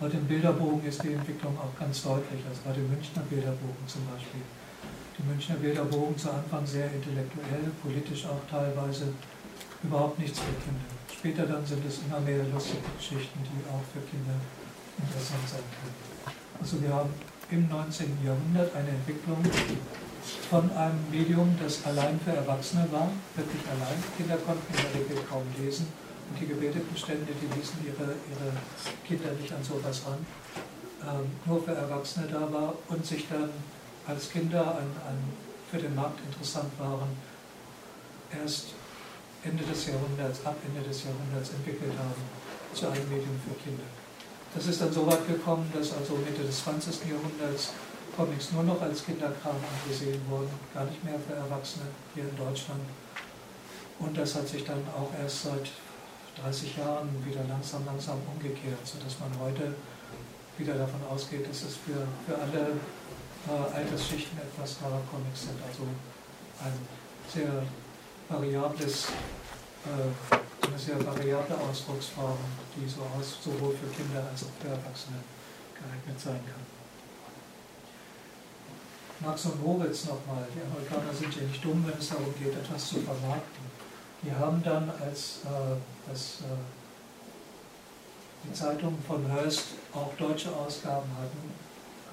Bei 0.00 0.08
dem 0.08 0.26
Bilderbogen 0.26 0.84
ist 0.84 1.02
die 1.02 1.12
Entwicklung 1.12 1.56
auch 1.56 1.78
ganz 1.78 2.02
deutlich, 2.02 2.42
also 2.48 2.60
bei 2.64 2.72
dem 2.72 2.90
Münchner 2.90 3.22
Bilderbogen 3.30 3.86
zum 3.86 4.02
Beispiel. 4.10 4.42
die 5.16 5.22
Münchner 5.22 5.54
Bilderbogen 5.56 6.18
zu 6.18 6.30
Anfang 6.30 6.66
sehr 6.66 6.90
intellektuell, 6.92 7.70
politisch 7.80 8.26
auch 8.26 8.42
teilweise 8.50 9.14
überhaupt 9.82 10.18
nichts 10.18 10.40
für 10.40 10.52
Kinder. 10.60 10.90
Später 11.06 11.46
dann 11.46 11.64
sind 11.64 11.86
es 11.86 12.00
immer 12.02 12.18
mehr 12.20 12.42
lustige 12.52 12.82
Geschichten, 12.98 13.38
die 13.46 13.62
auch 13.70 13.86
für 13.94 14.02
Kinder 14.10 14.34
interessant 14.98 15.46
sein 15.48 15.66
können. 15.78 16.36
Also 16.60 16.82
wir 16.82 16.92
haben 16.92 17.10
im 17.50 17.68
19. 17.68 18.18
Jahrhundert 18.24 18.74
eine 18.74 18.90
Entwicklung 18.90 19.38
von 20.50 20.70
einem 20.72 20.98
Medium, 21.10 21.56
das 21.62 21.86
allein 21.86 22.18
für 22.18 22.32
Erwachsene 22.32 22.90
war, 22.90 23.08
wirklich 23.36 23.62
allein. 23.70 23.96
Kinder 24.16 24.36
konnten 24.42 24.66
in 24.74 24.82
der 24.82 25.00
Regel 25.00 25.24
kaum 25.30 25.44
lesen 25.56 25.86
und 26.28 26.40
die 26.40 26.46
gebildeten 26.46 26.96
Stände, 26.96 27.32
die 27.32 27.58
ließen 27.58 27.78
ihre, 27.84 28.14
ihre 28.14 28.50
Kinder 29.06 29.32
nicht 29.40 29.52
an 29.52 29.62
sowas 29.62 30.02
ran, 30.06 30.24
ähm, 31.02 31.30
nur 31.44 31.62
für 31.62 31.74
Erwachsene 31.74 32.26
da 32.28 32.50
war 32.52 32.74
und 32.88 33.04
sich 33.04 33.28
dann 33.28 33.50
als 34.06 34.30
Kinder 34.30 34.60
an, 34.60 34.88
an, 35.08 35.18
für 35.70 35.78
den 35.78 35.94
Markt 35.94 36.20
interessant 36.24 36.70
waren, 36.78 37.08
erst 38.30 38.74
Ende 39.42 39.64
des 39.64 39.86
Jahrhunderts, 39.86 40.44
ab 40.44 40.56
Ende 40.64 40.86
des 40.88 41.04
Jahrhunderts 41.04 41.50
entwickelt 41.50 41.92
haben 41.98 42.22
zu 42.72 42.86
einem 42.86 43.08
Medium 43.08 43.38
für 43.44 43.54
Kinder. 43.62 43.84
Das 44.54 44.66
ist 44.66 44.80
dann 44.80 44.92
so 44.92 45.06
weit 45.06 45.26
gekommen, 45.26 45.70
dass 45.74 45.92
also 45.92 46.16
Mitte 46.16 46.42
des 46.42 46.62
20. 46.62 47.10
Jahrhunderts 47.10 47.72
Comics 48.16 48.52
nur 48.52 48.62
noch 48.62 48.80
als 48.80 49.04
Kinderkram 49.04 49.56
angesehen 49.56 50.20
wurden, 50.28 50.50
gar 50.72 50.84
nicht 50.84 51.02
mehr 51.02 51.18
für 51.18 51.34
Erwachsene 51.34 51.86
hier 52.14 52.24
in 52.24 52.36
Deutschland. 52.36 52.80
Und 53.98 54.16
das 54.16 54.34
hat 54.34 54.46
sich 54.46 54.64
dann 54.64 54.82
auch 54.96 55.10
erst 55.20 55.42
seit 55.42 55.70
30 56.42 56.76
Jahren 56.76 57.08
wieder 57.24 57.44
langsam, 57.48 57.84
langsam 57.86 58.18
umgekehrt, 58.32 58.82
sodass 58.84 59.18
man 59.20 59.30
heute 59.40 59.74
wieder 60.58 60.74
davon 60.74 61.00
ausgeht, 61.10 61.48
dass 61.48 61.62
es 61.62 61.76
für, 61.76 62.06
für 62.26 62.38
alle 62.38 62.78
äh, 63.48 63.76
Altersschichten 63.76 64.38
etwas 64.38 64.80
wahre 64.82 65.00
Comics 65.10 65.42
sind. 65.42 65.58
Also 65.66 65.84
ein 66.62 66.78
sehr 67.28 67.62
variables, 68.28 69.08
äh, 69.86 70.66
eine 70.66 70.78
sehr 70.78 70.98
variable 71.04 71.56
Ausdrucksform, 71.58 72.38
die 72.76 72.88
so 72.88 73.02
aus, 73.18 73.38
sowohl 73.42 73.74
für 73.74 73.90
Kinder 73.94 74.22
als 74.30 74.44
auch 74.44 74.54
für 74.60 74.68
Erwachsene 74.68 75.18
geeignet 75.74 76.20
sein 76.20 76.40
kann. 76.46 76.64
Max 79.20 79.44
und 79.46 79.62
Moritz 79.62 80.04
nochmal, 80.04 80.46
die 80.54 80.60
Amerikaner 80.60 81.14
sind 81.14 81.34
ja 81.36 81.42
nicht 81.42 81.64
dumm, 81.64 81.84
wenn 81.86 81.98
es 81.98 82.08
darum 82.08 82.34
geht, 82.38 82.54
etwas 82.54 82.88
zu 82.88 83.00
vermarkten. 83.00 83.64
Die 84.22 84.32
haben 84.32 84.62
dann, 84.62 84.90
als, 85.00 85.40
äh, 85.44 85.76
als 86.08 86.40
äh, 86.40 86.56
die 88.44 88.52
Zeitungen 88.52 89.02
von 89.06 89.24
Hearst 89.30 89.64
auch 89.92 90.12
deutsche 90.18 90.54
Ausgaben 90.54 91.08
hatten, 91.18 91.50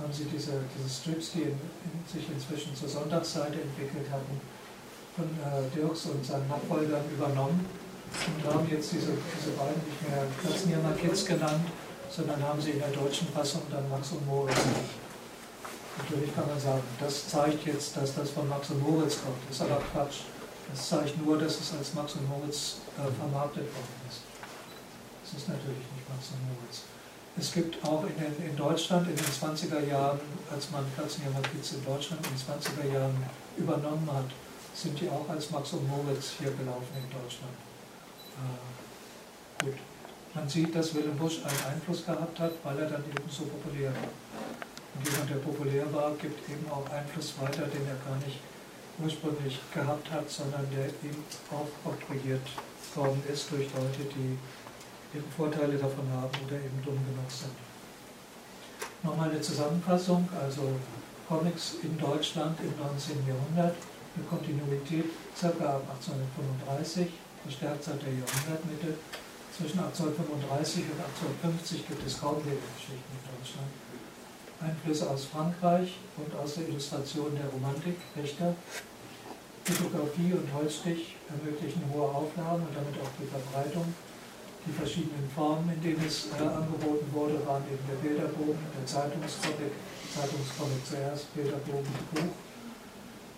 haben 0.01 0.13
sie 0.13 0.25
diese, 0.25 0.63
diese 0.75 0.89
Strips, 0.89 1.33
die 1.33 1.43
in, 1.43 1.59
in, 1.59 2.01
sich 2.07 2.27
inzwischen 2.29 2.75
zur 2.75 2.89
Sonntagsseite 2.89 3.61
entwickelt 3.61 4.09
hatten, 4.09 4.39
von 5.15 5.25
äh, 5.25 5.69
Dirks 5.75 6.05
und 6.05 6.25
seinen 6.25 6.47
Nachfolgern 6.47 7.03
übernommen 7.11 7.65
und 8.11 8.53
haben 8.53 8.67
jetzt 8.69 8.91
diese, 8.91 9.11
diese 9.11 9.51
beiden 9.55 9.81
nicht 9.85 10.01
mehr 10.07 10.25
Katzenjammer 10.41 10.93
Kids 10.93 11.25
genannt, 11.25 11.65
sondern 12.09 12.41
haben 12.43 12.61
sie 12.61 12.71
in 12.71 12.79
der 12.79 12.89
deutschen 12.89 13.27
Fassung 13.29 13.61
dann 13.69 13.89
Max 13.89 14.11
und 14.11 14.25
Moritz. 14.25 14.57
Natürlich 15.97 16.33
kann 16.33 16.47
man 16.47 16.59
sagen, 16.59 16.83
das 16.99 17.27
zeigt 17.27 17.65
jetzt, 17.65 17.95
dass 17.97 18.15
das 18.15 18.31
von 18.31 18.47
Max 18.47 18.69
und 18.69 18.81
Moritz 18.81 19.17
kommt. 19.21 19.37
Das 19.47 19.57
ist 19.57 19.61
aber 19.61 19.81
Quatsch. 19.91 20.21
Das 20.71 20.89
zeigt 20.89 21.23
nur, 21.25 21.37
dass 21.37 21.59
es 21.59 21.73
als 21.73 21.93
Max 21.93 22.15
und 22.15 22.27
Moritz 22.29 22.77
äh, 22.97 23.11
vermarktet 23.11 23.63
worden 23.63 23.95
ist. 24.07 24.21
Das 25.23 25.41
ist 25.41 25.49
natürlich 25.49 25.83
nicht 25.91 26.07
Max 26.07 26.31
und 26.31 26.47
Moritz. 26.47 26.83
Es 27.37 27.51
gibt 27.53 27.83
auch 27.83 28.03
in, 28.03 28.15
den, 28.15 28.51
in 28.51 28.55
Deutschland 28.55 29.07
in 29.07 29.15
den 29.15 29.25
20er 29.25 29.85
Jahren, 29.87 30.19
als 30.51 30.71
man 30.71 30.85
Katzenjammer 30.95 31.41
Kids 31.41 31.73
in 31.73 31.83
Deutschland 31.83 32.25
in 32.25 32.31
den 32.31 32.39
20er 32.39 32.93
Jahren 32.93 33.23
übernommen 33.57 34.09
hat, 34.13 34.31
sind 34.73 34.99
die 34.99 35.09
auch 35.09 35.27
als 35.27 35.51
Max 35.51 35.73
und 35.73 35.87
Moritz 35.87 36.31
hier 36.39 36.51
gelaufen 36.51 36.95
in 36.95 37.09
Deutschland. 37.11 37.55
Äh, 38.39 39.63
gut. 39.65 39.75
Man 40.33 40.47
sieht, 40.47 40.73
dass 40.73 40.95
Willem 40.95 41.17
Busch 41.17 41.39
einen 41.43 41.75
Einfluss 41.75 42.05
gehabt 42.05 42.39
hat, 42.39 42.51
weil 42.63 42.79
er 42.79 42.89
dann 42.89 43.03
eben 43.03 43.29
so 43.29 43.43
populär 43.43 43.91
war. 43.91 44.11
Und 44.95 45.07
jemand, 45.07 45.29
der 45.29 45.35
populär 45.35 45.93
war, 45.93 46.11
gibt 46.15 46.49
eben 46.49 46.65
auch 46.71 46.89
Einfluss 46.89 47.33
weiter, 47.41 47.67
den 47.67 47.85
er 47.87 47.99
gar 48.07 48.15
nicht 48.25 48.39
ursprünglich 49.03 49.59
gehabt 49.73 50.11
hat, 50.11 50.29
sondern 50.29 50.67
der 50.71 50.87
ihm 51.03 51.17
auch 51.49 51.67
oktroyiert 51.85 52.47
worden 52.95 53.23
ist 53.31 53.51
durch 53.51 53.67
Leute, 53.73 54.03
die 54.15 54.37
eben 55.17 55.31
Vorteile 55.35 55.77
davon 55.77 56.07
haben 56.11 56.31
oder 56.45 56.55
eben 56.55 56.81
dumm 56.83 56.99
genug 57.05 57.29
sind. 57.29 57.55
Nochmal 59.03 59.29
eine 59.29 59.41
Zusammenfassung, 59.41 60.27
also 60.39 60.75
Comics 61.27 61.75
in 61.81 61.97
Deutschland 61.97 62.59
im 62.59 62.75
19. 62.77 63.25
Jahrhundert, 63.27 63.75
eine 64.15 64.25
Kontinuität 64.27 65.05
circa 65.35 65.79
ab 65.79 65.83
1835, 65.89 67.07
verstärkt 67.43 67.83
seit 67.83 68.01
der 68.03 68.13
Jahrhundertmitte. 68.13 68.99
Zwischen 69.51 69.79
1835 69.79 70.85
und 70.91 70.99
1850 71.43 71.87
gibt 71.87 72.07
es 72.07 72.19
kaum 72.19 72.37
Lebensgeschichten 72.43 73.11
in 73.15 73.23
Deutschland. 73.31 73.71
Einflüsse 74.61 75.09
aus 75.09 75.25
Frankreich 75.25 75.97
und 76.17 76.33
aus 76.37 76.55
der 76.55 76.69
Illustration 76.69 77.35
der 77.35 77.49
Romantik, 77.49 77.97
Richter. 78.15 78.55
Fotografie 79.71 80.33
und 80.33 80.47
Holzstich 80.53 81.15
ermöglichen 81.27 81.81
hohe 81.91 82.07
Auflagen 82.09 82.67
und 82.67 82.75
damit 82.75 82.95
auch 82.99 83.11
die 83.19 83.27
Verbreitung. 83.27 83.87
Die 84.67 84.71
verschiedenen 84.71 85.25
Formen, 85.33 85.71
in 85.73 85.81
denen 85.81 86.05
es 86.05 86.29
äh, 86.37 86.43
angeboten 86.43 87.07
wurde, 87.11 87.41
waren 87.47 87.63
eben 87.65 87.81
der 87.89 87.97
Bilderbogen, 87.97 88.61
der 88.77 88.85
Zeitungscomic, 88.85 89.73
Zeitungscomic 90.13 90.85
zuerst, 90.85 91.33
Bilderbogen, 91.33 91.89
Buch, 92.13 92.29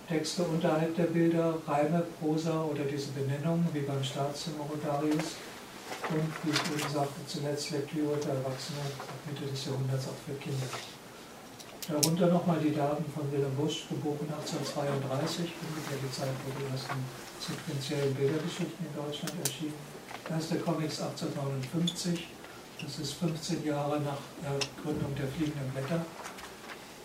Texte 0.07 0.43
unterhalb 0.43 0.95
der 0.97 1.07
Bilder, 1.15 1.57
Reime, 1.65 2.03
Prosa 2.19 2.63
oder 2.63 2.83
diese 2.83 3.11
Benennungen, 3.11 3.67
wie 3.71 3.87
beim 3.87 4.03
Staatszimmer 4.03 4.67
Rodarius 4.67 5.39
und, 6.11 6.29
wie 6.43 6.51
ich 6.51 6.83
eben 6.83 6.91
sagte, 6.91 7.21
zuletzt 7.25 7.71
Lektüre 7.71 8.17
für 8.17 8.35
Erwachsene 8.35 8.83
ab 8.99 9.17
Mitte 9.25 9.49
des 9.49 9.65
Jahrhunderts 9.65 10.07
auch 10.07 10.19
für 10.27 10.35
Kinder. 10.35 10.67
Darunter 11.93 12.25
nochmal 12.25 12.57
die 12.57 12.73
Daten 12.73 13.05
von 13.13 13.31
Wilhelm 13.31 13.53
Busch, 13.53 13.85
geboren 13.87 14.25
1832, 14.25 15.45
ungefähr 15.61 16.01
die 16.01 16.09
Zeit, 16.09 16.33
wo 16.41 16.49
die 16.57 16.65
ersten 16.73 16.97
sequenziellen 17.37 18.17
Bildergeschichten 18.17 18.81
in 18.81 18.93
Deutschland 18.97 19.37
erschienen 19.45 19.77
Erste 20.25 20.57
Comics 20.57 21.05
1859, 21.05 22.33
das 22.81 22.97
ist 22.97 23.13
15 23.21 23.63
Jahre 23.63 24.01
nach 24.01 24.17
der 24.41 24.57
Gründung 24.81 25.13
der 25.13 25.29
Fliegenden 25.37 25.69
Blätter. 25.69 26.01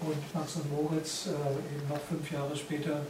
Und 0.01 0.23
Max 0.33 0.57
und 0.57 0.73
Moritz 0.73 1.27
äh, 1.27 1.37
eben 1.37 1.85
noch 1.85 2.01
fünf 2.09 2.25
Jahre 2.33 2.57
später 2.57 3.05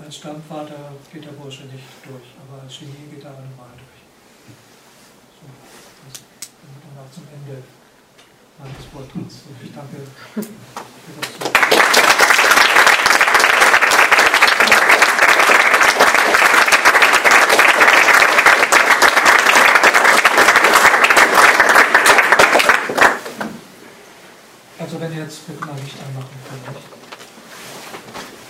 als 0.00 0.16
Stammvater 0.16 0.96
geht 1.12 1.26
der 1.26 1.36
Bursche 1.36 1.68
nicht 1.68 1.84
durch, 2.08 2.40
aber 2.40 2.62
als 2.64 2.72
Genie 2.78 3.12
geht 3.12 3.20
er 3.20 3.36
allemal 3.36 3.76
durch. 3.76 4.00
So, 5.36 5.44
das 5.44 6.24
kommt 6.56 6.80
dann 6.80 7.04
auch 7.04 7.12
zum 7.12 7.28
Ende 7.28 7.60
meines 8.58 8.84
Vortrags. 8.92 9.42
Und 9.48 9.56
ich 9.62 9.72
danke 9.72 9.96
für 10.34 10.42
das. 11.20 11.52
Also 24.78 25.00
wenn 25.00 25.16
jetzt, 25.16 25.46
bitte 25.46 25.64
mal 25.64 25.76
Licht 25.76 25.96
anmachen 26.06 26.36
vielleicht. 26.44 26.86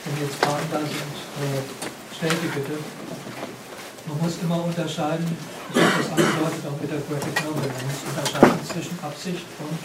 Wenn 0.04 0.26
jetzt 0.26 0.44
Fragen 0.44 0.68
da 0.72 0.78
sind, 0.78 1.16
äh, 1.38 2.16
stellt 2.16 2.42
die 2.42 2.48
bitte. 2.48 2.78
Immer 4.42 4.64
unterscheiden, 4.64 5.24
ich 5.70 5.80
habe 5.80 6.02
das 6.02 6.10
angedeutet 6.10 6.66
auch 6.66 6.80
mit 6.82 6.90
der 6.90 6.98
Graphic 7.06 7.36
Novel, 7.46 7.62
man 7.62 7.86
muss 7.86 8.02
unterscheiden 8.10 8.58
zwischen 8.66 8.98
Absicht 8.98 9.46
und, 9.62 9.78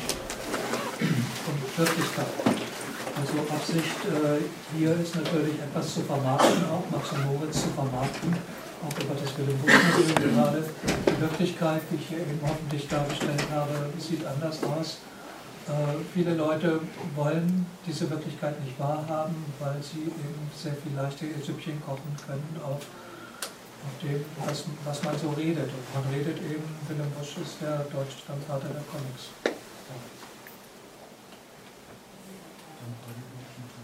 und 1.45 1.59
Wirklichkeit. 1.77 2.33
Also 3.21 3.37
Absicht 3.53 4.01
äh, 4.09 4.41
hier 4.73 4.97
ist 4.97 5.15
natürlich 5.15 5.61
etwas 5.61 5.93
zu 5.93 6.01
vermarkten, 6.01 6.65
auch 6.73 6.81
Max 6.89 7.11
und 7.13 7.25
Moritz 7.29 7.61
zu 7.61 7.69
vermarkten, 7.69 8.33
auch 8.81 8.97
über 8.97 9.13
das 9.13 9.29
Buch 9.29 9.53
gerade. 10.25 10.63
Die 11.05 11.21
Wirklichkeit, 11.21 11.81
die 11.91 11.95
ich 11.95 12.07
hier 12.09 12.19
eben 12.25 12.41
hoffentlich 12.41 12.87
dargestellt 12.87 13.45
habe, 13.53 13.93
sieht 13.99 14.25
anders 14.25 14.57
aus. 14.63 14.97
Äh, 15.69 16.01
viele 16.15 16.33
Leute 16.33 16.81
wollen 17.15 17.67
diese 17.85 18.09
Wirklichkeit 18.09 18.59
nicht 18.65 18.79
wahrhaben, 18.79 19.35
weil 19.59 19.77
sie 19.83 20.01
eben 20.01 20.49
sehr 20.57 20.73
viel 20.73 20.97
leichter 20.97 21.25
ihr 21.25 21.45
Süppchen 21.45 21.79
kochen 21.85 22.17
können 22.25 22.57
auf 22.65 22.81
dem, 24.01 24.25
was, 24.45 24.65
was 24.85 25.03
man 25.03 25.17
so 25.17 25.29
redet. 25.29 25.69
Und 25.69 25.87
man 25.93 26.13
redet 26.13 26.37
eben, 26.37 26.63
Willem 26.87 27.11
Busch 27.17 27.37
ist 27.41 27.61
der 27.61 27.85
deutsche 27.91 28.19
Stammvater 28.23 28.69
der 28.69 28.83
Comics. 28.91 29.33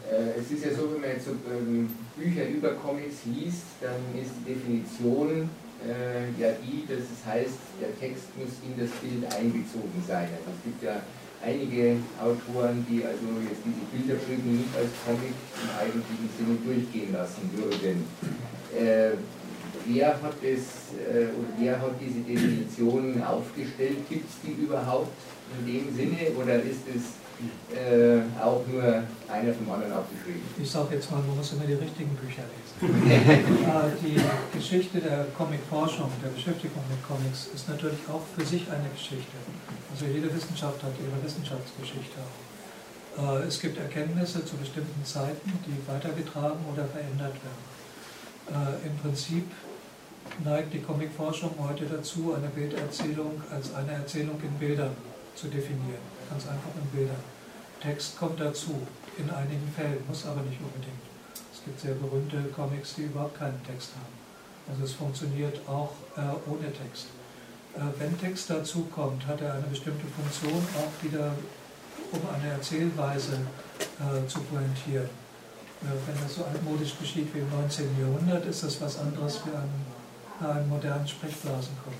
Äh, 0.10 0.40
es 0.40 0.52
ist 0.52 0.66
ja 0.66 0.74
so, 0.76 0.94
wenn 0.94 1.02
man 1.02 1.10
jetzt 1.12 1.26
so 1.26 1.32
ähm, 1.50 1.90
Bücher 2.16 2.48
über 2.48 2.76
Comics 2.76 3.26
liest, 3.26 3.82
dann 3.82 4.00
ist 4.14 4.32
die 4.40 4.54
Definition 4.54 5.50
äh, 5.84 6.32
ja 6.40 6.56
die, 6.64 6.86
dass 6.88 7.04
es 7.10 7.22
heißt, 7.26 7.60
der 7.82 7.98
Text 8.00 8.32
muss 8.38 8.62
in 8.64 8.80
das 8.80 8.92
Bild 9.02 9.26
einbezogen 9.34 10.00
sein. 10.08 10.30
Also 10.32 10.56
es 10.56 10.64
gibt 10.64 10.84
ja 10.84 11.02
einige 11.44 11.98
Autoren, 12.22 12.86
die 12.88 13.04
also 13.04 13.28
jetzt 13.44 13.62
diese 13.68 13.84
Bilderbögen 13.92 14.64
nicht 14.64 14.72
als 14.76 14.92
Comic 15.04 15.36
im 15.60 15.70
eigentlichen 15.76 16.30
Sinne 16.38 16.56
durchgehen 16.64 17.12
lassen 17.12 17.50
würden. 17.52 18.08
Äh, 18.72 19.20
wer 19.86 20.08
hat 20.08 20.36
es 20.44 20.94
äh, 20.98 21.26
oder 21.26 21.50
wer 21.58 21.82
hat 21.82 21.96
diese 22.00 22.20
Definition 22.22 23.22
aufgestellt? 23.24 23.98
Gibt 24.10 24.30
es 24.30 24.36
die 24.44 24.64
überhaupt 24.64 25.12
in 25.60 25.66
dem 25.66 25.96
Sinne 25.96 26.32
oder 26.38 26.56
ist 26.56 26.88
es 26.94 27.24
äh, 27.74 28.22
auch 28.40 28.62
nur 28.68 28.84
einer 28.84 29.54
vom 29.54 29.72
anderen 29.72 29.94
aufgeschrieben. 29.94 30.42
Ich 30.62 30.70
sage 30.70 30.96
jetzt 30.96 31.12
mal, 31.12 31.22
man 31.22 31.36
muss 31.36 31.52
immer 31.54 31.66
die 31.66 31.74
richtigen 31.74 32.16
Bücher 32.16 32.44
lesen. 32.48 32.74
äh, 33.10 33.92
die 34.00 34.58
Geschichte 34.58 35.00
der 35.00 35.26
Comicforschung, 35.36 36.10
der 36.24 36.30
Beschäftigung 36.30 36.84
mit 36.90 37.02
Comics, 37.06 37.50
ist 37.54 37.68
natürlich 37.68 38.00
auch 38.08 38.22
für 38.36 38.46
sich 38.46 38.70
eine 38.70 38.88
Geschichte. 38.90 39.36
Also 39.92 40.06
jede 40.06 40.34
Wissenschaft 40.34 40.82
hat 40.84 40.94
ihre 41.02 41.18
Wissenschaftsgeschichte 41.26 42.18
auch. 42.22 43.42
Äh, 43.42 43.48
es 43.48 43.60
gibt 43.60 43.78
Erkenntnisse 43.78 44.46
zu 44.46 44.56
bestimmten 44.56 45.04
Zeiten, 45.04 45.52
die 45.66 45.76
weitergetragen 45.88 46.64
oder 46.72 46.86
verändert 46.86 47.36
werden. 47.44 47.64
Äh, 48.48 48.88
Im 48.88 48.96
Prinzip 48.98 49.46
neigt 50.44 50.74
die 50.74 50.82
Comicforschung 50.82 51.52
heute 51.60 51.86
dazu, 51.86 52.34
eine 52.36 52.48
Bilderzählung 52.48 53.42
als 53.52 53.74
eine 53.74 53.92
Erzählung 53.92 54.40
in 54.42 54.54
Bildern 54.58 54.96
zu 55.36 55.48
definieren. 55.48 56.02
Ganz 56.30 56.48
einfach 56.48 56.70
in 56.82 56.88
Bildern. 56.98 57.24
Text 57.82 58.18
kommt 58.18 58.40
dazu, 58.40 58.88
in 59.18 59.30
einigen 59.30 59.72
Fällen, 59.76 60.04
muss 60.08 60.26
aber 60.26 60.42
nicht 60.42 60.60
unbedingt. 60.62 61.04
Es 61.54 61.64
gibt 61.64 61.80
sehr 61.80 61.96
berühmte 61.96 62.38
Comics, 62.56 62.96
die 62.96 63.04
überhaupt 63.04 63.38
keinen 63.38 63.62
Text 63.64 63.92
haben. 63.96 64.14
Also 64.70 64.86
es 64.86 64.94
funktioniert 64.94 65.60
auch 65.68 65.92
äh, 66.16 66.50
ohne 66.50 66.72
Text. 66.72 67.08
Äh, 67.76 67.82
wenn 68.00 68.18
Text 68.20 68.50
dazu 68.50 68.86
kommt, 68.86 69.26
hat 69.28 69.42
er 69.42 69.54
eine 69.56 69.68
bestimmte 69.68 70.06
Funktion, 70.08 70.64
auch 70.78 71.04
wieder 71.04 71.34
um 72.12 72.22
eine 72.34 72.54
Erzählweise 72.54 73.40
äh, 74.00 74.28
zu 74.28 74.40
pointieren. 74.42 75.10
Äh, 75.82 75.88
wenn 76.08 76.22
das 76.24 76.36
so 76.36 76.46
altmodisch 76.46 76.98
geschieht 77.00 77.34
wie 77.34 77.40
im 77.40 77.50
19. 77.50 78.00
Jahrhundert, 78.00 78.46
ist 78.46 78.64
das 78.64 78.80
was 78.80 79.00
anderes 79.00 79.42
wie 79.46 79.52
ein, 79.52 79.70
ein 80.42 80.70
modernen 80.70 81.08
Sprechblasenkommen. 81.08 82.00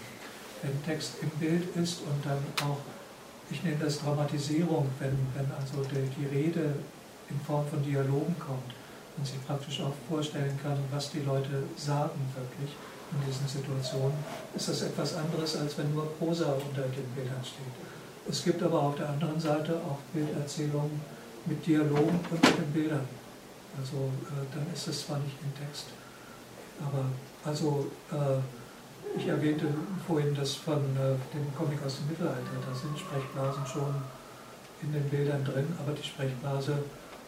Wenn 0.62 0.84
Text 0.84 1.16
im 1.22 1.30
Bild 1.32 1.76
ist 1.76 2.02
und 2.02 2.26
dann 2.26 2.40
auch 2.68 2.78
ich 3.54 3.64
nenne 3.64 3.78
das 3.78 4.00
Dramatisierung, 4.00 4.90
wenn, 5.00 5.18
wenn 5.36 5.52
also 5.52 5.84
die, 5.90 6.10
die 6.18 6.26
Rede 6.26 6.74
in 7.30 7.40
Form 7.42 7.68
von 7.68 7.84
Dialogen 7.84 8.36
kommt 8.40 8.74
und 9.18 9.28
sich 9.28 9.46
praktisch 9.46 9.82
auch 9.82 9.94
vorstellen 10.10 10.58
kann, 10.62 10.78
was 10.92 11.12
die 11.12 11.20
Leute 11.20 11.64
sagen 11.78 12.20
wirklich 12.34 12.76
in 13.12 13.20
diesen 13.28 13.48
Situationen, 13.48 14.18
ist 14.56 14.70
das 14.70 14.82
etwas 14.82 15.16
anderes, 15.16 15.56
als 15.58 15.78
wenn 15.78 15.94
nur 15.94 16.08
Prosa 16.18 16.54
unter 16.54 16.82
den 16.82 17.06
Bildern 17.16 17.44
steht. 17.44 17.74
Es 18.28 18.44
gibt 18.44 18.64
aber 18.64 18.82
auf 18.82 18.96
der 18.96 19.10
anderen 19.10 19.40
Seite 19.40 19.76
auch 19.76 20.00
Bilderzählungen 20.14 21.02
mit 21.46 21.66
Dialogen 21.66 22.20
unter 22.32 22.52
den 22.52 22.72
Bildern. 22.72 23.08
Also 23.78 23.98
äh, 23.98 24.46
dann 24.54 24.66
ist 24.74 24.88
es 24.88 25.06
zwar 25.06 25.20
nicht 25.20 25.36
im 25.44 25.54
Text, 25.54 25.88
aber 26.80 27.06
also 27.46 27.92
äh, 28.12 29.18
ich 29.18 29.28
erwähnte 29.28 29.68
vorhin 30.08 30.34
das 30.34 30.56
von 30.56 30.78
äh, 30.78 31.16
dem 31.34 31.56
Comic 31.56 31.84
aus 31.86 31.98
dem 31.98 32.10
Mittelalter. 32.10 32.58
Da 32.66 32.74
sind 32.74 32.98
Sprechblasen 32.98 33.66
schon 33.66 33.96
in 34.82 34.92
den 34.92 35.10
Bildern 35.10 35.44
drin, 35.46 35.68
aber 35.80 35.94
die 35.94 36.04
Sprechblase 36.04 36.78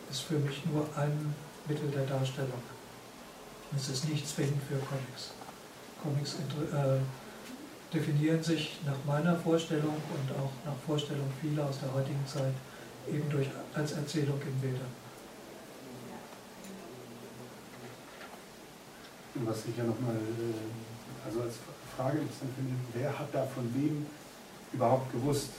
ist 0.10 0.22
für 0.22 0.40
mich 0.40 0.66
nur 0.66 0.88
ein 0.96 1.34
Mittel 1.68 1.90
der 1.90 2.06
Darstellung. 2.06 2.62
Es 3.76 3.90
ist 3.90 4.10
nicht 4.10 4.28
zwingend 4.28 4.62
für 4.68 4.78
Comics. 4.78 5.32
Comics 6.02 6.36
äh, 6.36 7.00
definieren 7.94 8.44
sich 8.44 8.80
nach 8.86 8.98
meiner 9.06 9.36
Vorstellung 9.36 9.96
und 9.96 10.32
auch 10.38 10.52
nach 10.66 10.78
Vorstellung 10.86 11.28
vieler 11.42 11.66
aus 11.66 11.80
der 11.80 11.94
heutigen 11.94 12.26
Zeit 12.28 12.54
eben 13.12 13.30
durch, 13.30 13.48
als 13.74 13.94
Erzählung 13.94 14.40
in 14.42 14.60
Bildern. 14.60 15.05
Was 19.44 19.68
ich 19.68 19.76
ja 19.76 19.84
nochmal 19.84 20.16
äh, 20.16 21.28
also 21.28 21.42
als 21.42 21.60
Frage 21.98 22.20
interessant 22.20 22.52
finde, 22.56 22.72
wer 22.94 23.12
hat 23.12 23.28
da 23.34 23.44
von 23.44 23.68
wem 23.76 24.06
überhaupt 24.72 25.12
gewusst? 25.12 25.50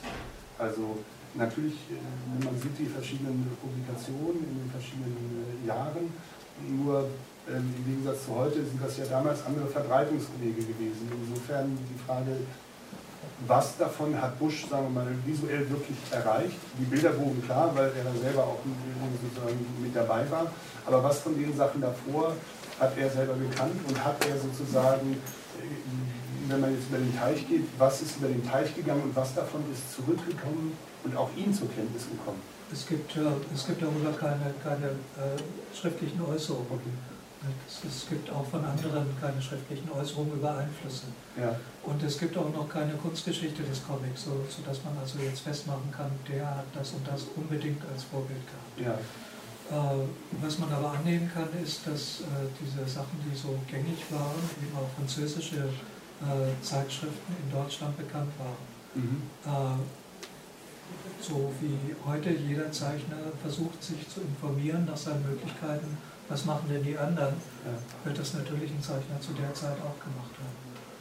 Also 0.59 0.97
natürlich, 1.35 1.75
äh, 1.93 2.01
wenn 2.33 2.47
man 2.49 2.57
sieht 2.61 2.79
die 2.79 2.87
verschiedenen 2.87 3.45
Publikationen 3.61 4.41
in 4.49 4.65
den 4.65 4.71
verschiedenen 4.73 5.13
äh, 5.13 5.69
Jahren, 5.69 6.09
nur 6.65 7.05
ähm, 7.53 7.69
im 7.77 7.85
Gegensatz 7.85 8.25
zu 8.25 8.35
heute 8.35 8.65
sind 8.65 8.81
das 8.83 8.97
ja 8.97 9.05
damals 9.05 9.45
andere 9.45 9.67
Verbreitungswege 9.67 10.63
gewesen. 10.65 11.13
Insofern 11.13 11.77
die 11.77 12.01
Frage, 12.07 12.33
was 13.47 13.77
davon 13.77 14.17
hat 14.21 14.39
Bush, 14.39 14.67
sagen 14.71 14.89
wir 14.89 15.05
mal, 15.05 15.13
visuell 15.27 15.69
wirklich 15.69 15.99
erreicht? 16.11 16.57
Die 16.81 16.85
Bilderbogen 16.85 17.45
klar, 17.45 17.71
weil 17.75 17.93
er 17.93 18.05
da 18.05 18.13
selber 18.19 18.45
auch 18.45 18.61
sozusagen 19.21 19.67
mit 19.83 19.95
dabei 19.95 20.25
war. 20.31 20.51
Aber 20.87 21.05
was 21.05 21.21
von 21.21 21.37
den 21.37 21.55
Sachen 21.55 21.83
davor 21.83 22.33
hat 22.79 22.97
er 22.99 23.11
selber 23.11 23.35
gekannt 23.35 23.77
und 23.89 24.05
hat 24.05 24.25
er 24.27 24.37
sozusagen 24.39 25.17
wenn 26.49 26.61
man 26.61 26.73
jetzt 26.75 26.89
über 26.89 26.99
den 26.99 27.17
Teich 27.17 27.47
geht, 27.49 27.65
was 27.79 28.03
ist 28.03 28.17
über 28.19 28.29
den 28.29 28.45
Teich 28.47 28.75
gegangen 28.75 29.03
und 29.03 29.17
was 29.17 29.35
davon 29.35 29.63
ist 29.73 29.95
zurückgekommen 29.95 30.77
und 31.05 31.17
auch 31.17 31.31
ihn 31.37 31.53
zur 31.53 31.69
Kenntnis 31.73 32.05
gekommen? 32.09 32.41
Es 32.73 32.87
gibt, 32.87 33.17
äh, 33.17 33.21
es 33.55 33.67
gibt 33.67 33.83
darüber 33.83 34.13
keine, 34.13 34.55
keine 34.63 34.87
äh, 34.87 35.39
schriftlichen 35.75 36.21
Äußerungen. 36.23 36.67
Okay. 36.71 36.91
Es, 37.87 38.09
gibt 38.09 38.29
auch 38.31 38.45
von 38.47 38.65
anderen 38.65 39.07
keine 39.21 39.41
schriftlichen 39.41 39.89
Äußerungen 39.93 40.33
über 40.33 40.59
Einflüsse. 40.59 41.05
Ja. 41.39 41.55
Und 41.85 42.03
es 42.03 42.19
gibt 42.19 42.37
auch 42.37 42.53
noch 42.53 42.69
keine 42.69 42.95
Kunstgeschichte 42.95 43.63
des 43.63 43.87
Comics, 43.87 44.25
so, 44.25 44.45
sodass 44.49 44.83
man 44.83 44.99
also 45.01 45.21
jetzt 45.21 45.41
festmachen 45.41 45.93
kann, 45.97 46.11
der 46.29 46.45
hat 46.45 46.65
das 46.75 46.91
und 46.91 47.07
das 47.07 47.23
unbedingt 47.37 47.81
als 47.93 48.03
Vorbild 48.05 48.41
gehabt. 48.47 48.81
Ja. 48.81 48.99
Äh, 49.71 49.75
was 50.41 50.59
man 50.59 50.73
aber 50.73 50.93
annehmen 50.93 51.29
kann, 51.33 51.49
ist, 51.63 51.87
dass 51.87 52.21
äh, 52.21 52.47
diese 52.61 52.87
Sachen, 52.89 53.19
die 53.25 53.37
so 53.37 53.59
gängig 53.69 53.99
waren, 54.11 54.39
eben 54.63 54.77
auch 54.77 54.89
französische 54.97 55.57
äh, 55.57 56.63
Zeitschriften 56.63 57.35
in 57.45 57.51
Deutschland 57.51 57.97
bekannt 57.97 58.31
waren. 58.39 58.63
Mhm. 58.95 59.23
So 61.21 61.53
wie 61.61 61.95
heute 62.07 62.31
jeder 62.31 62.71
Zeichner 62.71 63.17
versucht, 63.43 63.83
sich 63.83 64.09
zu 64.09 64.21
informieren 64.21 64.85
nach 64.87 64.97
seinen 64.97 65.27
Möglichkeiten, 65.29 65.99
was 66.29 66.45
machen 66.45 66.69
denn 66.71 66.83
die 66.83 66.97
anderen, 66.97 67.35
wird 68.05 68.19
das 68.19 68.35
natürlich 68.35 68.71
ein 68.71 68.81
Zeichner 68.81 69.21
zu 69.21 69.33
der 69.33 69.53
Zeit 69.53 69.77
auch 69.81 69.99
gemacht 70.01 70.33
haben. 70.39 70.57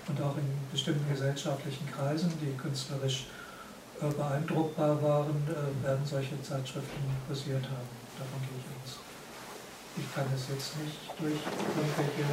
Und 0.07 0.21
auch 0.21 0.35
in 0.37 0.43
bestimmten 0.71 1.07
gesellschaftlichen 1.09 1.87
Kreisen, 1.91 2.33
die 2.41 2.57
künstlerisch 2.57 3.27
beeindruckbar 3.99 5.01
waren, 5.01 5.47
werden 5.83 6.05
solche 6.05 6.41
Zeitschriften 6.41 7.03
kursiert 7.27 7.63
haben. 7.63 8.04
Davon 8.17 8.39
gehe 8.47 8.59
ich 8.59 8.67
aus. 8.83 8.99
Ich 9.97 10.07
kann 10.13 10.25
es 10.33 10.47
jetzt 10.49 10.77
nicht 10.83 10.99
durch 11.19 11.39
irgendwelche 11.75 12.27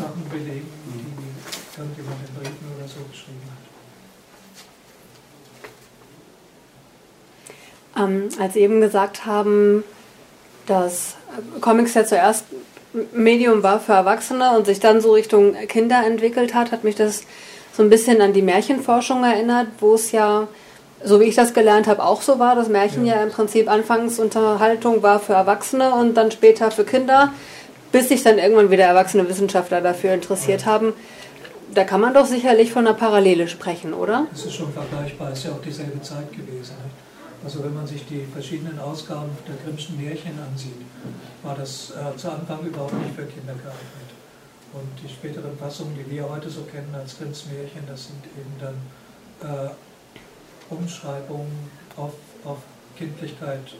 Sachen 0.00 0.28
belegen, 0.28 0.70
die 0.86 1.78
irgendjemand 1.78 2.20
in 2.28 2.34
Briefen 2.34 2.66
oder 2.76 2.88
so 2.88 3.00
geschrieben 3.10 3.42
hat. 3.50 3.70
Ähm, 8.02 8.28
als 8.38 8.54
Sie 8.54 8.60
eben 8.60 8.80
gesagt 8.80 9.26
haben, 9.26 9.84
dass 10.66 11.16
Comics 11.60 11.94
ja 11.94 12.04
zuerst 12.04 12.44
Medium 13.12 13.62
war 13.62 13.80
für 13.80 13.92
Erwachsene 13.92 14.56
und 14.56 14.66
sich 14.66 14.80
dann 14.80 15.00
so 15.00 15.12
Richtung 15.12 15.54
Kinder 15.68 16.04
entwickelt 16.04 16.54
hat, 16.54 16.72
hat 16.72 16.84
mich 16.84 16.96
das 16.96 17.22
so 17.72 17.82
ein 17.82 17.90
bisschen 17.90 18.20
an 18.20 18.32
die 18.32 18.42
Märchenforschung 18.42 19.22
erinnert, 19.24 19.68
wo 19.78 19.94
es 19.94 20.12
ja, 20.12 20.48
so 21.02 21.20
wie 21.20 21.24
ich 21.24 21.34
das 21.34 21.54
gelernt 21.54 21.86
habe, 21.86 22.04
auch 22.04 22.22
so 22.22 22.38
war, 22.38 22.54
dass 22.54 22.68
Märchen 22.68 23.06
ja, 23.06 23.16
ja 23.16 23.22
im 23.22 23.30
Prinzip 23.30 23.70
Anfangsunterhaltung 23.70 25.02
war 25.02 25.20
für 25.20 25.32
Erwachsene 25.32 25.94
und 25.94 26.14
dann 26.14 26.30
später 26.30 26.70
für 26.70 26.84
Kinder 26.84 27.32
bis 27.92 28.08
sich 28.08 28.22
dann 28.22 28.38
irgendwann 28.38 28.70
wieder 28.70 28.84
erwachsene 28.84 29.28
Wissenschaftler 29.28 29.80
dafür 29.80 30.14
interessiert 30.14 30.66
haben. 30.66 30.92
Da 31.74 31.84
kann 31.84 32.00
man 32.00 32.14
doch 32.14 32.26
sicherlich 32.26 32.72
von 32.72 32.86
einer 32.86 32.96
Parallele 32.96 33.46
sprechen, 33.48 33.94
oder? 33.94 34.26
Das 34.32 34.44
ist 34.44 34.54
schon 34.54 34.72
vergleichbar, 34.72 35.30
es 35.32 35.38
ist 35.38 35.44
ja 35.44 35.52
auch 35.52 35.62
dieselbe 35.62 36.00
Zeit 36.02 36.32
gewesen. 36.32 36.74
Also 37.44 37.64
wenn 37.64 37.74
man 37.74 37.86
sich 37.86 38.04
die 38.06 38.26
verschiedenen 38.32 38.78
Ausgaben 38.80 39.30
der 39.48 39.54
Grimmschen 39.64 39.96
Märchen 39.96 40.38
ansieht, 40.50 40.82
war 41.42 41.54
das 41.54 41.92
äh, 41.92 42.16
zu 42.16 42.30
Anfang 42.30 42.60
überhaupt 42.66 42.92
nicht 42.94 43.14
für 43.14 43.24
Kinder 43.24 43.54
geeignet. 43.54 44.10
Und 44.72 44.88
die 45.02 45.08
späteren 45.08 45.56
Fassungen, 45.58 45.96
die 45.96 46.10
wir 46.10 46.28
heute 46.28 46.50
so 46.50 46.62
kennen 46.62 46.94
als 46.94 47.16
Grimms 47.18 47.46
Märchen, 47.46 47.82
das 47.88 48.06
sind 48.06 48.24
eben 48.36 48.54
dann 48.60 49.66
äh, 49.66 49.70
Umschreibungen 50.70 51.70
auf, 51.96 52.12
auf 52.44 52.58
Kindlichkeit 52.96 53.74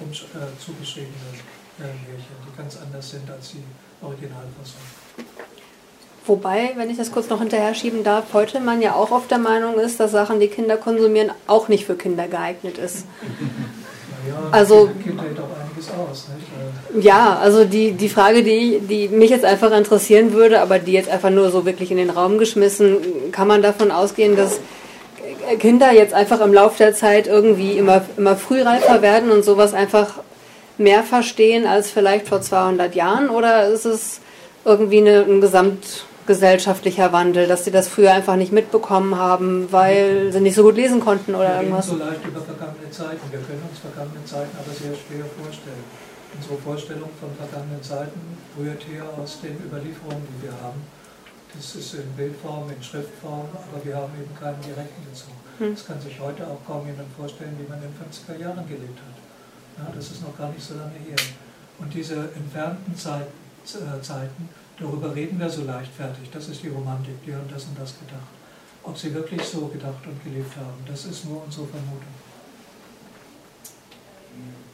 um, 0.00 0.10
äh, 0.10 0.58
zugeschriebene 0.58 1.12
Märchen, 1.78 2.36
die 2.46 2.56
ganz 2.56 2.78
anders 2.82 3.10
sind 3.10 3.30
als 3.30 3.52
die 3.52 3.62
Originalfassung. 4.04 4.80
Wobei, 6.24 6.72
wenn 6.76 6.88
ich 6.88 6.96
das 6.96 7.10
kurz 7.10 7.28
noch 7.28 7.40
hinterher 7.40 7.74
schieben 7.74 8.04
darf, 8.04 8.26
heute 8.32 8.60
man 8.60 8.80
ja 8.80 8.94
auch 8.94 9.10
oft 9.10 9.30
der 9.30 9.38
Meinung 9.38 9.78
ist, 9.80 9.98
dass 9.98 10.12
Sachen, 10.12 10.38
die 10.38 10.46
Kinder 10.46 10.76
konsumieren, 10.76 11.32
auch 11.48 11.68
nicht 11.68 11.84
für 11.84 11.96
Kinder 11.96 12.28
geeignet 12.28 12.78
ist. 12.78 13.06
Ja, 14.28 14.36
also, 14.52 14.88
Kinder 15.02 15.24
hält 15.24 15.40
auch 15.40 15.48
einiges 15.60 15.90
aus. 15.90 16.28
Nicht? 16.92 17.04
Ja, 17.04 17.38
also 17.38 17.64
die, 17.64 17.92
die 17.92 18.08
Frage, 18.08 18.44
die, 18.44 18.78
die 18.80 19.08
mich 19.08 19.30
jetzt 19.30 19.44
einfach 19.44 19.72
interessieren 19.76 20.32
würde, 20.32 20.60
aber 20.60 20.78
die 20.78 20.92
jetzt 20.92 21.08
einfach 21.08 21.30
nur 21.30 21.50
so 21.50 21.66
wirklich 21.66 21.90
in 21.90 21.96
den 21.96 22.10
Raum 22.10 22.38
geschmissen, 22.38 22.98
kann 23.32 23.48
man 23.48 23.60
davon 23.60 23.90
ausgehen, 23.90 24.36
dass 24.36 24.60
Kinder 25.58 25.92
jetzt 25.92 26.14
einfach 26.14 26.40
im 26.40 26.52
Laufe 26.52 26.78
der 26.78 26.94
Zeit 26.94 27.26
irgendwie 27.26 27.78
immer, 27.78 28.02
immer 28.16 28.36
frühreifer 28.36 29.02
werden 29.02 29.30
und 29.30 29.44
sowas 29.44 29.74
einfach 29.74 30.20
mehr 30.78 31.02
verstehen 31.02 31.66
als 31.66 31.90
vielleicht 31.90 32.28
vor 32.28 32.40
200 32.40 32.94
Jahren? 32.94 33.28
Oder 33.30 33.68
ist 33.68 33.84
es 33.84 34.20
irgendwie 34.64 34.98
eine, 34.98 35.24
ein 35.24 35.40
gesamtgesellschaftlicher 35.40 37.12
Wandel, 37.12 37.46
dass 37.46 37.64
sie 37.64 37.70
das 37.70 37.88
früher 37.88 38.12
einfach 38.12 38.36
nicht 38.36 38.52
mitbekommen 38.52 39.16
haben, 39.16 39.68
weil 39.70 40.32
sie 40.32 40.40
nicht 40.40 40.54
so 40.54 40.62
gut 40.62 40.76
lesen 40.76 41.00
konnten 41.00 41.34
oder 41.34 41.48
wir 41.48 41.56
irgendwas? 41.56 41.88
so 41.88 41.96
leicht 41.96 42.24
über 42.26 42.40
vergangene 42.40 42.90
Zeiten. 42.90 43.20
Wir 43.30 43.40
können 43.40 43.62
uns 43.68 43.80
vergangene 43.80 44.24
Zeiten 44.24 44.56
aber 44.56 44.72
sehr 44.72 44.94
schwer 44.94 45.24
vorstellen. 45.42 45.84
Unsere 46.34 46.56
Vorstellung 46.62 47.10
von 47.20 47.28
vergangenen 47.36 47.82
Zeiten 47.82 48.38
rührt 48.58 48.82
hier 48.88 49.04
aus 49.20 49.40
den 49.42 49.56
Überlieferungen, 49.64 50.26
die 50.32 50.46
wir 50.46 50.52
haben. 50.62 50.80
Das 51.54 51.74
ist 51.76 51.94
in 51.94 52.10
Bildform, 52.16 52.70
in 52.70 52.82
Schriftform, 52.82 53.46
aber 53.52 53.84
wir 53.84 53.96
haben 53.96 54.12
eben 54.20 54.34
keinen 54.38 54.60
direkten 54.62 55.04
Bezug. 55.04 55.34
Hm. 55.58 55.74
Das 55.74 55.86
kann 55.86 56.00
sich 56.00 56.18
heute 56.18 56.46
auch 56.46 56.58
kaum 56.66 56.86
jemand 56.86 57.08
vorstellen, 57.16 57.56
wie 57.58 57.68
man 57.68 57.78
in 57.82 57.88
den 57.88 57.96
50er 57.96 58.40
Jahren 58.40 58.66
gelebt 58.66 58.98
hat. 58.98 59.16
Ja, 59.78 59.92
das 59.94 60.10
ist 60.10 60.22
noch 60.22 60.36
gar 60.36 60.50
nicht 60.50 60.62
so 60.62 60.74
lange 60.74 60.98
her. 60.98 61.16
Und 61.78 61.92
diese 61.92 62.32
entfernten 62.34 62.96
Zeit, 62.96 63.28
äh, 63.64 64.00
Zeiten, 64.00 64.48
darüber 64.78 65.14
reden 65.14 65.38
wir 65.38 65.50
so 65.50 65.64
leichtfertig. 65.64 66.30
Das 66.30 66.48
ist 66.48 66.62
die 66.62 66.68
Romantik, 66.68 67.24
die 67.24 67.34
haben 67.34 67.48
das 67.48 67.64
und 67.64 67.78
das 67.78 67.98
gedacht. 67.98 68.28
Ob 68.82 68.98
sie 68.98 69.14
wirklich 69.14 69.42
so 69.42 69.66
gedacht 69.66 70.06
und 70.06 70.24
gelebt 70.24 70.56
haben, 70.56 70.82
das 70.86 71.04
ist 71.04 71.24
nur 71.26 71.44
unsere 71.44 71.66
Vermutung. 71.66 72.14
Äh, 74.32 74.72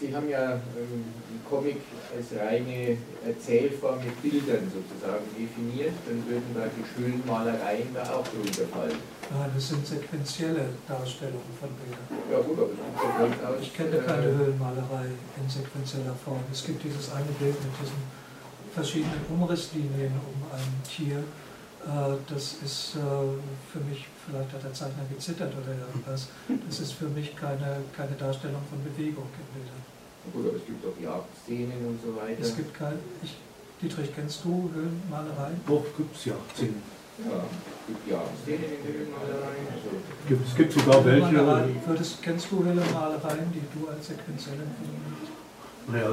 Sie 0.00 0.14
haben 0.14 0.28
ja 0.28 0.54
ähm, 0.54 1.04
Comic 1.48 1.76
als 2.16 2.40
reine 2.40 2.96
Erzählform 3.24 3.98
mit 4.02 4.20
Bildern 4.22 4.70
sozusagen 4.72 5.24
definiert, 5.36 5.92
dann 6.06 6.24
würden 6.26 6.54
praktisch 6.54 6.90
Höhlenmalereien 6.96 7.94
da 7.94 8.02
auch 8.02 8.26
drunter 8.26 8.66
fallen. 8.72 8.98
Nein, 9.30 9.50
das 9.54 9.68
sind 9.68 9.86
sequenzielle 9.86 10.68
Darstellungen 10.88 11.54
von 11.60 11.68
Bildern. 11.78 12.06
Ja 12.30 12.40
gut, 12.40 12.58
aber 12.58 12.74
ja 12.74 13.26
durchaus... 13.26 13.62
Ich 13.62 13.74
kenne 13.74 13.98
keine 13.98 14.26
äh, 14.26 14.34
Höhlenmalerei 14.34 15.06
in 15.38 15.48
sequenzieller 15.48 16.16
Form. 16.24 16.40
Es 16.52 16.64
gibt 16.64 16.82
dieses 16.82 17.12
eine 17.12 17.30
Bild 17.38 17.54
mit 17.54 17.72
diesen 17.80 18.02
verschiedenen 18.74 19.22
Umrisslinien 19.30 20.12
um 20.12 20.38
ein 20.50 20.82
Tier. 20.82 21.18
Äh, 21.18 22.16
das 22.28 22.56
ist 22.64 22.96
für 23.72 23.80
mich 23.88 24.06
vielleicht 24.26 24.52
hat 24.52 24.64
der 24.64 24.72
Zeichner 24.72 25.04
gezittert 25.10 25.52
oder 25.52 25.72
irgendwas. 25.74 26.28
Das 26.66 26.80
ist 26.80 26.92
für 26.92 27.08
mich 27.08 27.36
keine, 27.36 27.84
keine 27.96 28.16
Darstellung 28.16 28.62
von 28.70 28.82
Bewegung 28.82 29.28
in 29.36 29.46
Bildern. 29.52 29.82
Aber 30.32 30.56
es 30.56 30.64
gibt 30.64 30.80
auch 30.86 30.96
Jagdszenen 30.96 31.86
und 31.86 31.98
so 32.00 32.16
weiter. 32.16 32.40
Es 32.40 32.56
gibt 32.56 32.72
kein, 32.74 32.98
ich, 33.22 33.36
Dietrich, 33.82 34.14
kennst 34.14 34.44
du 34.44 34.70
Höhlenmalerei? 34.72 35.52
Doch, 35.66 35.84
gibt 35.96 36.16
es 36.16 36.24
Jagdszenen. 36.24 36.82
Ja, 37.18 37.44
es 37.44 37.86
gibt 37.86 38.10
Jagdszenen 38.10 38.70
in 38.72 38.82
Höhlenmalerei. 38.88 39.56
Also 39.68 39.90
gibt, 40.28 40.48
es 40.48 40.54
gibt 40.56 40.72
sogar 40.72 41.04
welche. 41.04 41.86
Würdest, 41.86 42.22
kennst 42.22 42.46
du 42.50 42.64
Höhlenmalereien, 42.64 43.52
die 43.52 43.78
du 43.78 43.88
als 43.88 44.06
sequenziell 44.06 44.56
empfindest? 44.56 45.32
Naja, 45.86 46.08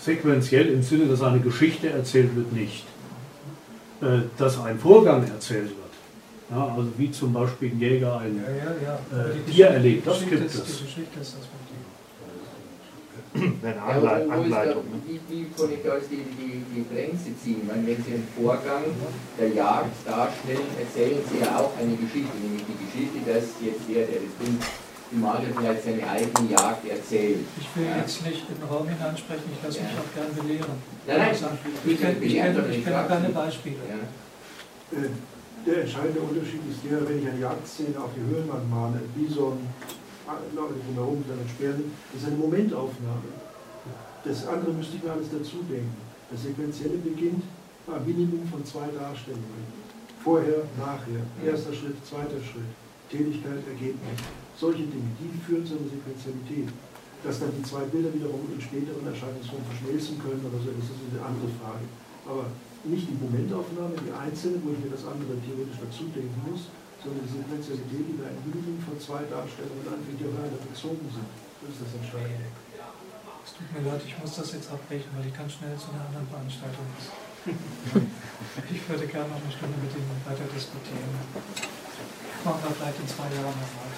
sequenziell 0.00 0.66
im 0.66 0.82
Sinne, 0.82 1.06
dass 1.06 1.22
eine 1.22 1.38
Geschichte 1.38 1.90
erzählt 1.90 2.34
wird, 2.34 2.52
nicht. 2.52 2.84
Äh, 4.02 4.22
dass 4.36 4.58
ein 4.58 4.78
Vorgang 4.78 5.22
erzählt 5.22 5.68
wird 5.68 5.89
ja, 6.50 6.74
also 6.76 6.88
wie 6.96 7.10
zum 7.10 7.32
Beispiel 7.32 7.70
ein 7.70 7.80
Jäger 7.80 8.18
ein 8.18 8.36
ja, 8.36 8.74
ja, 8.84 9.24
äh, 9.24 9.50
Tier 9.50 9.66
erlebt, 9.68 10.06
das 10.06 10.20
gibt 10.20 10.46
es. 10.46 10.52
Die 10.52 10.84
Geschichte 10.84 11.20
ist 11.20 11.36
das 11.36 11.48
Eine 13.32 13.80
Anleitung. 13.80 14.32
Anleitung 14.32 14.84
ne? 14.90 14.98
wie, 15.06 15.20
wie 15.30 15.46
kann 15.54 15.70
ich 15.70 15.82
da 15.84 15.94
jetzt 15.94 16.10
die, 16.10 16.26
die, 16.34 16.64
die 16.74 16.84
Grenze 16.90 17.30
ziehen? 17.38 17.62
meine, 17.62 17.86
wenn 17.86 18.02
Sie 18.02 18.14
einen 18.14 18.26
Vorgang 18.34 18.82
der 19.38 19.48
Jagd 19.50 19.94
darstellen, 20.04 20.66
erzählen 20.74 21.22
Sie 21.30 21.38
ja 21.38 21.54
auch 21.54 21.70
eine 21.78 21.94
Geschichte, 21.94 22.34
nämlich 22.42 22.66
die 22.66 22.78
Geschichte, 22.82 23.18
dass 23.22 23.54
jetzt 23.62 23.86
der, 23.86 24.10
der 24.10 24.26
das 24.26 24.34
Ding 24.42 24.58
die 25.12 25.16
Magier 25.16 25.54
vielleicht 25.54 25.84
seine 25.84 26.10
eigene 26.10 26.50
Jagd 26.50 26.82
erzählt. 26.90 27.46
Ich 27.54 27.68
will 27.78 27.86
ja. 27.86 27.98
jetzt 27.98 28.18
nicht 28.26 28.50
in 28.50 28.58
den 28.58 28.66
Raum 28.66 28.88
hineinsprechen, 28.88 29.46
ich 29.54 29.62
lasse 29.62 29.78
mich 29.78 29.94
auch 29.94 30.10
gern 30.10 30.34
belehren. 30.34 30.74
Nein, 31.06 31.18
nein, 31.18 31.58
ich, 31.86 32.84
kenne 32.84 33.06
keine 33.06 33.28
Beispiele. 33.30 33.78
Der 35.66 35.82
entscheidende 35.82 36.20
Unterschied 36.20 36.64
ist 36.70 36.80
der, 36.88 37.06
wenn 37.06 37.20
ich 37.20 37.28
eine 37.28 37.40
Jagdszene 37.40 38.00
auf 38.00 38.10
die 38.16 38.24
Höhlenwand 38.24 38.64
male, 38.70 39.00
Bison, 39.14 39.60
Leute 40.56 40.74
drumherum, 40.86 41.22
Sperren, 41.52 41.92
das 42.12 42.22
ist 42.22 42.28
eine 42.28 42.36
Momentaufnahme. 42.36 43.28
Das 44.24 44.46
andere 44.46 44.72
müsste 44.72 44.96
ich 44.96 45.02
mir 45.04 45.12
alles 45.12 45.28
dazu 45.28 45.60
denken. 45.68 45.96
Das 46.30 46.42
Sequenzielle 46.44 46.96
beginnt 46.96 47.44
beim 47.86 48.04
Minimum 48.06 48.48
von 48.48 48.64
zwei 48.64 48.88
Darstellungen. 48.88 49.68
Vorher, 50.24 50.64
nachher, 50.80 51.24
erster 51.44 51.72
Schritt, 51.72 51.96
zweiter 52.08 52.40
Schritt, 52.40 52.68
Tätigkeit, 53.10 53.60
Ergebnis. 53.68 54.16
Solche 54.56 54.84
Dinge, 54.88 55.12
die 55.20 55.32
führen 55.44 55.64
zu 55.64 55.76
einer 55.76 55.88
Sequenzialität. 55.88 56.72
Dass 57.20 57.40
dann 57.40 57.52
die 57.52 57.64
zwei 57.68 57.84
Bilder 57.92 58.12
wiederum 58.16 58.48
in 58.48 58.60
späteren 58.60 59.04
Erscheinungsformen 59.04 59.64
verschmelzen 59.68 60.16
können 60.24 60.40
oder 60.40 60.56
so, 60.56 60.72
das 60.72 60.88
ist 60.88 61.04
eine 61.12 61.20
andere 61.20 61.52
Frage. 61.60 61.84
Aber 62.24 62.48
nicht 62.84 63.08
die 63.08 63.18
Momentaufnahme, 63.20 63.92
die 64.00 64.12
einzelne, 64.12 64.56
wo 64.64 64.72
ich 64.72 64.80
mir 64.80 64.92
das 64.92 65.04
andere 65.04 65.36
theoretisch 65.44 65.76
dazu 65.76 66.08
denken 66.12 66.40
muss, 66.48 66.72
sondern 67.04 67.24
die 67.24 67.32
Sequenzialität, 67.32 68.04
die 68.08 68.16
bei 68.16 68.28
einem 68.28 68.40
Minimum 68.44 68.80
von 68.80 68.96
zwei 69.00 69.24
Darstellungen 69.28 69.84
die 69.84 70.24
aufeinander 70.24 70.60
bezogen 70.60 71.04
sind. 71.12 71.28
Das 71.60 71.76
ist 71.76 71.80
das 71.84 71.92
Entscheidende. 72.00 72.48
Es 73.44 73.52
tut 73.56 73.68
mir 73.72 73.84
leid, 73.84 74.00
ich 74.04 74.16
muss 74.20 74.32
das 74.36 74.52
jetzt 74.52 74.68
abbrechen, 74.72 75.12
weil 75.16 75.28
ich 75.28 75.36
ganz 75.36 75.52
schnell 75.60 75.76
zu 75.76 75.92
einer 75.92 76.08
anderen 76.08 76.28
Veranstaltung 76.28 76.84
muss. 76.92 77.08
ich 78.72 78.84
würde 78.88 79.06
gerne 79.08 79.28
noch 79.32 79.40
eine 79.40 79.52
Stunde 79.52 79.76
mit 79.80 79.92
Ihnen 79.96 80.20
weiter 80.24 80.44
diskutieren. 80.52 81.08
Machen 82.44 82.60
wir 82.64 82.72
vielleicht 82.76 83.00
in 83.00 83.08
zwei 83.08 83.28
Jahren 83.32 83.56
nochmal. 83.56 83.88